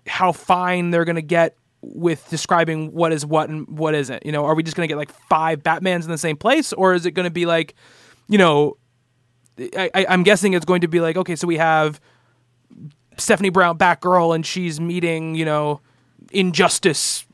[0.07, 4.25] how fine they're going to get with describing what is what and what isn't.
[4.25, 6.73] You know, are we just going to get like five Batmans in the same place,
[6.73, 7.75] or is it going to be like,
[8.29, 8.77] you know,
[9.59, 12.01] I, I, I'm guessing it's going to be like, okay, so we have
[13.17, 15.81] Stephanie Brown, Batgirl, and she's meeting, you know,
[16.31, 17.27] Injustice,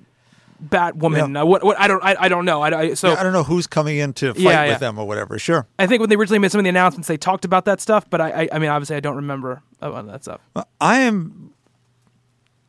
[0.62, 1.35] Batwoman.
[1.35, 1.43] Yeah.
[1.43, 1.78] Uh, what, what?
[1.78, 2.62] I don't, I, I don't know.
[2.62, 4.78] I, I, so I don't know who's coming in to fight Yeah, with yeah.
[4.78, 5.39] them or whatever.
[5.39, 5.66] Sure.
[5.78, 8.09] I think when they originally made some of the announcements, they talked about that stuff,
[8.10, 10.40] but I, I, I mean, obviously, I don't remember about that stuff.
[10.80, 11.52] I am.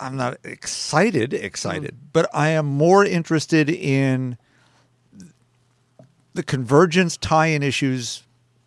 [0.01, 2.09] I'm not excited, excited, Mm.
[2.13, 4.37] but I am more interested in
[6.33, 8.23] the convergence tie-in issues,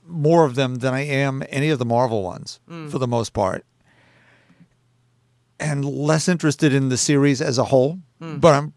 [0.07, 2.91] more of them than I am any of the Marvel ones, Mm.
[2.91, 3.65] for the most part,
[5.59, 8.01] and less interested in the series as a whole.
[8.21, 8.41] Mm.
[8.41, 8.73] But I'm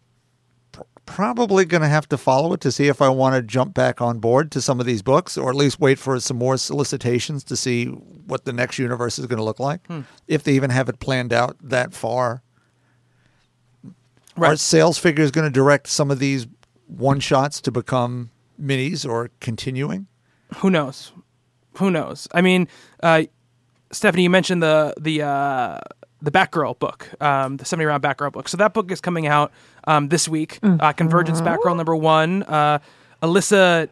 [1.06, 4.02] probably going to have to follow it to see if I want to jump back
[4.02, 7.44] on board to some of these books, or at least wait for some more solicitations
[7.44, 9.80] to see what the next universe is going to look like,
[10.26, 12.42] if they even have it planned out that far.
[14.36, 14.58] Right.
[14.58, 16.46] Sales Figure is going to direct some of these
[16.86, 18.30] one shots to become
[18.60, 20.08] minis or continuing.
[20.56, 21.12] Who knows?
[21.78, 22.28] Who knows?
[22.32, 22.68] I mean,
[23.02, 23.22] uh,
[23.92, 25.78] Stephanie, you mentioned the the uh,
[26.22, 28.48] the Batgirl book, um, the Stephanie Brown Batgirl book.
[28.48, 29.52] So that book is coming out
[29.86, 30.58] um, this week.
[30.62, 32.42] Uh, Convergence Batgirl number one.
[32.44, 32.78] Uh,
[33.22, 33.88] Alisa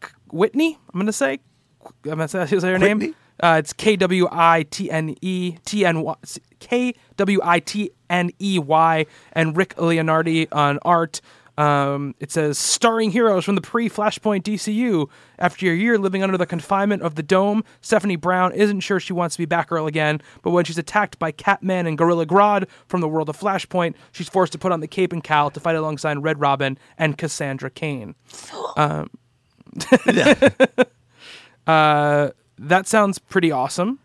[0.00, 0.78] K- Whitney.
[0.88, 1.40] I'm going to say.
[2.04, 3.14] I'm going to say her name.
[3.42, 6.14] Uh, it's K W I T N E T N Y
[6.60, 11.20] K W I T N E Y and Rick Leonardi on art.
[11.58, 15.08] Um, it says starring heroes from the pre-Flashpoint DCU.
[15.38, 19.12] After a year living under the confinement of the Dome, Stephanie Brown isn't sure she
[19.12, 20.20] wants to be Batgirl again.
[20.42, 24.28] But when she's attacked by Catman and Gorilla Grodd from the world of Flashpoint, she's
[24.28, 27.70] forced to put on the cape and cowl to fight alongside Red Robin and Cassandra
[27.70, 28.14] Cain.
[31.66, 33.98] Uh, that sounds pretty awesome.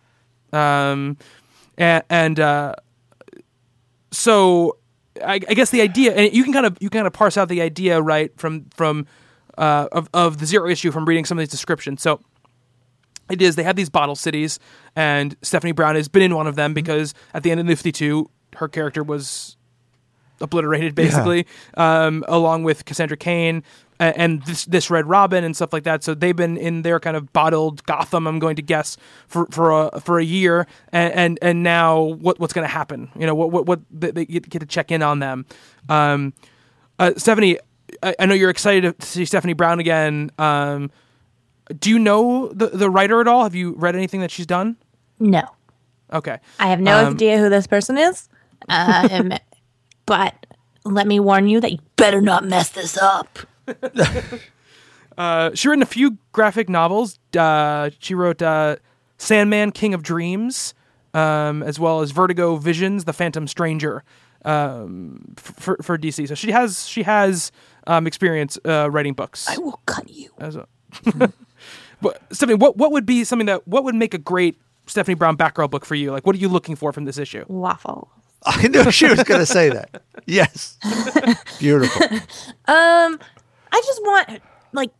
[0.53, 1.18] Um,
[1.78, 2.76] and, and uh,
[4.11, 4.78] so
[5.23, 7.38] I, I guess the idea, and you can kind of you can kind of parse
[7.38, 9.06] out the idea right from from
[9.57, 12.02] uh, of of the zero issue from reading some of these descriptions.
[12.02, 12.22] So
[13.30, 14.60] it is they have these bottle cities,
[14.95, 17.76] and Stephanie Brown has been in one of them because at the end of the
[17.76, 19.57] Fifty Two, her character was
[20.39, 21.45] obliterated basically,
[21.76, 23.64] um, along with Cassandra a-
[23.99, 26.03] and this this Red Robin and stuff like that.
[26.03, 28.28] So they've been in their kind of bottled Gotham.
[28.28, 28.98] I'm going to guess
[29.28, 33.10] for for a for a year, and and, and now what what's going to happen?
[33.18, 35.45] You know what what what they, they get get to check in on them.
[35.90, 36.34] Um,
[36.99, 37.57] uh, Stephanie,
[38.03, 40.32] I, I know you're excited to see Stephanie Brown again.
[40.38, 40.91] Um,
[41.80, 43.44] do you know the the writer at all?
[43.44, 44.78] Have you read anything that she's done?
[45.19, 45.44] No,
[46.14, 46.38] Okay.
[46.60, 48.30] I have no Um, idea who this person is.
[48.69, 49.34] Um,
[50.06, 50.45] but
[50.86, 53.40] let me warn you that you better not mess this up.
[55.18, 57.18] Uh, she written a few graphic novels.
[57.35, 58.76] Uh, she wrote uh,
[59.18, 60.76] Sandman, King of Dreams,
[61.15, 64.03] um, as well as Vertigo Visions, The Phantom Stranger,
[64.45, 66.27] um, f- for for DC.
[66.27, 67.52] So she has she has
[67.88, 69.48] um, experience uh, writing books.
[69.49, 70.30] I will cut you.
[70.38, 70.68] As a,
[72.02, 75.35] but Stephanie, what what would be something that what would make a great Stephanie Brown
[75.35, 76.11] Batgirl book for you?
[76.11, 77.44] Like, what are you looking for from this issue?
[77.48, 78.11] Waffle.
[78.45, 80.03] I knew she was going to say that.
[80.26, 80.77] Yes.
[81.60, 82.19] Beautiful.
[82.65, 83.19] Um,
[83.72, 84.41] I just want
[84.73, 84.91] like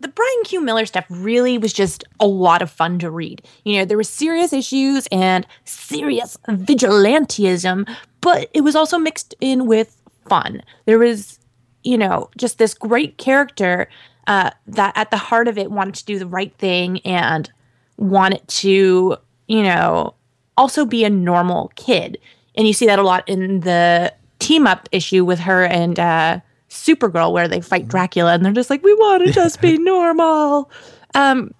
[0.00, 0.60] the Brian Q.
[0.60, 3.42] Miller stuff really was just a lot of fun to read.
[3.64, 7.88] You know, there were serious issues and serious vigilantism,
[8.20, 9.96] but it was also mixed in with
[10.28, 10.62] fun.
[10.86, 11.38] There was,
[11.84, 13.88] you know, just this great character
[14.26, 17.50] uh, that at the heart of it wanted to do the right thing and
[17.96, 19.16] wanted to,
[19.46, 20.14] you know,
[20.56, 22.18] also be a normal kid.
[22.56, 26.40] And you see that a lot in the team up issue with her and uh,
[26.72, 30.70] Supergirl, where they fight Dracula and they're just like, we want to just be normal.
[31.14, 31.54] Um,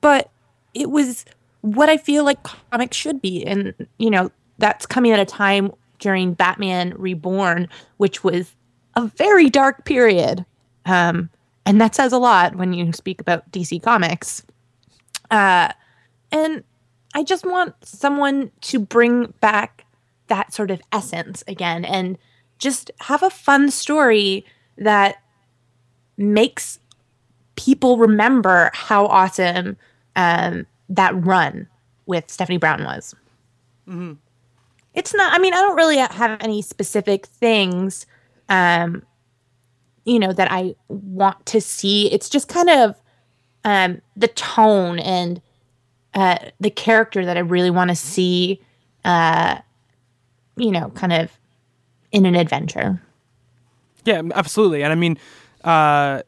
[0.00, 0.30] but
[0.72, 1.24] it was
[1.60, 3.44] what I feel like comics should be.
[3.44, 8.54] And, you know, that's coming at a time during Batman Reborn, which was
[8.94, 10.44] a very dark period.
[10.86, 11.30] Um,
[11.66, 14.42] and that says a lot when you speak about DC Comics.
[15.30, 15.72] Uh,
[16.30, 16.62] and
[17.14, 19.84] I just want someone to bring back
[20.26, 22.18] that sort of essence again and
[22.58, 24.44] just have a fun story
[24.78, 25.16] that
[26.16, 26.78] makes
[27.56, 29.76] people remember how awesome
[30.16, 31.68] um, that run
[32.06, 33.14] with Stephanie Brown was.
[34.94, 38.06] It's not, I mean, I don't really have any specific things,
[38.48, 39.02] um,
[40.04, 42.12] you know, that I want to see.
[42.12, 42.94] It's just kind of
[43.64, 45.40] um, the tone and
[46.14, 48.60] uh, the character that I really want to see,
[49.04, 49.58] uh,
[50.56, 51.32] you know, kind of
[52.12, 53.02] in an adventure.
[54.04, 54.82] Yeah, absolutely.
[54.82, 55.18] And I mean,
[55.62, 56.22] uh,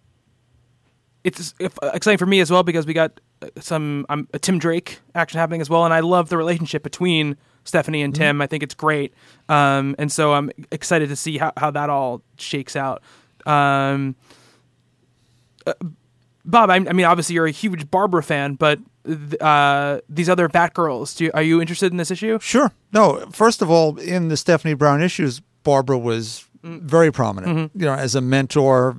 [1.24, 4.39] it's if, uh, exciting for me as well because we got uh, some um, a
[4.39, 8.40] Tim Drake action happening as well, and I love the relationship between Stephanie and Tim.
[8.40, 9.12] I think it's great,
[9.48, 13.03] um, and so I'm excited to see how, how that all shakes out.
[13.44, 14.16] Um,
[15.66, 15.74] uh,
[16.44, 20.48] Bob, I, I mean, obviously you're a huge Barbara fan, but th- uh, these other
[20.48, 22.39] Batgirls, do you, are you interested in this issue?
[22.40, 22.73] Sure.
[22.93, 27.80] No, first of all, in the Stephanie Brown issues, Barbara was very prominent, mm-hmm.
[27.80, 28.97] you know, as a mentor,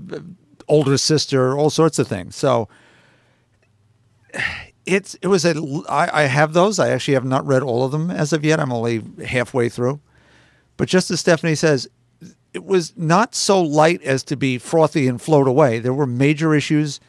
[0.68, 2.36] older sister, all sorts of things.
[2.36, 2.68] So
[4.86, 5.56] it's it was a
[5.90, 6.80] I, I have those.
[6.80, 8.60] I actually have not read all of them as of yet.
[8.60, 10.00] I'm only halfway through.
[10.78, 11.90] But just as Stephanie says,
[12.54, 15.80] it was not so light as to be frothy and float away.
[15.80, 17.00] There were major issues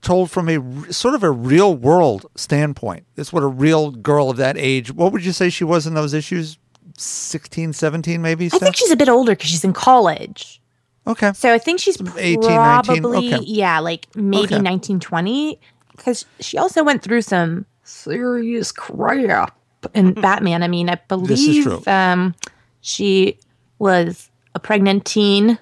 [0.00, 3.04] told from a sort of a real world standpoint.
[3.16, 5.94] That's what a real girl of that age, what would you say she was in
[5.94, 6.58] those issues?
[6.96, 8.46] 16, 17 maybe?
[8.46, 8.60] I Steph?
[8.60, 10.60] think she's a bit older because she's in college.
[11.06, 11.32] okay.
[11.34, 13.44] So I think she's 18, probably 19, okay.
[13.44, 14.54] yeah, like maybe Okay.
[14.56, 15.58] 1920
[15.96, 19.56] because she also went through some serious crap
[19.94, 20.62] in Batman.
[20.62, 22.34] I mean, I believe um,
[22.82, 23.36] she
[23.78, 25.58] was a pregnant teen.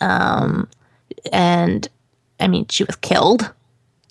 [0.00, 0.68] Um,
[1.32, 1.88] and
[2.38, 3.50] I mean, she was killed.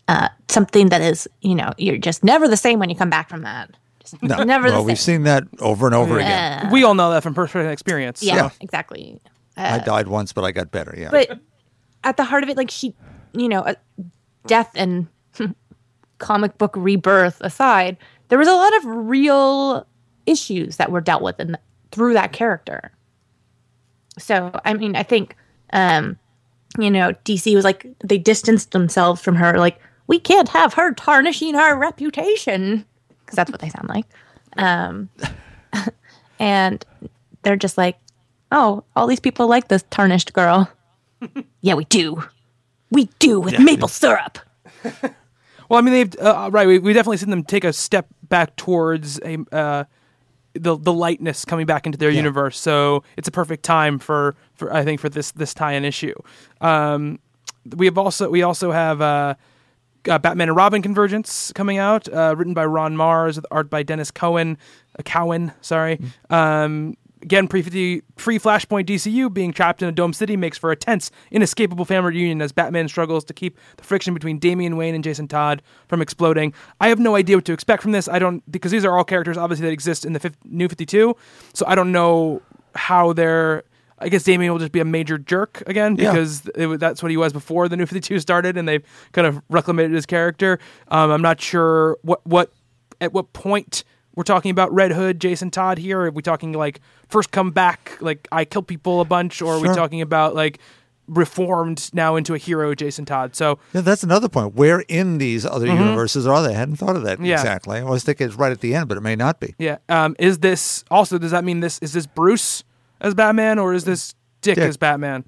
[0.08, 3.30] Uh, something that is, you know, you're just never the same when you come back
[3.30, 3.70] from that.
[4.06, 4.38] Just No.
[4.44, 6.70] never well, the we've seen that over and over again.
[6.72, 8.22] we all know that from personal experience.
[8.24, 8.50] yeah, Yeah.
[8.62, 9.20] exactly.
[9.58, 10.94] I died once, but I got better.
[10.98, 11.10] Yeah.
[11.12, 11.40] But
[12.04, 12.94] at the heart of it, like she,
[13.34, 13.76] you know, uh,
[14.48, 15.08] death and
[16.20, 17.98] comic book rebirth aside,
[18.30, 19.88] there was a lot of real
[20.26, 21.58] issues that were dealt with in
[21.92, 22.92] through that character.
[24.18, 25.36] So, I mean, I think,
[25.74, 26.18] um,
[26.78, 29.58] you know, DC was like they distanced themselves from her.
[29.58, 32.86] Like, we can't have her tarnishing our reputation
[33.36, 34.06] because that's what they sound like.
[34.58, 35.10] Um,
[36.40, 36.86] and
[37.44, 37.98] they're just like,
[38.52, 40.70] oh, all these people like this tarnished girl.
[41.62, 42.24] yeah, we do.
[42.92, 44.40] We do with maple syrup.
[45.68, 46.68] Well, I mean, they've uh, right.
[46.68, 49.86] We we definitely seen them take a step back towards a uh,
[50.54, 52.60] the the lightness coming back into their universe.
[52.60, 56.14] So it's a perfect time for for I think for this this tie-in issue.
[56.62, 57.18] Um,
[57.76, 59.02] we have also we also have.
[59.02, 59.34] Uh,
[60.08, 63.84] uh, Batman and Robin Convergence coming out, uh, written by Ron Marz, with art by
[63.84, 64.58] Dennis Cohen,
[64.98, 66.00] uh, Cowan, sorry.
[66.30, 66.96] Um,
[67.26, 71.12] again, pre free Flashpoint DCU being trapped in a dome city makes for a tense,
[71.32, 75.28] inescapable family reunion as Batman struggles to keep the friction between Damian Wayne and Jason
[75.28, 76.54] Todd from exploding.
[76.80, 78.08] I have no idea what to expect from this.
[78.08, 81.16] I don't because these are all characters obviously that exist in the New Fifty Two,
[81.54, 82.42] so I don't know
[82.76, 83.64] how they're.
[83.98, 86.12] I guess Damian will just be a major jerk again Yeah.
[86.12, 89.26] because it, that's what he was before the New Fifty Two started, and they've kind
[89.28, 90.60] of reclamated his character.
[90.90, 92.52] Um, I'm not sure what what
[93.00, 93.84] at what point
[94.16, 96.02] we're talking about Red Hood, Jason Todd here.
[96.02, 99.60] Are we talking like first come back, like I kill people a bunch, or are
[99.60, 100.60] we talking about like
[101.08, 103.36] reformed now into a hero, Jason Todd?
[103.36, 104.56] So Yeah, that's another point.
[104.56, 106.50] Where in these other universes are they?
[106.50, 107.26] I hadn't thought of that Mm-hmm.
[107.26, 107.36] Yeah.
[107.36, 107.78] exactly.
[107.78, 109.54] I always think it's right at the end, but it may not be.
[109.58, 112.64] yeah, um, is this also does that mean this is this Bruce
[113.02, 114.64] as Batman or is this Dick, Dick.
[114.66, 115.26] as Batman?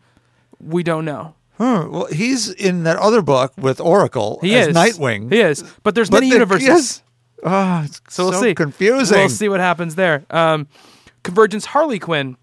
[0.60, 1.36] We don't know.
[1.58, 1.88] Huh.
[1.90, 5.32] Well, he's in that other book with Oracle He as is Nightwing.
[5.32, 6.68] He is, but there's But many the- universes.
[6.68, 7.04] yes.
[7.44, 8.54] Ah, it's So we'll see.
[8.56, 9.18] confusing.
[9.18, 10.24] We'll see what happens there.
[10.30, 10.68] Um,
[11.24, 12.38] Convergence Harley Quinn,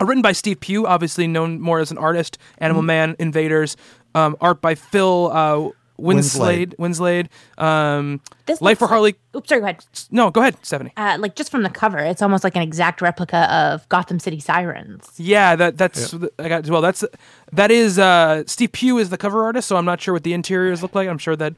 [0.00, 2.36] written by Steve Pugh, obviously known more as an artist.
[2.58, 3.76] Animal Man, Invaders,
[4.14, 5.68] um, art by Phil uh,
[6.02, 6.74] Winslade.
[6.78, 7.28] Winslade.
[7.58, 9.14] Um, This Life for looks like- Harley.
[9.36, 9.84] Oops, sorry, go ahead.
[10.10, 10.92] No, go ahead, Stephanie.
[10.96, 14.40] Uh, like just from the cover, it's almost like an exact replica of Gotham City
[14.40, 15.10] Sirens.
[15.16, 16.80] Yeah, that that's I got as well.
[16.82, 17.04] That's
[17.52, 20.32] that is uh, Steve Pugh is the cover artist, so I'm not sure what the
[20.34, 21.08] interiors look like.
[21.08, 21.54] I'm sure that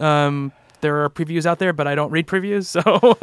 [0.00, 2.68] um, there are previews out there, but I don't read previews.
[2.78, 3.18] So,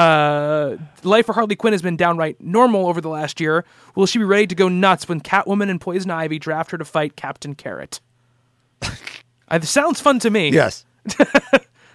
[0.00, 3.64] uh, life for Harley Quinn has been downright normal over the last year.
[3.94, 6.84] Will she be ready to go nuts when Catwoman and Poison Ivy draft her to
[6.84, 8.00] fight Captain Carrot?
[9.50, 10.50] it sounds fun to me.
[10.50, 10.84] yes.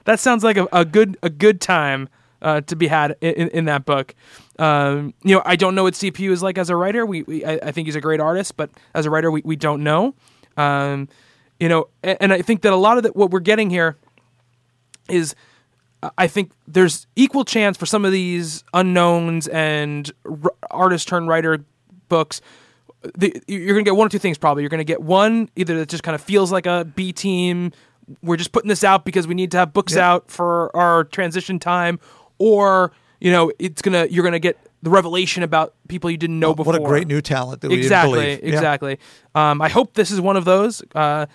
[0.06, 2.10] That sounds like a, a good a good time
[2.41, 4.15] uh, to be had in, in, in that book.
[4.57, 7.06] Um, you know, I don't know what CPU is like as a writer.
[7.06, 9.56] We, we I, I think he's a great artist, but as a writer, we, we
[9.56, 10.15] don't know.
[10.57, 11.07] Um,
[11.60, 13.95] you know, and, and I think that a lot of the, what we're getting here
[15.07, 15.36] is
[16.18, 21.64] I think there's equal chance for some of these unknowns and r- artist turned writer
[22.10, 22.41] books.
[23.15, 24.64] The, you're gonna get one or two things probably.
[24.64, 27.72] You're gonna get one either that just kind of feels like a B team.
[28.22, 31.60] We're just putting this out because we need to have books out for our transition
[31.60, 31.99] time,
[32.38, 36.53] or you know, it's gonna you're gonna get the revelation about people you didn't know
[36.53, 36.73] before.
[36.73, 38.53] What a great new talent that we exactly, didn't believe.
[38.53, 38.60] Yeah.
[38.60, 38.99] exactly.
[39.36, 40.84] Um, I hope this is one of those.
[40.94, 41.26] Uh,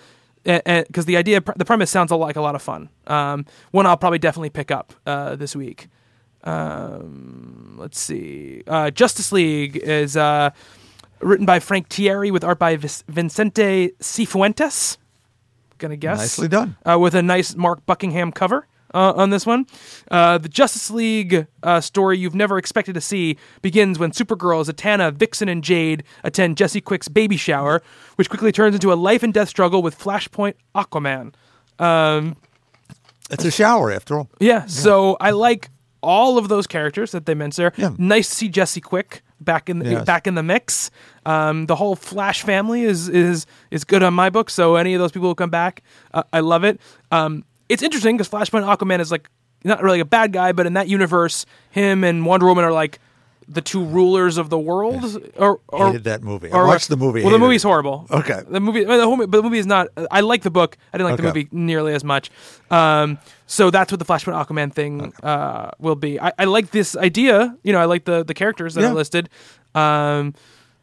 [0.43, 2.89] because the idea, the premise sounds like a lot of fun.
[3.05, 5.89] Um, one I'll probably definitely pick up uh, this week.
[6.43, 8.63] Um, let's see.
[8.65, 10.51] Uh, Justice League is uh,
[11.19, 14.97] written by Frank Tieri with art by Vincente Cifuentes.
[15.77, 16.19] Gonna guess.
[16.19, 16.75] Nicely done.
[16.85, 19.67] Uh, with a nice Mark Buckingham cover uh, on this one.
[20.09, 25.13] Uh, the Justice League uh, story you've never expected to see begins when Supergirl, Zatanna,
[25.13, 27.83] Vixen, and Jade attend Jesse Quick's baby shower,
[28.15, 31.33] which quickly turns into a life and death struggle with Flashpoint Aquaman.
[33.29, 34.29] It's a shower after all.
[34.39, 35.69] Yeah, so I like
[36.01, 37.73] all of those characters that they mentioned there.
[37.77, 37.95] Yeah.
[37.97, 40.05] Nice to see Jesse Quick back in the, Yes.
[40.05, 40.89] back in the mix.
[41.25, 44.49] Um, the whole Flash family is is is good on my book.
[44.49, 45.83] So any of those people who come back,
[46.13, 46.79] uh, I love it.
[47.11, 49.29] Um, it's interesting because Flashpoint Aquaman is like
[49.63, 52.99] not really a bad guy, but in that universe, him and Wonder Woman are like
[53.49, 55.03] the two rulers of the world.
[55.37, 56.51] Or, or Hated that movie.
[56.51, 57.67] I watched the movie, Well, the movie's it.
[57.67, 58.05] horrible.
[58.11, 58.41] Okay.
[58.47, 59.87] The movie, the whole, but the movie is not.
[60.11, 60.77] I like the book.
[60.93, 62.29] I didn't like the movie nearly as much.
[62.69, 66.19] Um, so that's what the Flashpoint Aquaman thing uh, will be.
[66.19, 67.55] I, I like this idea.
[67.63, 68.91] You know, I like the the characters that Yeah.
[68.91, 69.29] are listed.
[69.75, 70.33] Um,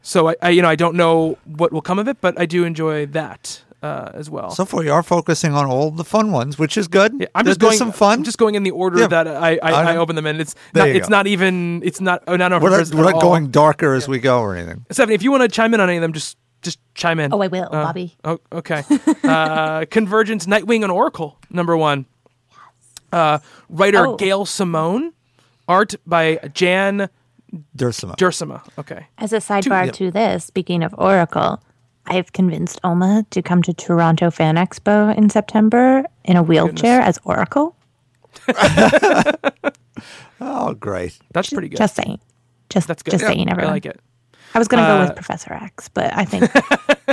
[0.01, 2.47] so I, I, you know, I don't know what will come of it, but I
[2.47, 3.63] do enjoy that.
[3.85, 4.51] Uh, as well.
[4.51, 7.13] So far, you are focusing on all the fun ones, which is good.
[7.19, 7.77] Yeah, I'm There- just going.
[7.77, 8.19] Some fun.
[8.21, 9.09] I'm just going in the order Yeah.
[9.09, 10.41] that I I, I- I open them in.
[10.41, 11.17] It's not, it's go.
[11.17, 11.83] not even.
[11.85, 12.23] It's not.
[12.27, 14.87] Oh, not we're not, first we're not going darker as we go or anything.
[14.91, 17.31] Stephanie, if you want to chime in on any of them, just just chime in.
[17.35, 18.17] Oh, I will, Uh, Bobby.
[18.25, 18.83] Oh, okay.
[19.25, 21.37] uh, Convergence, Nightwing, and Oracle.
[21.51, 22.07] Number one.
[23.13, 23.39] Uh,
[23.69, 24.17] writer Oh.
[24.17, 25.13] Gail Simone.
[25.69, 27.09] Art by Jan
[27.77, 28.17] Duursema.
[28.17, 28.63] Duursema.
[28.79, 29.07] Okay.
[29.19, 29.93] As a sidebar yeah.
[29.93, 31.63] to this, speaking of Oracle,
[32.07, 37.19] I've convinced Oma to come to Toronto Fan Expo in September in a wheelchair as
[37.25, 37.75] Oracle.
[40.41, 41.19] oh, great.
[41.33, 41.77] That's pretty good.
[41.79, 42.21] Just saying.
[42.71, 43.13] Just, That's good.
[43.13, 43.73] just Yeah, saying, I everyone.
[43.75, 44.01] like it.
[44.55, 46.51] I was going to go Uh, with Professor X, but I think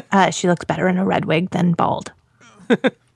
[0.11, 2.11] uh, she looks better in a red wig than bald.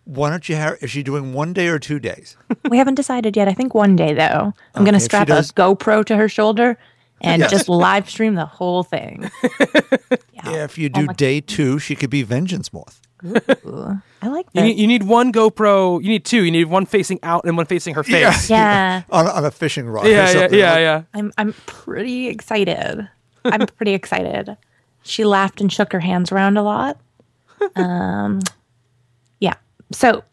[0.06, 0.78] Why don't you have?
[0.82, 2.36] Is she doing one day or two days?
[2.70, 3.48] We haven't decided yet.
[3.48, 6.16] I think one day, though, I'm going to if she strap a does- GoPro to
[6.18, 6.78] her shoulder
[7.22, 7.52] and Yes.
[7.52, 9.30] just live stream the whole thing.
[10.46, 13.02] Yeah, if you do my- day two, she could be Vengeance Moth.
[13.24, 16.00] I like You need, you need one GoPro.
[16.04, 16.44] You need two.
[16.44, 18.48] You need one facing out and one facing her face.
[18.50, 19.02] yeah.
[19.10, 20.06] on, on a fishing rod.
[20.06, 20.60] or Yeah, yeah, something.
[20.60, 21.02] yeah, yeah.
[21.16, 23.10] I'm I'm pretty excited.
[23.44, 24.56] I'm pretty excited.
[25.02, 27.00] She laughed and shook her hands around a lot.
[27.76, 28.42] Um,
[29.40, 29.56] yeah.
[29.92, 30.24] So,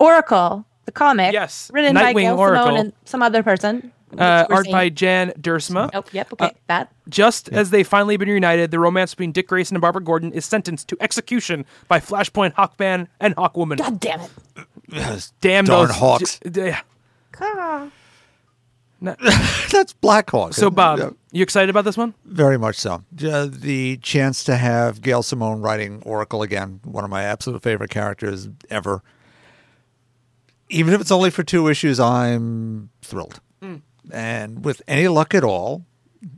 [0.00, 1.70] Oracle, the comic, Yes.
[1.72, 2.64] written by Nightwing Gail Oracle.
[2.64, 3.92] Simone and some other person.
[4.18, 5.90] Uh, art seeing- by Jan Duursema.
[5.94, 6.32] Oh, yep.
[6.34, 6.92] Okay, that.
[7.08, 10.44] Just as they finally been reunited, the romance between Dick Grayson and Barbara Gordon is
[10.44, 13.78] sentenced to execution by Flashpoint Hawkman and Hawkwoman.
[13.78, 14.30] God damn it.
[14.88, 16.38] Yes, Damn darn those hawks.
[16.40, 16.80] d- yeah.
[19.00, 20.52] That's Black Hawk.
[20.54, 22.14] So, Bob, Yeah, you excited about this one?
[22.24, 23.02] very much so.
[23.24, 27.90] Uh, the chance to have Gail Simone writing Oracle again, one of my absolute favorite
[27.90, 29.02] characters ever.
[30.68, 33.40] Even if it's only for two issues, I'm thrilled.
[34.10, 35.84] And with any luck at all,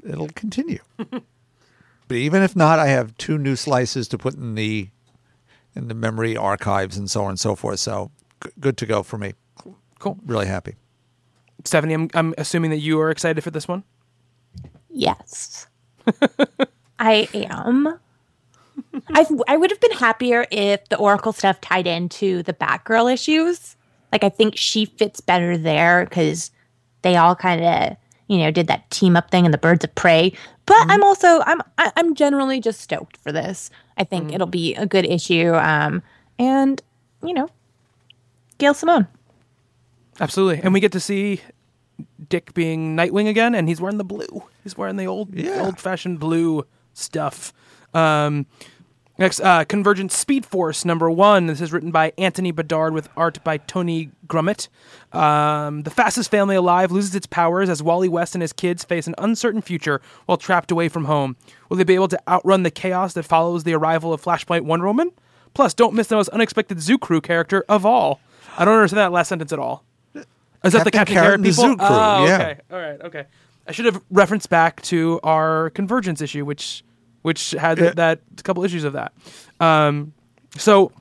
[0.07, 0.81] it'll continue.
[0.97, 1.23] but
[2.11, 4.89] even if not, I have two new slices to put in the
[5.75, 7.81] in the memory archives and so on and so forth.
[7.81, 8.11] So
[8.43, 9.35] g- good to go for me.
[9.99, 10.19] Cool.
[10.25, 10.77] Really happy.
[11.65, 13.83] Stephanie, I'm, I'm assuming that you are excited for this one.
[14.91, 15.67] Yes.
[16.99, 17.99] I am.
[19.09, 23.77] I I would have been happier if the Oracle stuff tied into the Batgirl issues.
[24.13, 26.51] Like I think she fits better there because
[27.05, 29.95] they all kind of you know did that team up thing in the Birds of
[29.95, 30.33] Prey.
[30.67, 33.71] But I'm also I'm I- I'm generally just stoked for this.
[33.97, 35.55] I think it'll be a good issue.
[35.55, 36.03] Um,
[36.39, 36.83] and
[37.23, 37.49] you know,
[38.59, 39.07] Gail Simone.
[40.21, 40.63] Absolutely.
[40.63, 41.41] And we get to see
[42.29, 44.43] Dick being Nightwing again, and he's wearing the blue.
[44.63, 45.63] He's wearing the old Yeah.
[45.63, 47.53] old fashioned blue stuff.
[47.93, 48.47] Um,
[49.19, 51.47] next, uh, Convergent Speed Force number one.
[51.47, 54.69] This is written by Anthony Bedard with art by Tony Grummett.
[55.13, 59.07] Um, the fastest family alive loses its powers as Wally West and his kids face
[59.07, 61.37] an uncertain future while trapped away from home.
[61.69, 64.87] Will they be able to outrun the chaos that follows the arrival of Flashpoint Wonder
[64.87, 65.11] Woman?
[65.55, 68.21] Plus, don't miss the most unexpected Zoo Crew character of all.
[68.59, 69.85] I don't understand that last sentence at all.
[70.65, 71.51] Is that the Captain Captain Carrot and the?
[71.53, 72.35] Zoo Crew, Oh, yeah.
[72.37, 72.61] okay.
[72.73, 73.01] All right.
[73.03, 73.25] Okay.
[73.69, 76.83] I should have referenced back to our Convergence issue, which
[77.25, 77.91] which had Yeah.
[77.97, 79.13] that a couple issues of that.
[79.59, 80.13] Um,
[80.59, 80.93] so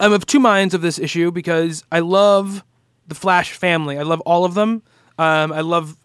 [0.00, 2.62] I'm of two minds of this issue because I love
[3.08, 3.98] the Flash family.
[3.98, 4.82] I love all of them.
[5.18, 5.96] Um, I love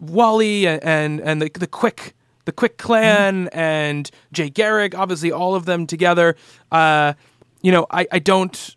[0.00, 2.14] Wally and and, and the the quick
[2.46, 4.96] the quick clan and Jay Garrick.
[4.96, 6.36] Obviously, all of them together.
[6.70, 7.14] Uh,
[7.62, 8.76] you know, I, I don't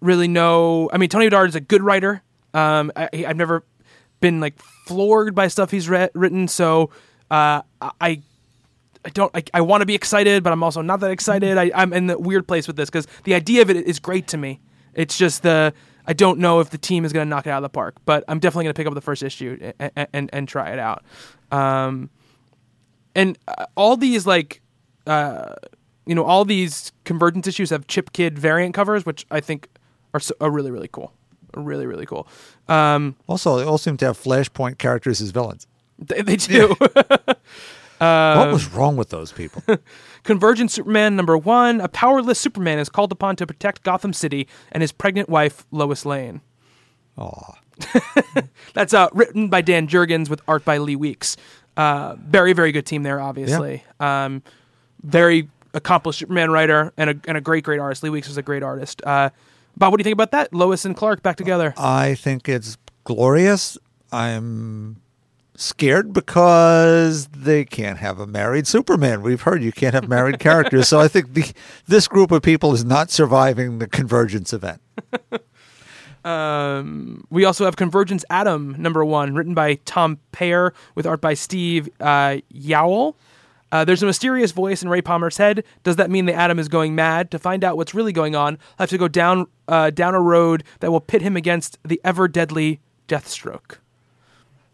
[0.00, 0.90] really know.
[0.92, 2.22] I mean, Tony Bedard is a good writer.
[2.52, 3.64] Um, I, I've never
[4.20, 6.90] been like floored by stuff he's re- written, so
[7.30, 7.62] uh,
[8.00, 8.22] I
[9.04, 9.34] I don't.
[9.34, 11.56] I, I want to be excited, but I'm also not that excited.
[11.56, 14.26] I, I'm in the weird place with this because the idea of it is great
[14.28, 14.60] to me.
[14.94, 15.72] It's just the
[16.06, 17.96] I don't know if the team is going to knock it out of the park,
[18.04, 20.78] but I'm definitely going to pick up the first issue and and, and try it
[20.78, 21.04] out.
[21.50, 22.10] Um,
[23.14, 24.60] and uh, all these like
[25.06, 25.54] uh,
[26.06, 29.68] you know all these convergence issues have Chip Kidd variant covers, which I think
[30.12, 31.12] are, so, are really really cool,
[31.54, 32.28] are really really cool.
[32.68, 35.66] Um, Also, they all seem to have Flashpoint characters as villains.
[35.98, 36.74] they, they do.
[38.00, 39.62] what was wrong with those people?
[40.22, 41.80] Convergent Superman number one.
[41.80, 46.04] A powerless Superman is called upon to protect Gotham City and his pregnant wife, Lois
[46.06, 46.40] Lane.
[47.18, 47.58] Aw.
[48.74, 51.36] That's uh, written by Dan Jurgens with art by Lee Weeks.
[51.76, 53.84] Uh, very, very good team there, obviously.
[54.00, 54.42] Um,
[55.02, 58.02] very accomplished Superman writer and a, and a great, great artist.
[58.02, 59.02] Lee Weeks is a great artist.
[59.04, 59.30] Uh,
[59.76, 60.52] Bob, what do you think about that?
[60.52, 61.72] Lois and Clark back together.
[61.76, 63.78] I think it's glorious.
[64.12, 65.00] I'm
[65.60, 69.22] scared because they can't have a married Superman.
[69.22, 70.88] We've heard you can't have married characters.
[70.88, 71.52] So I think the,
[71.86, 74.80] this group of people is not surviving the convergence event.
[76.24, 81.34] Um, we also have Convergence Atom number one, written by Tom Peyer with art by
[81.34, 83.14] Steve uh, Yeowell.
[83.72, 85.64] Uh, there's a mysterious voice in Ray Palmer's head.
[85.84, 87.30] Does that mean the Atom is going mad?
[87.30, 90.20] To find out what's really going on, I have to go down uh, down a
[90.20, 93.78] road that will pit him against the ever deadly Deathstroke.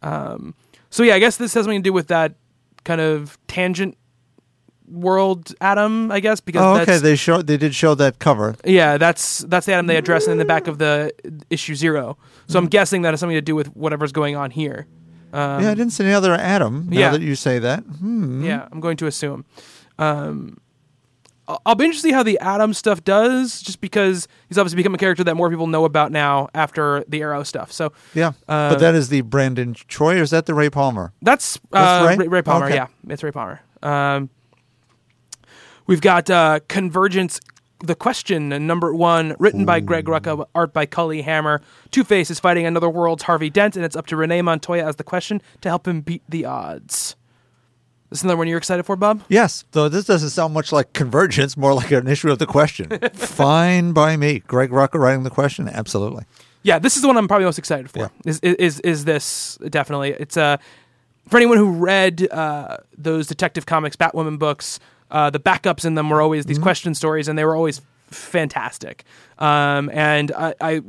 [0.02, 0.54] Um,
[0.96, 2.36] so yeah, I guess this has something to do with that
[2.84, 3.98] kind of tangent
[4.88, 6.96] world Atom, I guess, because Oh, okay.
[6.96, 8.56] They show they did show that cover.
[8.64, 11.12] yeah, that's that's the Atom they address in the back of the
[11.50, 12.16] issue zero.
[12.48, 14.86] So I'm guessing that has something to do with whatever's going on here.
[15.34, 16.88] yeah, I didn't see any other Atom.
[16.88, 17.10] Now yeah.
[17.10, 18.42] that you say that, hmm.
[18.42, 19.44] Yeah, I'm going to assume.
[19.98, 20.56] Um,
[21.48, 24.94] I'll be interested to see how the Atom stuff does, just because he's obviously become
[24.94, 27.70] a character that more people know about now after the Arrow stuff.
[27.70, 28.32] So yeah.
[28.48, 31.12] Uh, but that is the Brandon Troy, or is that the Ray Palmer?
[31.22, 32.16] that's, uh, Ray?
[32.16, 32.28] Ray?
[32.28, 32.66] Ray Palmer.
[32.66, 32.74] Okay.
[32.74, 33.60] Yeah, it's Ray Palmer.
[33.82, 34.30] Um,
[35.86, 37.40] we've got uh, Convergence.
[37.80, 41.60] The question number one, written by Greg Rucka, art by Cully Hamner.
[41.90, 44.96] Two Face is fighting another world's Harvey Dent, and it's up to Renee Montoya as
[44.96, 47.16] the question to help him beat the odds.
[48.10, 49.22] This is another one you're excited for, Bob?
[49.28, 52.88] Yes, though this doesn't sound much like convergence, more like an issue of the question.
[53.14, 54.40] Fine by me.
[54.40, 56.24] Greg Rucka writing the question, absolutely.
[56.62, 57.98] Yeah, this is the one I'm probably most excited for.
[57.98, 58.08] Yeah.
[58.24, 60.10] Is, is is this definitely?
[60.18, 60.56] It's uh,
[61.28, 64.78] for anyone who read uh, those Detective Comics Batwoman books.
[65.08, 66.48] Uh, the backups in them were always Mm-hmm.
[66.48, 67.80] these question stories, and they were always
[68.10, 69.04] fantastic.
[69.38, 70.80] Um, and I, I,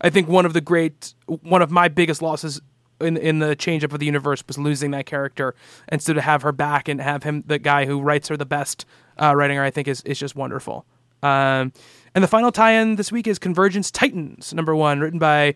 [0.00, 2.60] I think one of the great, one of my biggest losses
[3.00, 5.54] in in the change up of the universe was losing that character,
[5.88, 8.46] and so to have her back and have him, the guy who writes her the
[8.46, 8.84] best,
[9.20, 10.86] uh, writing her, I think is is just wonderful.
[11.22, 11.72] Um,
[12.14, 15.54] and the final tie-in this week is Convergence Titans number one, written by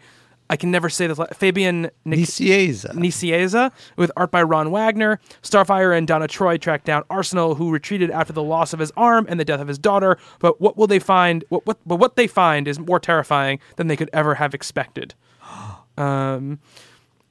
[0.51, 2.93] I can never say this Fabian Nic- Nicieza.
[2.93, 5.21] Nicieza, with art by Ron Wagner.
[5.43, 9.27] Starfire and Donna Troy track down Arsenal, who retreated after the loss of his arm
[9.29, 10.19] and the death of his daughter.
[10.41, 11.45] But what will they find?
[11.51, 15.15] What, what, but what they find is more terrifying than they could ever have expected.
[15.99, 16.61] Um,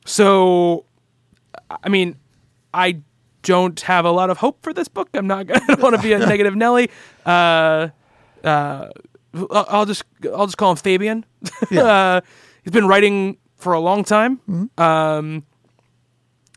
[0.10, 0.86] so,
[1.84, 2.16] I mean,
[2.74, 3.02] I
[3.44, 5.08] don't have a lot of hope for this book.
[5.14, 6.90] I'm not gonna want to be a negative Nelly.
[7.26, 7.90] Uh,
[8.44, 8.90] uh,
[9.52, 10.04] I'll just
[10.34, 11.26] I'll just call him Fabian.
[11.78, 12.22] uh,
[12.64, 15.44] he's been writing for a long time, um,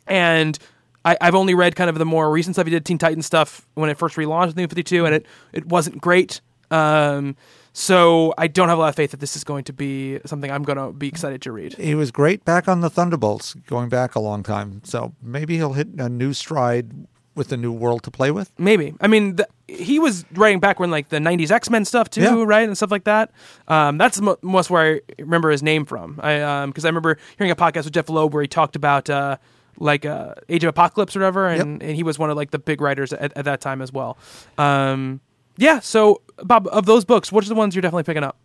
[0.06, 0.58] and
[1.04, 2.66] I, I've only read kind of the more recent stuff.
[2.66, 5.66] He did Teen Titan stuff when it first relaunched New Fifty Two, and it it
[5.66, 6.40] wasn't great.
[6.70, 7.36] Um,
[7.72, 10.50] so I don't have a lot of faith that this is going to be something
[10.50, 11.74] I'm going to be excited to read.
[11.74, 14.82] He was great back on the Thunderbolts, going back a long time.
[14.84, 16.92] So maybe he'll hit a new stride
[17.34, 18.52] with a new world to play with.
[18.58, 18.94] Maybe.
[19.00, 22.44] I mean, the, he was writing back when like the '90s X-Men stuff too, Yeah.
[22.46, 23.30] right, and stuff like that.
[23.68, 26.20] Um, that's mo- most where I remember his name from.
[26.22, 29.38] I because I remember hearing a podcast with Jeph Loeb where he talked about uh,
[29.78, 32.58] like uh, Age of Apocalypse or whatever, and, and he was one of like the
[32.58, 34.18] big writers at, at that time as well.
[34.58, 35.22] Um,
[35.56, 35.80] yeah.
[35.80, 38.36] So, Bob, of those books, which are the ones you're definitely picking up?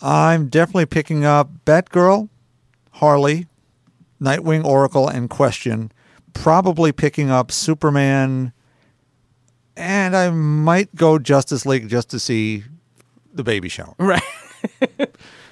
[0.00, 2.28] I'm definitely picking up Batgirl,
[2.92, 3.46] Harley,
[4.20, 5.92] Nightwing, Oracle, and Question.
[6.34, 8.52] Probably picking up Superman,
[9.76, 12.64] and I might go Justice League just to see
[13.34, 13.94] the baby shower.
[13.98, 14.22] Right.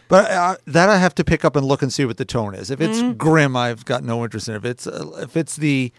[0.08, 2.52] But uh, that I have to pick up and look and see what the tone
[2.56, 2.68] is.
[2.72, 3.12] If it's Mm-hmm.
[3.12, 4.56] grim, I've got no interest in it.
[4.56, 5.92] If it's uh, if it's the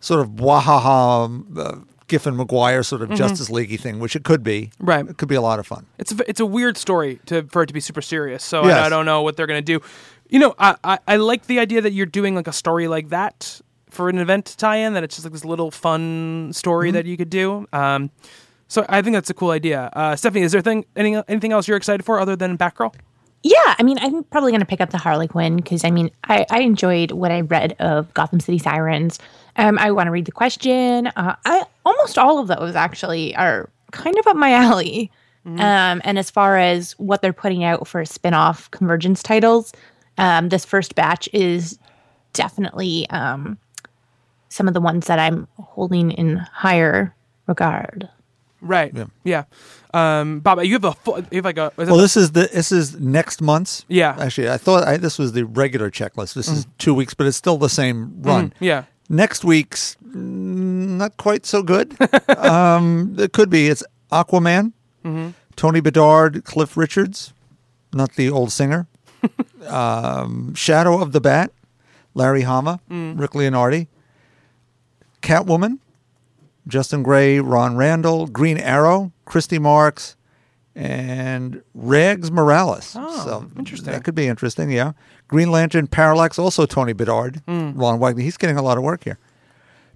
[0.00, 1.76] sort of wahaha uh,
[2.10, 4.84] Giffen Maguire sort of Justice Leaguey thing, which it could be, Mm-hmm.
[4.84, 5.08] Right.
[5.08, 5.86] It could be a lot of fun.
[5.98, 8.44] It's a, it's a weird story to for it to be super serious.
[8.44, 8.76] So Yes.
[8.82, 9.80] I, I don't know what they're gonna do.
[10.28, 13.08] You know, I, I I like the idea that you're doing like a story like
[13.08, 14.92] that for an event tie-in.
[14.94, 17.66] That it's just like this little fun story that you could do.
[17.72, 18.10] Um,
[18.68, 19.90] so I think that's a cool idea.
[19.92, 22.94] Uh, Stephanie, is there thing any, anything else you're excited for other than Batgirl?
[23.42, 26.10] Yeah, I mean, I'm probably going to pick up the Harley Quinn because I mean,
[26.24, 29.18] I, I enjoyed what I read of Gotham City Sirens.
[29.60, 31.08] Um, I want to read the question.
[31.08, 35.10] Uh, I almost all of those actually are kind of up my alley.
[35.46, 39.72] Um, and as far as what they're putting out for spin-off convergence titles,
[40.18, 41.78] um, this first batch is
[42.34, 43.58] definitely um,
[44.48, 47.14] some of the ones that I'm holding in higher
[47.46, 48.08] regard.
[48.60, 48.94] Right.
[49.24, 49.44] Yeah.
[49.94, 51.72] Um, Bob, you have a full, you have like a.
[51.78, 53.84] is it Well, this is the this is next month's.
[53.88, 54.16] Yeah.
[54.20, 56.34] Actually, I thought I, this was the regular checklist.
[56.34, 58.52] This is two weeks, but it's still the same run.
[58.60, 58.84] yeah.
[59.12, 61.96] Next week's mm, not quite so good.
[62.38, 63.66] um, it could be.
[63.66, 63.82] It's
[64.12, 64.72] Aquaman,
[65.56, 67.34] Tony Bedard, Cliff Richards,
[67.92, 68.86] not the old singer.
[69.66, 71.52] um, Shadow of the Bat,
[72.14, 73.88] Larry Hama, Rick Leonardi,
[75.22, 75.80] Catwoman,
[76.68, 80.14] Justin Gray, Ron Randall, Green Arrow, Christy Marx,
[80.80, 82.94] and Rags Morales.
[82.98, 83.92] Oh, so interesting.
[83.92, 84.70] That could be interesting.
[84.70, 84.92] Yeah.
[85.28, 87.72] Green Lantern, Parallax, also Tony Bedard, Hmm.
[87.78, 88.22] Ron Wagner.
[88.22, 89.18] He's getting a lot of work here.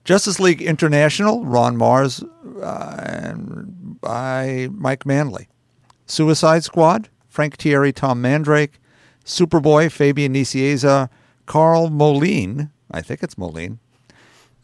[0.05, 2.23] Justice League International, Ron Marz,
[2.63, 5.49] uh, and by Mike Manley.
[6.07, 8.79] Suicide Squad, Frank Tieri, Tom Mandrake.
[9.25, 11.09] Superboy, Fabian Nicieza,
[11.47, 12.71] Karl Moline.
[12.91, 13.79] I think it's Moline.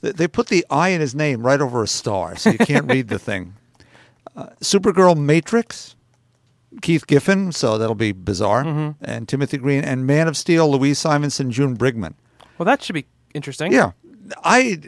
[0.02, 2.90] They- They put the I in his name right over a star, so you can't
[2.92, 3.54] read the thing.
[4.36, 5.96] Uh, Supergirl Matrix,
[6.82, 9.04] Keith Giffen, so that'll be bizarre, Mm-hmm.
[9.04, 12.14] and Timothy Green, and Man of Steel, Louise Simonson, June Brigman.
[12.58, 13.72] Well, that should be interesting.
[13.72, 13.92] Yeah,
[14.44, 14.80] I.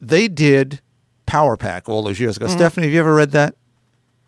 [0.00, 0.80] They did
[1.26, 2.46] Power Pack all those years ago.
[2.46, 2.56] Mm-hmm.
[2.56, 3.54] Stephanie, have you ever read that?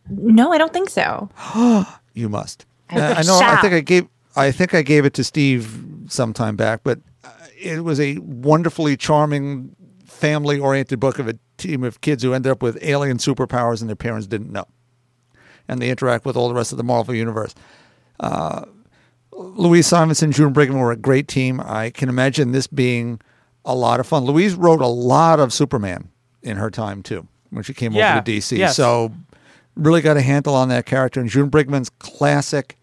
[0.09, 1.29] No, I don't think so.
[2.15, 2.67] You must.
[2.91, 3.39] I Uh, I know.
[3.41, 4.09] I think I gave.
[4.35, 8.97] I think I gave it to Steve sometime back, but uh, it was a wonderfully
[8.97, 13.89] charming, family-oriented book of a team of kids who ended up with alien superpowers and
[13.89, 14.65] their parents didn't know,
[15.71, 17.55] and they interact with all the rest of the Marvel universe.
[18.19, 18.65] Uh,
[19.33, 21.61] Louise Simonson, June Brigman were a great team.
[21.65, 23.21] I can imagine this being
[23.65, 24.25] a lot of fun.
[24.25, 26.09] Louise wrote a lot of Superman
[26.43, 28.59] in her time too when she came Yeah, over to DC.
[28.59, 28.77] yes.
[28.77, 29.13] So
[29.77, 31.21] really got a handle on that character.
[31.21, 32.77] And June Brigman's classic,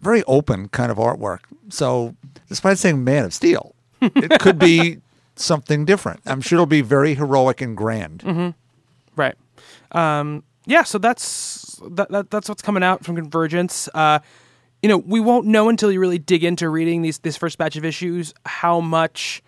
[0.00, 1.40] very open kind of artwork.
[1.68, 2.16] So
[2.48, 4.98] despite saying Man of Steel, it could be
[5.36, 6.20] something different.
[6.26, 8.20] I'm sure it'll be very heroic and grand.
[8.20, 8.50] Mm-hmm.
[9.16, 9.34] Right.
[9.92, 10.82] Um, yeah.
[10.82, 11.24] So that's
[11.92, 12.30] that, that.
[12.30, 13.88] That's what's coming out from Convergence.
[13.94, 14.18] Uh,
[14.82, 17.76] you know, we won't know until you really dig into reading these this first batch
[17.76, 19.42] of issues how much.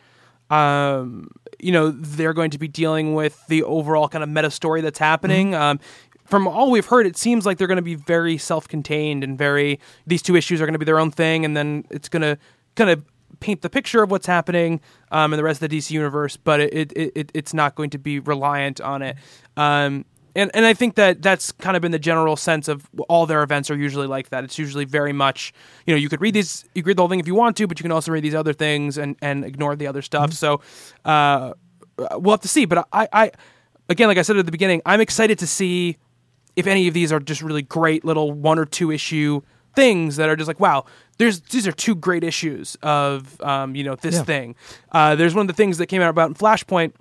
[0.49, 4.81] Um, you know, they're going to be dealing with the overall kind of meta story
[4.81, 5.57] that's happening.
[5.57, 5.81] Um,
[6.25, 9.81] from all we've heard, it seems like they're going to be very self-contained and very.
[10.07, 12.39] These two issues are going to be their own thing, and then it's going to
[12.77, 13.03] kind of
[13.41, 14.81] paint the picture of what's happening
[15.11, 17.91] um, in the rest of the DC universe, but it, it, it it's not going
[17.91, 19.17] to be reliant on it.
[19.57, 20.05] Um,
[20.37, 23.43] and and I think that that's kind of been the general sense of all their
[23.43, 24.45] events are usually like that.
[24.45, 25.53] It's usually very much
[25.87, 27.57] you know you could read these you could read the whole thing if you want
[27.57, 30.33] to, but you can also read these other things and and ignore the other stuff.
[30.33, 30.61] So
[31.05, 31.53] uh,
[32.13, 32.65] we'll have to see.
[32.67, 33.31] But I I
[33.89, 35.97] again like I said at the beginning, I'm excited to see
[36.55, 39.43] if any of these are just really great little one or two issue
[39.75, 40.87] things that are just like wow
[41.19, 44.23] there's these are two great issues of um, you know this Yeah.
[44.25, 44.55] thing
[44.93, 46.93] uh, there's one of the things that came out about in flashpoint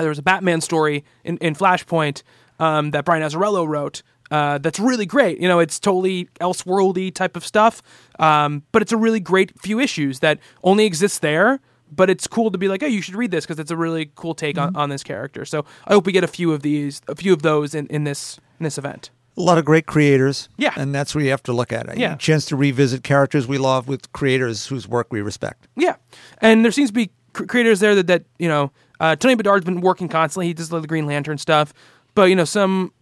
[0.00, 2.22] there was a batman story in, in flashpoint
[2.58, 7.36] um, that brian azzarello wrote uh, that's really great you know it's totally elseworldy type
[7.36, 7.82] of stuff
[8.18, 11.60] um, but it's a really great few issues that only exists there
[11.90, 14.10] but it's cool to be like, oh, you should read this because it's a really
[14.14, 15.44] cool take on, on this character.
[15.44, 18.04] So I hope we get a few of these, a few of those in, in
[18.04, 19.10] this in this event.
[19.36, 20.48] A lot of great creators.
[20.56, 20.74] Yeah.
[20.76, 21.98] And that's where you have to look at it.
[21.98, 22.14] Yeah.
[22.14, 25.66] A chance to revisit characters we love with creators whose work we respect.
[25.76, 25.96] Yeah,
[26.40, 29.80] and there seems to be creators there that, that you know, uh, Tony Bedard's been
[29.80, 30.46] working constantly.
[30.46, 31.74] He does the Green Lantern stuff,
[32.14, 32.92] but you know, some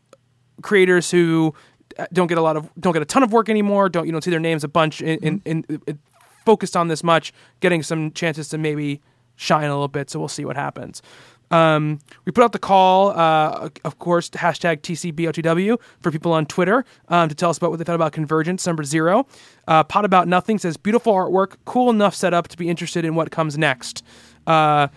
[0.63, 1.55] creators who
[1.99, 3.89] uh, don't get a lot of don't get a ton of work anymore.
[3.89, 5.99] Don't you don't see their names a bunch in, in, in, in
[6.45, 9.03] focused on this much, getting some chances to maybe
[9.37, 10.09] shine a little bit.
[10.09, 11.03] So we'll see what happens.
[11.51, 16.85] Um, we put out the call, uh, of course, hashtag TCBOTW for people on Twitter
[17.09, 19.27] um, to tell us about what they thought about Convergence number zero.
[19.67, 23.31] Uh, Pot About Nothing says, beautiful artwork, cool enough setup to be interested in what
[23.31, 24.05] comes next.
[24.47, 24.89] Uh,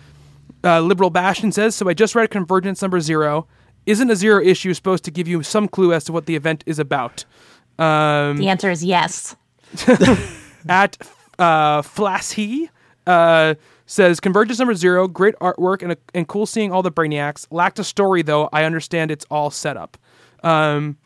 [0.64, 3.46] uh, Liberal Bastion says, so I just read Convergence number zero.
[3.86, 6.62] Isn't a zero issue supposed to give you some clue as to what the event
[6.66, 7.24] is about?
[7.78, 9.34] Um, The answer is yes.
[10.68, 10.96] at
[11.38, 12.68] uh, Flashy
[13.06, 13.54] uh,
[13.86, 17.46] says Convergence number zero, great artwork and, a, and cool seeing all the brainiacs.
[17.50, 18.48] Lacked a story though.
[18.52, 19.96] I understand it's all set up.
[20.44, 20.96] Um,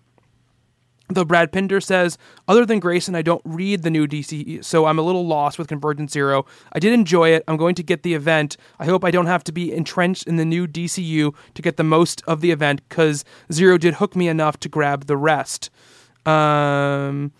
[1.08, 2.18] Though Brad Pinder says,
[2.48, 5.68] other than Grayson, I don't read the new DC, so I'm a little lost with
[5.68, 6.46] Convergence Zero.
[6.72, 7.44] I did enjoy it.
[7.46, 8.56] I'm going to get the event.
[8.80, 11.84] I hope I don't have to be entrenched in the new DCU to get the
[11.84, 15.70] most of the event, because Zero did hook me enough to grab the rest.
[16.24, 17.32] Um,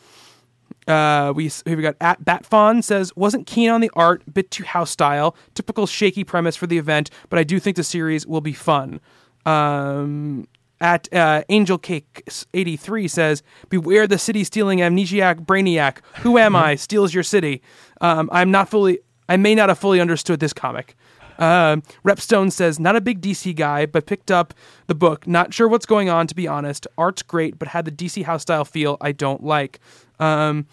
[0.87, 4.63] uh, we here we got at Batfon says wasn't keen on the art, bit too
[4.63, 8.41] house style, typical shaky premise for the event, but I do think the series will
[8.41, 9.01] be fun.
[9.45, 10.47] Um,
[10.81, 15.99] at uh, Angel Cake eighty three says, "Beware the city stealing amnesiac brainiac.
[16.21, 16.75] Who am I?
[16.75, 17.63] Steals your city.
[18.01, 19.01] Um, I'm not fully.
[19.29, 20.97] I may not have fully understood this comic."
[21.39, 24.55] Um, Repstone says, not a big DC guy, but picked up
[24.87, 25.27] the book.
[25.27, 26.87] Not sure what's going on, to be honest.
[26.97, 29.81] Art's great, but had the DC house style feel I don't like.
[30.19, 30.67] Um,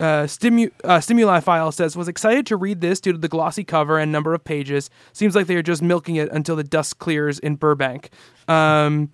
[0.00, 3.64] uh, Stimu- uh, Stimuli File says, was excited to read this due to the glossy
[3.64, 4.90] cover and number of pages.
[5.12, 8.10] Seems like they are just milking it until the dust clears in Burbank.
[8.46, 9.10] Um,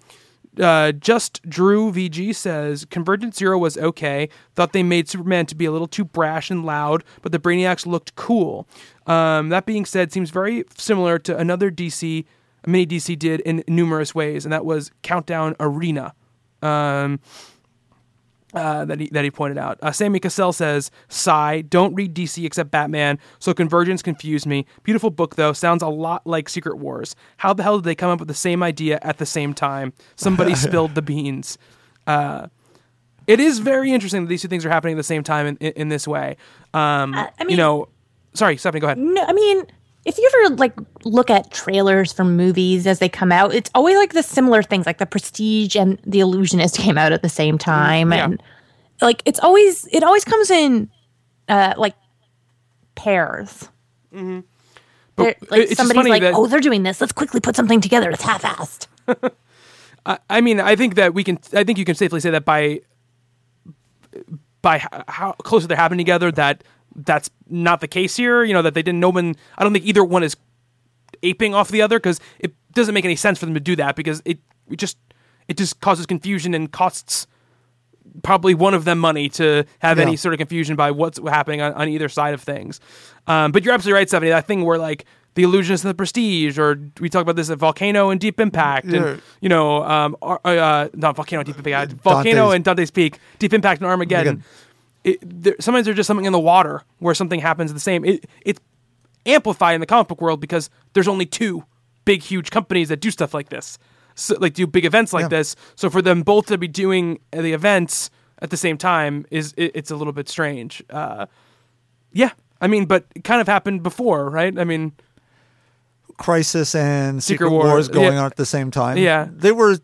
[0.60, 4.28] uh, just Drew VG says Convergent Zero was okay.
[4.54, 7.86] Thought they made Superman to be a little too brash and loud, but the Brainiacs
[7.86, 8.68] looked cool.
[9.06, 12.24] Um, that being said, seems very similar to another DC,
[12.66, 16.14] mini DC did in numerous ways, and that was Countdown Arena.
[16.62, 17.20] Um,
[18.54, 19.78] uh, that he that he pointed out.
[19.82, 21.62] Uh, Sammy Cassell says, "Sigh.
[21.62, 23.18] Don't read DC except Batman.
[23.38, 24.66] So Convergence confused me.
[24.82, 25.52] Beautiful book though.
[25.52, 27.16] Sounds a lot like Secret Wars.
[27.38, 29.92] How the hell did they come up with the same idea at the same time?
[30.16, 31.58] Somebody spilled the beans."
[32.06, 32.48] Uh,
[33.26, 35.56] it is very interesting that these two things are happening at the same time in,
[35.56, 36.36] in, in this way.
[36.74, 37.88] Um, I you know,
[38.34, 38.98] sorry, Stephanie, go ahead.
[38.98, 39.64] No, I mean,
[40.04, 40.74] if you ever like
[41.04, 44.86] look at trailers for movies as they come out, it's always like the similar things,
[44.86, 48.24] like the Prestige and the Illusionist came out at the same time, yeah.
[48.24, 48.42] and
[49.00, 50.90] like it's always it always comes in
[51.48, 51.94] uh like
[52.94, 53.68] pairs.
[54.12, 54.44] But
[55.16, 57.00] They're- like somebody's like, that- oh, they're doing this.
[57.00, 58.10] Let's quickly put something together.
[58.10, 58.86] It's half-assed.
[60.28, 61.38] I mean, I think that we can.
[61.54, 62.80] I think you can safely say that by
[64.60, 66.62] by how closely they're happening together, that
[66.96, 68.44] that's not the case here.
[68.44, 69.00] You know that they didn't.
[69.00, 69.34] No one.
[69.58, 70.36] I don't think either one is
[71.22, 73.96] aping off the other because it doesn't make any sense for them to do that
[73.96, 74.38] because it,
[74.68, 74.96] it just
[75.48, 77.26] it just causes confusion and costs
[78.22, 80.04] probably one of them money to have Yeah.
[80.04, 82.80] any sort of confusion by what's happening on, on either side of things.
[83.26, 84.30] Um, but you're absolutely right, Stephanie.
[84.30, 85.04] That thing where like
[85.34, 88.86] the illusionist and the prestige, or we talk about this at Volcano and Deep Impact,
[88.86, 89.04] Yeah.
[89.06, 93.18] and you know, um, Ar- uh, not Volcano, Deep Impact, Volcano Dante's- and Dante's Peak,
[93.40, 94.44] Deep Impact and Armageddon.
[95.04, 98.04] It, there, sometimes there's just something in the water where something happens the same.
[98.04, 98.60] It, it's
[99.26, 101.64] amplified in the comic book world because there's only two
[102.04, 103.78] big, huge companies that do stuff like this,
[104.14, 105.28] so, like do big events like Yeah.
[105.28, 105.56] this.
[105.76, 108.10] So for them both to be doing the events
[108.40, 110.82] at the same time is it, it's a little bit strange.
[110.90, 111.26] Uh,
[112.12, 114.58] yeah, I mean, but it kind of happened before, right?
[114.58, 114.92] I mean,
[116.16, 118.20] Crisis and Secret Secret, War, Wars going yeah.
[118.20, 118.96] on at the same time.
[118.98, 119.28] Yeah.
[119.30, 119.76] they were.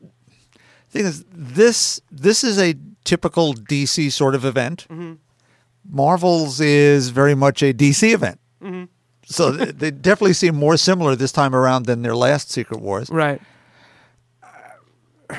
[0.91, 4.87] Thing is, this this is a typical DC sort of event.
[4.91, 5.15] Mm-hmm.
[5.89, 8.39] Marvel's is very much a DC event.
[8.63, 8.85] Mm-hmm.
[9.25, 13.09] So they definitely seem more similar this time around than their last Secret Wars.
[13.11, 13.41] right?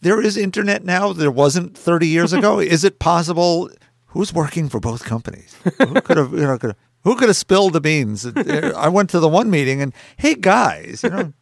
[0.00, 1.14] There is internet now.
[1.14, 2.60] There wasn't 30 years ago.
[2.60, 3.70] is it possible?
[4.08, 5.56] Who's working for both companies?
[5.78, 8.26] Who could have, you know, could have, who could have spilled the beans?
[8.36, 11.32] I went to the one meeting and, hey guys, you know,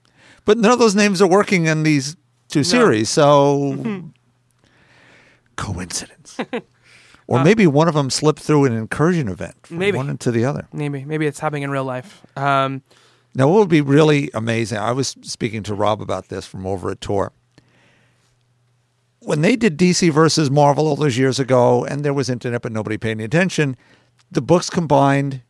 [0.45, 2.17] but none of those names are working in these
[2.53, 3.09] two series.
[3.09, 4.03] So
[5.57, 6.39] coincidence,
[7.27, 9.97] or maybe one of them slipped through an incursion event from Maybe.
[9.97, 10.69] one into the other.
[10.73, 12.25] Maybe maybe it's happening in real life.
[12.37, 12.83] Um,
[13.35, 16.91] Now, what would be really amazing, I was speaking to Rob about this from over
[16.91, 17.33] at Tor.
[19.21, 22.73] When they did DC versus Marvel all those years ago, and there was internet, but
[22.73, 23.77] nobody paid any attention,
[24.31, 25.43] the books combined.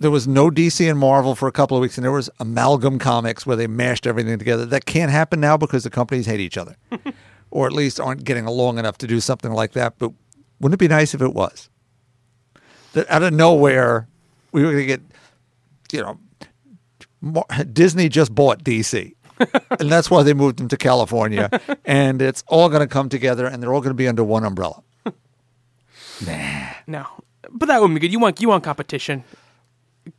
[0.00, 2.98] There was no DC and Marvel for a couple of weeks, and there was amalgam
[2.98, 4.64] comics where they mashed everything together.
[4.64, 6.76] That can't happen now because the companies hate each other,
[7.50, 9.98] or at least aren't getting along enough to do something like that.
[9.98, 10.12] But
[10.58, 11.68] wouldn't it be nice if it was?
[12.94, 14.08] That out of nowhere,
[14.52, 15.02] we were going to get,
[15.92, 16.18] you know,
[17.20, 19.14] Mar- Disney just bought DC.
[19.78, 21.50] and that's why they moved them to California.
[21.84, 24.44] and it's all going to come together and they're all going to be under one
[24.44, 24.82] umbrella.
[26.26, 26.70] nah.
[26.86, 27.06] no,
[27.50, 28.12] but that wouldn't be good.
[28.12, 29.24] You want you want competition.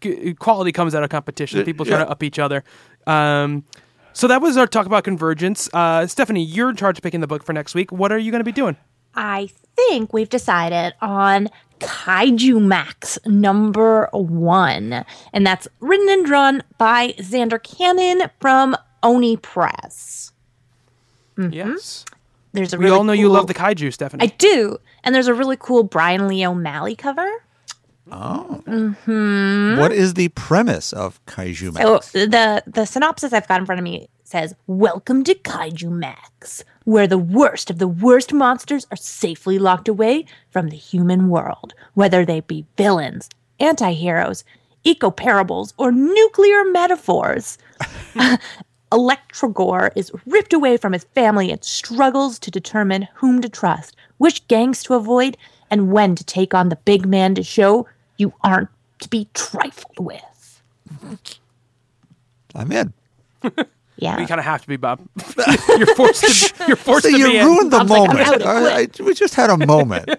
[0.02, 1.64] G- quality comes out of competition.
[1.64, 2.06] People trying yeah.
[2.06, 2.64] to up each other.
[3.08, 3.64] Um,
[4.14, 5.70] so that was our talk about convergence.
[5.74, 7.92] Uh, Stephanie, you're in charge of picking the book for next week.
[7.92, 8.78] What are you going to be doing?
[9.16, 11.50] I think we've decided on
[11.80, 15.06] Kaiju Max number one.
[15.34, 20.32] And that's written and drawn by Zander Cannon from Oni Press.
[21.50, 22.06] Yes,
[22.54, 24.24] There's a we all know you love the kaiju, Stephanie.
[24.24, 24.78] I do.
[25.04, 27.28] And there's a really cool Brian Lee O'Malley cover.
[28.10, 28.62] Oh.
[28.66, 29.80] Mm-hmm.
[29.80, 32.12] What is the premise of Kaiju Max?
[32.12, 36.64] So the the synopsis I've got in front of me says, "Welcome to Kaiju Max,
[36.86, 41.74] where the worst of the worst monsters are safely locked away from the human world,
[41.94, 43.30] whether they be villains,
[43.60, 44.44] anti-heroes,
[44.84, 47.58] eco-parables, or nuclear metaphors."
[48.92, 54.46] Electrogor is ripped away from his family and struggles to determine whom to trust, which
[54.50, 55.38] gangs to avoid,
[55.72, 57.88] and when to take on the big man to show
[58.18, 58.70] you aren't
[59.00, 60.62] to be trifled with.
[62.54, 62.94] I'm in.
[63.98, 64.20] Yeah.
[64.20, 65.00] you kind of have to be Bob.
[65.78, 66.64] you're forced to.
[66.68, 67.46] You're forced So to you be in.
[67.46, 68.30] ruined the Bob's like, moment.
[68.30, 70.10] out, I- I- we just had a moment.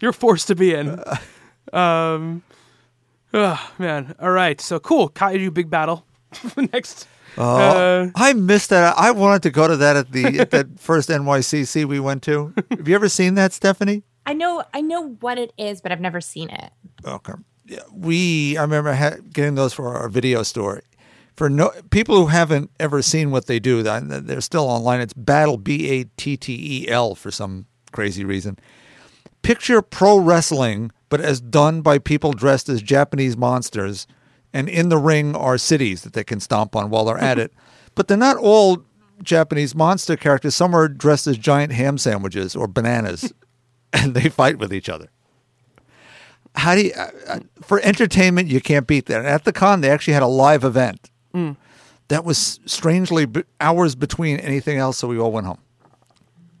[0.00, 0.98] You're forced to be in.
[1.74, 2.42] Um,
[3.34, 4.14] oh, man.
[4.18, 4.58] All right.
[4.62, 5.10] So cool.
[5.10, 6.06] Kaiju big battle.
[6.72, 7.06] Next.
[7.36, 8.94] Uh, I missed that.
[8.96, 12.54] I wanted to go to that at the at that first NYCC we went to.
[12.70, 14.04] Have you ever seen that, Stephanie?
[14.26, 16.70] I know I know what it is, but I've never seen it.
[17.04, 17.34] Okay.
[17.66, 20.82] Yeah, we I remember ha- getting those for our video store.
[21.36, 25.00] For no people who haven't ever seen what they do, they're still online.
[25.00, 28.58] It's Battel B A T T E L for some crazy reason.
[29.42, 34.06] Picture pro wrestling, but as done by people dressed as Japanese monsters,
[34.52, 37.52] and in the ring are cities that they can stomp on while they're at it.
[37.94, 38.84] But they're not all
[39.22, 40.54] Japanese monster characters.
[40.54, 43.34] Some are dressed as giant ham sandwiches or bananas,
[44.02, 45.08] and they fight with each other
[46.54, 49.90] how do you uh, uh, for entertainment you can't beat that at the con they
[49.90, 51.10] actually had a live event
[52.08, 55.58] that was strangely b- hours between anything else so we all went home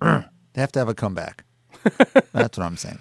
[0.00, 1.44] they have to have a comeback
[2.32, 2.98] that's what i'm saying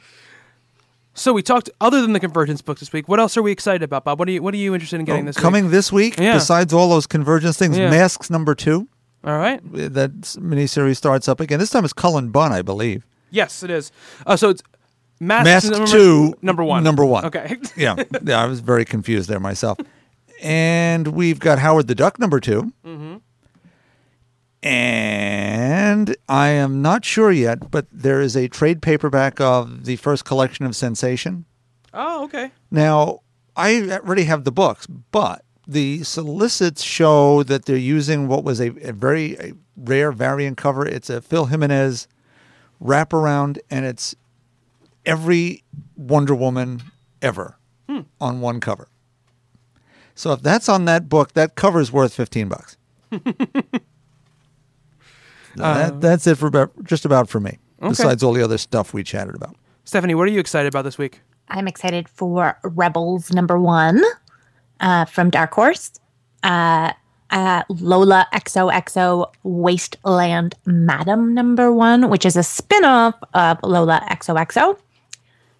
[1.13, 3.09] So we talked other than the Convergence books this week.
[3.09, 4.17] What else are we excited about, Bob?
[4.17, 5.71] What are you What are you interested in getting this Oh, Coming week?
[5.71, 6.35] this week, Yeah.
[6.35, 7.89] besides all those convergence things, Yeah.
[7.91, 8.87] Masks number two.
[9.25, 9.59] All right.
[9.73, 11.59] That miniseries starts up again.
[11.59, 13.05] This time it's Cullen Bunn, I believe.
[13.31, 13.91] Yes, it is.
[14.25, 14.61] Uh, so it's
[15.19, 16.83] Mask, Mask number, two, number one.
[16.83, 17.25] number one.
[17.25, 17.57] Okay.
[17.77, 18.41] Yeah, yeah.
[18.41, 19.77] I was very confused there myself.
[20.41, 23.17] And we've got Howard the Duck number 2 Mm-hmm.
[24.63, 30.23] And I am not sure yet, but there is a trade paperback of the first
[30.25, 31.45] collection of Sensation.
[31.93, 32.51] oh, okay.
[32.69, 33.21] Now,
[33.55, 38.67] I already have the books, but the solicits show that they're using what was a,
[38.87, 40.85] a very a rare variant cover.
[40.85, 42.07] It's a Phil Jimenez
[42.81, 44.15] wraparound, and it's
[45.05, 45.63] every
[45.95, 46.81] Wonder Woman
[47.21, 47.57] ever
[48.19, 48.87] on one cover.
[50.15, 52.77] So if that's on that book, that cover's worth fifteen bucks.
[55.55, 57.57] that, that's it for about, just about for me.
[57.79, 59.55] Besides all the other stuff we chatted about.
[59.85, 61.21] Stephanie, what are you excited about this week?
[61.49, 64.01] I'm excited for Rebels number one
[64.79, 65.91] uh, from Dark Horse.
[66.43, 66.93] Uh,
[67.31, 74.77] uh, Lola XOXO Wasteland Madam number one, which is a spin off of Lola XOXO.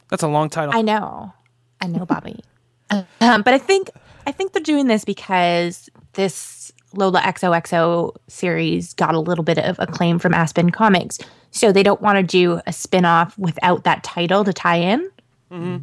[0.10, 0.76] That's a long title.
[0.76, 1.34] I know.
[1.80, 2.43] I know, Bobby.
[2.89, 3.89] um, but I think
[4.27, 9.80] I think they're doing this because this Lola XOXO series got a little bit of
[9.80, 11.19] acclaim from Aspen Comics.
[11.52, 15.10] So they don't want to do a spin-off without that title to tie in.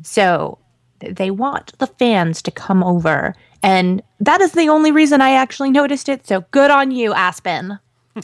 [0.02, 0.58] So
[1.00, 3.34] they want the fans to come over.
[3.62, 6.26] And that is the only reason I actually noticed it.
[6.26, 7.78] So good on you, Aspen.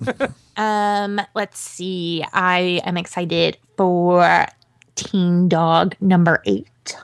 [0.56, 2.24] um, let's see.
[2.32, 4.46] I am excited for
[4.94, 6.96] Teen Dog number eight.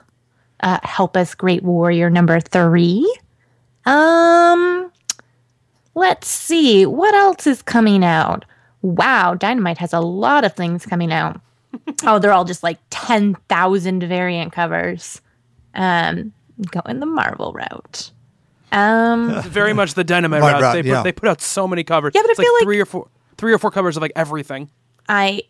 [0.61, 3.11] Uh, Help Us Great Warrior number three.
[3.85, 4.91] Um,
[5.95, 6.85] let's see.
[6.85, 8.45] What else is coming out?
[8.81, 11.39] Wow, Dynamite has a lot of things coming out.
[12.03, 15.21] oh, they're all just like 10,000 variant covers.
[15.73, 16.33] Um,
[16.69, 18.11] going the Marvel route.
[18.71, 20.73] Um, It's very much the dynamite Right, route.
[20.73, 21.03] they, put, yeah.
[21.03, 22.13] they put out so many covers.
[22.15, 23.07] Yeah, but I it's like feel like- three or four,
[23.37, 24.69] three or four covers of like everything.
[25.09, 25.43] I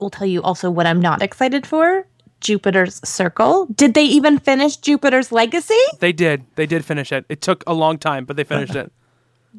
[0.00, 2.06] will tell you also what I'm not excited for
[2.40, 3.66] Jupiter's Circle.
[3.74, 5.74] Did they even finish Jupiter's Legacy?
[6.00, 6.44] They did.
[6.56, 7.24] They did finish it.
[7.28, 8.92] It took a long time, but they finished it.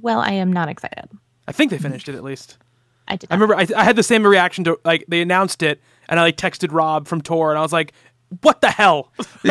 [0.01, 1.07] Well, I am not excited.
[1.47, 2.57] I think they finished it at least.
[3.07, 3.31] I did.
[3.31, 5.79] I remember I, I had the same reaction to like they announced it,
[6.09, 7.93] and I like texted Rob from Tor, and I was like,
[8.41, 9.13] "What the hell?"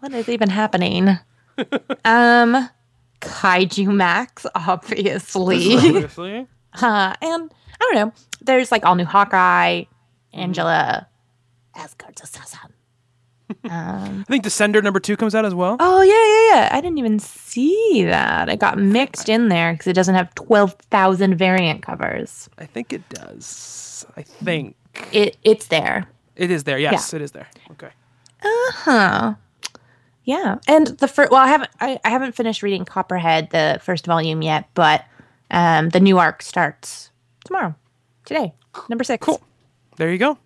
[0.00, 1.18] What is even happening?
[2.04, 2.68] Um,
[3.20, 5.78] Kaiju Max, obviously.
[5.80, 6.46] Seriously?
[6.74, 8.12] uh, and I don't know.
[8.40, 9.84] There's like all new Hawkeye,
[10.32, 11.06] Angela,
[11.74, 12.70] Asgard's assassin.
[13.64, 15.76] I think Descender number two comes out as well.
[15.78, 16.12] Oh yeah,
[16.56, 16.76] yeah, yeah.
[16.76, 18.48] I didn't even see that.
[18.48, 22.48] It got mixed in there because it doesn't have twelve thousand variant covers.
[22.58, 24.04] I think it does.
[24.16, 24.76] I think
[25.12, 26.08] It it's there.
[26.36, 26.78] it is there.
[26.78, 27.46] Yes, it is there.
[27.72, 27.90] Okay.
[28.42, 29.34] Uh huh.
[30.24, 30.58] Yeah.
[30.66, 34.42] And the first well, I haven't I, I haven't finished reading Copperhead, the first volume
[34.42, 35.04] yet, but
[35.50, 37.10] um the new arc starts
[37.44, 37.74] tomorrow.
[38.24, 38.54] Today.
[38.88, 39.24] Number six.
[39.24, 39.40] Cool.
[39.96, 40.38] There you go.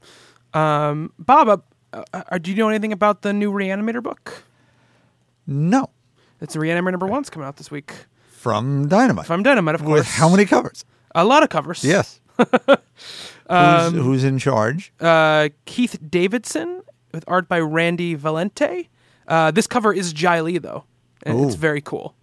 [0.52, 4.42] Um, Bob, uh, uh, do you know anything about the new Reanimator book?
[5.46, 5.88] No,
[6.40, 7.92] It's a Reanimator number one's coming out this week.
[8.30, 9.26] from Dynamite.
[9.26, 10.08] From Dynamite, of With course.
[10.16, 10.84] how many covers?
[11.14, 11.82] A lot of covers.
[11.84, 12.20] Yes.
[13.50, 14.92] Um, who's, who's in charge?
[15.00, 16.82] uh, Keith Davidsen
[17.12, 18.88] with art by Randy Valiente.
[19.28, 20.84] Uh, this cover is Jae Lee though,
[21.22, 22.14] and it's very cool,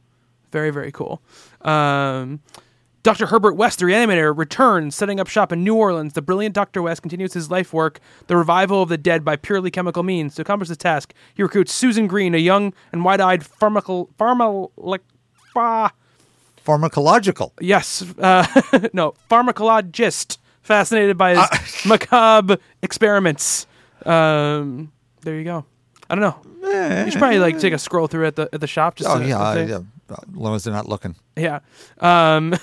[0.52, 1.22] very very cool.
[1.62, 2.42] Um,
[3.04, 3.28] Dr.
[3.28, 6.14] Herbert West, the reanimator, returns, setting up shop in New Orleans.
[6.14, 6.82] The brilliant Dr.
[6.82, 10.34] West continues his life work, the revival of the dead by purely chemical means.
[10.36, 15.02] To accomplish the task, he recruits Susan Green, a young and wide-eyed pharmacal, pharma, like,
[16.66, 17.52] Pharmacological.
[17.62, 18.46] yes, uh,
[18.94, 21.58] no, pharmacologist, fascinated by his Uh,
[21.88, 23.68] macabre experiments.
[24.04, 24.92] Um,
[25.22, 25.66] there you go.
[26.10, 26.40] I don't know.
[27.06, 28.96] You should probably like take a scroll through at the at the shop.
[28.96, 29.80] Just Oh to- yeah, yeah,
[30.10, 31.16] as long as they're not looking.
[31.36, 31.60] yeah.
[32.00, 32.54] Um,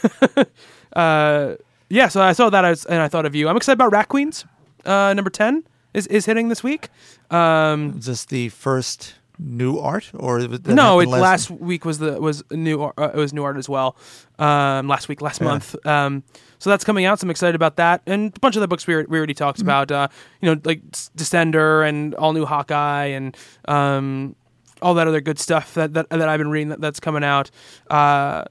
[0.95, 1.55] uh,
[1.89, 2.09] yeah.
[2.09, 3.49] So I saw that, I was, and I thought of you.
[3.49, 4.45] I'm excited about Rat Queens.
[4.85, 5.65] Uh, number ten
[5.95, 6.89] is is hitting this week.
[7.31, 12.20] Um, Is this the first new art, or no, it happened last, week was the
[12.20, 13.97] was new uh, it was new art as well.
[14.39, 15.74] Um, last week, last month.
[15.86, 16.23] Um,
[16.59, 17.19] so that's coming out.
[17.19, 19.59] So I'm excited about that, and a bunch of the books we, we already talked
[19.59, 19.69] Mm-hmm.
[19.69, 19.90] about.
[19.90, 20.09] Uh,
[20.40, 23.36] you know, like Descender and all new Hawkeye and
[23.66, 24.36] um,
[24.81, 27.51] all that other good stuff that that, that I've been reading that, that's coming out.
[27.90, 28.44] Uh,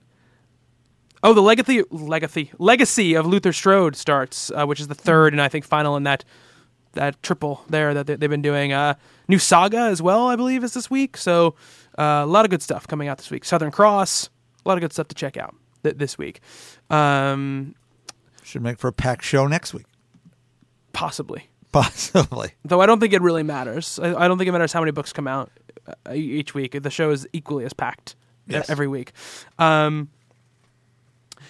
[1.23, 5.41] oh, the legacy legacy legacy of Luther Strode starts, uh, which is the third and
[5.41, 6.23] I think final in that
[6.93, 8.73] that triple there that they, they've been doing.
[8.73, 8.95] Uh,
[9.27, 11.18] new Saga as well, I believe, is this week.
[11.18, 11.55] So
[11.97, 13.45] uh, a lot of good stuff coming out this week.
[13.45, 14.30] Southern Cross,
[14.65, 16.41] a lot of good stuff to check out th- this week.
[16.89, 17.76] Um,
[18.43, 19.85] Should make for a packed show next week.
[20.93, 22.51] possibly, Possibly.
[22.65, 23.97] Though I don't think it really matters.
[23.99, 25.49] I, I don't think it matters how many books come out
[25.88, 26.81] uh, each week.
[26.81, 28.15] The show is equally as packed
[28.49, 28.69] e- Yes.
[28.69, 29.13] every week.
[29.57, 30.09] Um,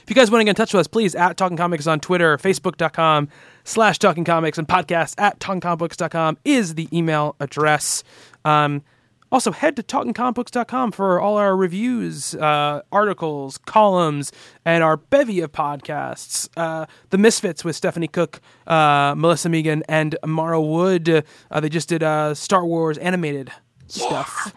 [0.03, 1.99] if you guys want to get in touch with us, please at Talking Comics on
[1.99, 3.29] Twitter, Facebook.com
[3.63, 8.03] slash Talking Comics, and podcast at TalkingComicBooks.com is the email address.
[8.45, 8.83] Um,
[9.31, 14.31] also, head to TalkingComicBooks.com for all our reviews, uh, articles, columns,
[14.65, 16.49] and our bevy of podcasts.
[16.57, 21.23] Uh, the Misfits with Stephanie Cooke, uh, Melissa Megan, and Mara Wood.
[21.49, 23.51] Uh, they just did uh, Star Wars animated
[23.87, 24.53] stuff.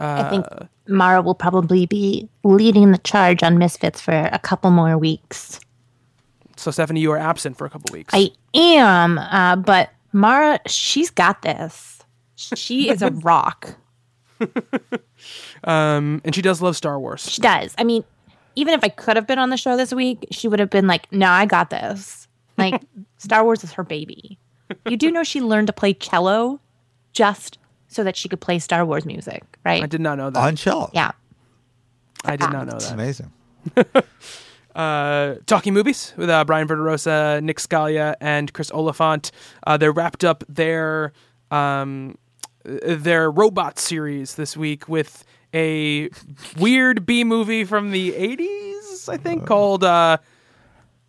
[0.00, 0.46] I think
[0.88, 5.60] Mara will probably be leading the charge on Misfits for a couple more weeks.
[6.58, 8.12] So, Stephanie, you are absent for a couple weeks.
[8.12, 12.00] I am, uh, but Mara, she's got this.
[12.36, 13.74] She is a rock.
[15.64, 17.22] Um, and she does love Star Wars.
[17.28, 17.74] She does.
[17.78, 18.04] I mean,
[18.54, 20.86] even if I could have been on the show this week, she would have been
[20.86, 22.82] like, "No, I got this." Like
[23.18, 24.38] Star Wars is her baby.
[24.88, 26.60] You do know she learned to play cello
[27.12, 27.58] just
[27.88, 29.82] so that she could play Star Wars music, right?
[29.82, 30.38] I did not know that.
[30.40, 30.90] On cello.
[30.92, 31.12] yeah.
[32.24, 32.94] I did not know It's that.
[32.94, 33.32] amazing.
[34.78, 39.32] uh, talking movies with uh, Brian Verderosa, Nick Scalia, and Chris Oliphant.
[39.66, 41.12] Uh, they wrapped up their
[41.50, 42.16] um,
[42.64, 46.08] uh, their robot series this week with a
[46.58, 50.18] weird B movie from the '80s, I think, called uh,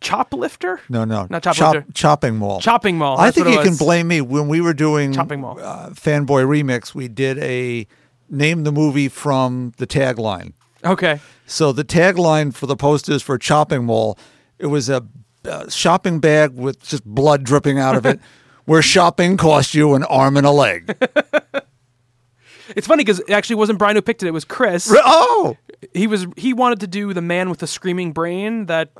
[0.00, 0.80] Choplifter.
[0.88, 1.28] No, no.
[1.30, 1.94] Not Chop- Choplifter.
[1.94, 2.60] chopping Mall.
[2.60, 3.20] Chopping Mall.
[3.20, 4.20] I think you it can blame me.
[4.20, 5.60] When we were doing Chopping Mall.
[5.60, 7.86] Uh, Fanboy Remix, we did a
[8.28, 10.54] name the movie from the tagline.
[10.84, 11.20] Okay.
[11.46, 14.18] So the tagline for the posters for Chopping Mall,
[14.58, 15.06] it was a,
[15.44, 18.20] uh shopping bag with just blood dripping out of it,
[18.66, 20.96] where shopping cost you an arm and a leg.
[22.76, 24.92] It's funny because it actually wasn't Brian who picked it; it was Chris.
[24.94, 25.56] oh,
[25.92, 28.66] He was he wanted to do the man with the screaming brain.
[28.66, 28.90] That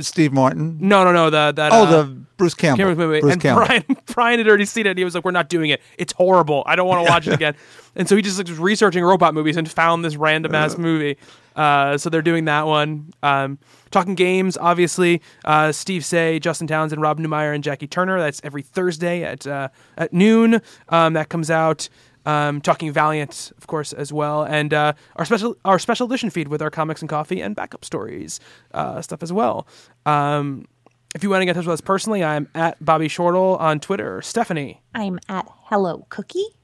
[0.00, 0.78] Steve Martin.
[0.80, 1.28] no, no, no.
[1.28, 2.04] The that Oh, uh, the
[2.38, 2.78] Bruce Campbell.
[2.78, 3.20] Cameron's movie.
[3.20, 3.66] Bruce and Campbell.
[3.66, 4.90] Brian Brian had already seen it.
[4.90, 5.82] And he was like, "We're not doing it.
[5.98, 6.62] It's horrible.
[6.64, 7.54] I don't want to watch it again."
[7.98, 11.18] And so he just like, was researching robot movies and found this random ass movie.
[11.56, 13.12] Uh, so they're doing that one.
[13.24, 13.58] Um,
[13.90, 15.20] talking games, obviously.
[15.44, 18.20] Uh, Steve Say, Justin Townsend, Rob Newmeyer, and Jackie Turner.
[18.20, 20.62] That's every Thursday at uh, at noon.
[20.88, 21.88] Um, that comes out.
[22.26, 26.48] Um, talking Valiant, of course, as well, and uh, our special our special edition feed
[26.48, 28.38] with our comics and coffee and backup stories
[28.74, 29.66] uh, stuff as well.
[30.04, 30.66] Um,
[31.14, 33.80] if you want to get in touch with us personally, I'm at Bobby Shortle on
[33.80, 34.20] Twitter.
[34.20, 36.57] Stephanie, I'm at Hello Cookie.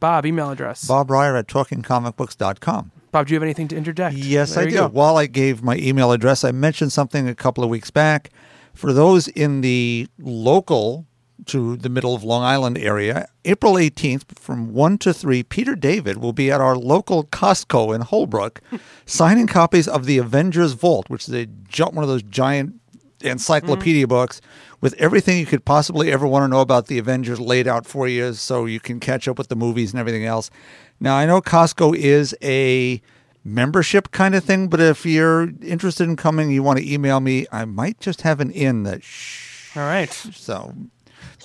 [0.00, 0.86] Bob, email address.
[0.86, 2.90] Bob, Reyer at talkingcomicbooks.com.
[3.12, 4.16] Bob, do you have anything to interject?
[4.16, 4.76] Yes, There I do.
[4.76, 4.88] go.
[4.88, 8.30] While I gave my email address, I mentioned something a couple of weeks back.
[8.72, 11.06] For those in the local
[11.46, 16.18] to the middle of Long Island area, April 18th from 1 to 3, Peter David
[16.18, 18.60] will be at our local Costco in Holbrook
[19.06, 21.46] signing copies of The Avengers Vault, which is a
[21.90, 22.74] one of those giant
[23.22, 24.08] encyclopedia mm-hmm.
[24.08, 24.40] books
[24.80, 28.08] with everything you could possibly ever want to know about the Avengers laid out for
[28.08, 30.50] you so you can catch up with the movies and everything else.
[30.98, 33.00] Now, I know Costco is a
[33.44, 37.46] membership kind of thing, but if you're interested in coming, you want to email me,
[37.52, 39.76] I might just have an in that shh.
[39.76, 40.12] All right.
[40.12, 40.74] So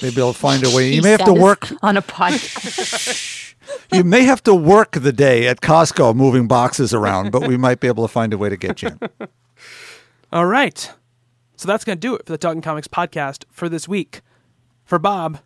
[0.02, 0.90] maybe I'll find a way.
[0.90, 1.68] He You may have to work.
[1.82, 3.42] on a podcast.
[3.92, 7.80] You may have to work the day at Costco moving boxes around, but we might
[7.80, 9.00] be able to find a way to get you in.
[10.32, 10.92] All right.
[11.58, 14.22] So that's going to do it for the Talking Comics podcast for this week.
[14.84, 15.40] For Bob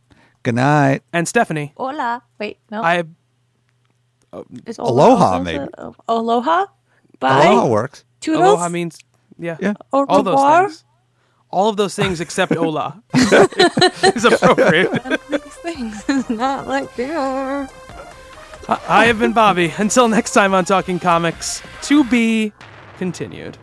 [0.43, 1.01] Good night.
[1.13, 2.23] and Stephanie, Hola.
[2.39, 2.81] Wait, no.
[2.83, 3.03] I
[4.33, 5.59] uh, Is Aloha, also maybe.
[5.65, 6.65] the- Aloha.
[7.19, 7.45] Bye.
[7.45, 8.03] Aloha works.
[8.19, 8.43] Toodles.
[8.45, 8.97] aloha means
[9.37, 9.73] yeah, Yeah.
[9.93, 10.83] Au all those things.
[11.51, 14.91] All of those things except Ola is appropriate.
[15.29, 17.69] These things is not like they are.
[18.67, 19.73] I I have been Bobby.
[19.77, 22.51] Until next time on Talking Comics, to be
[22.97, 23.57] continued.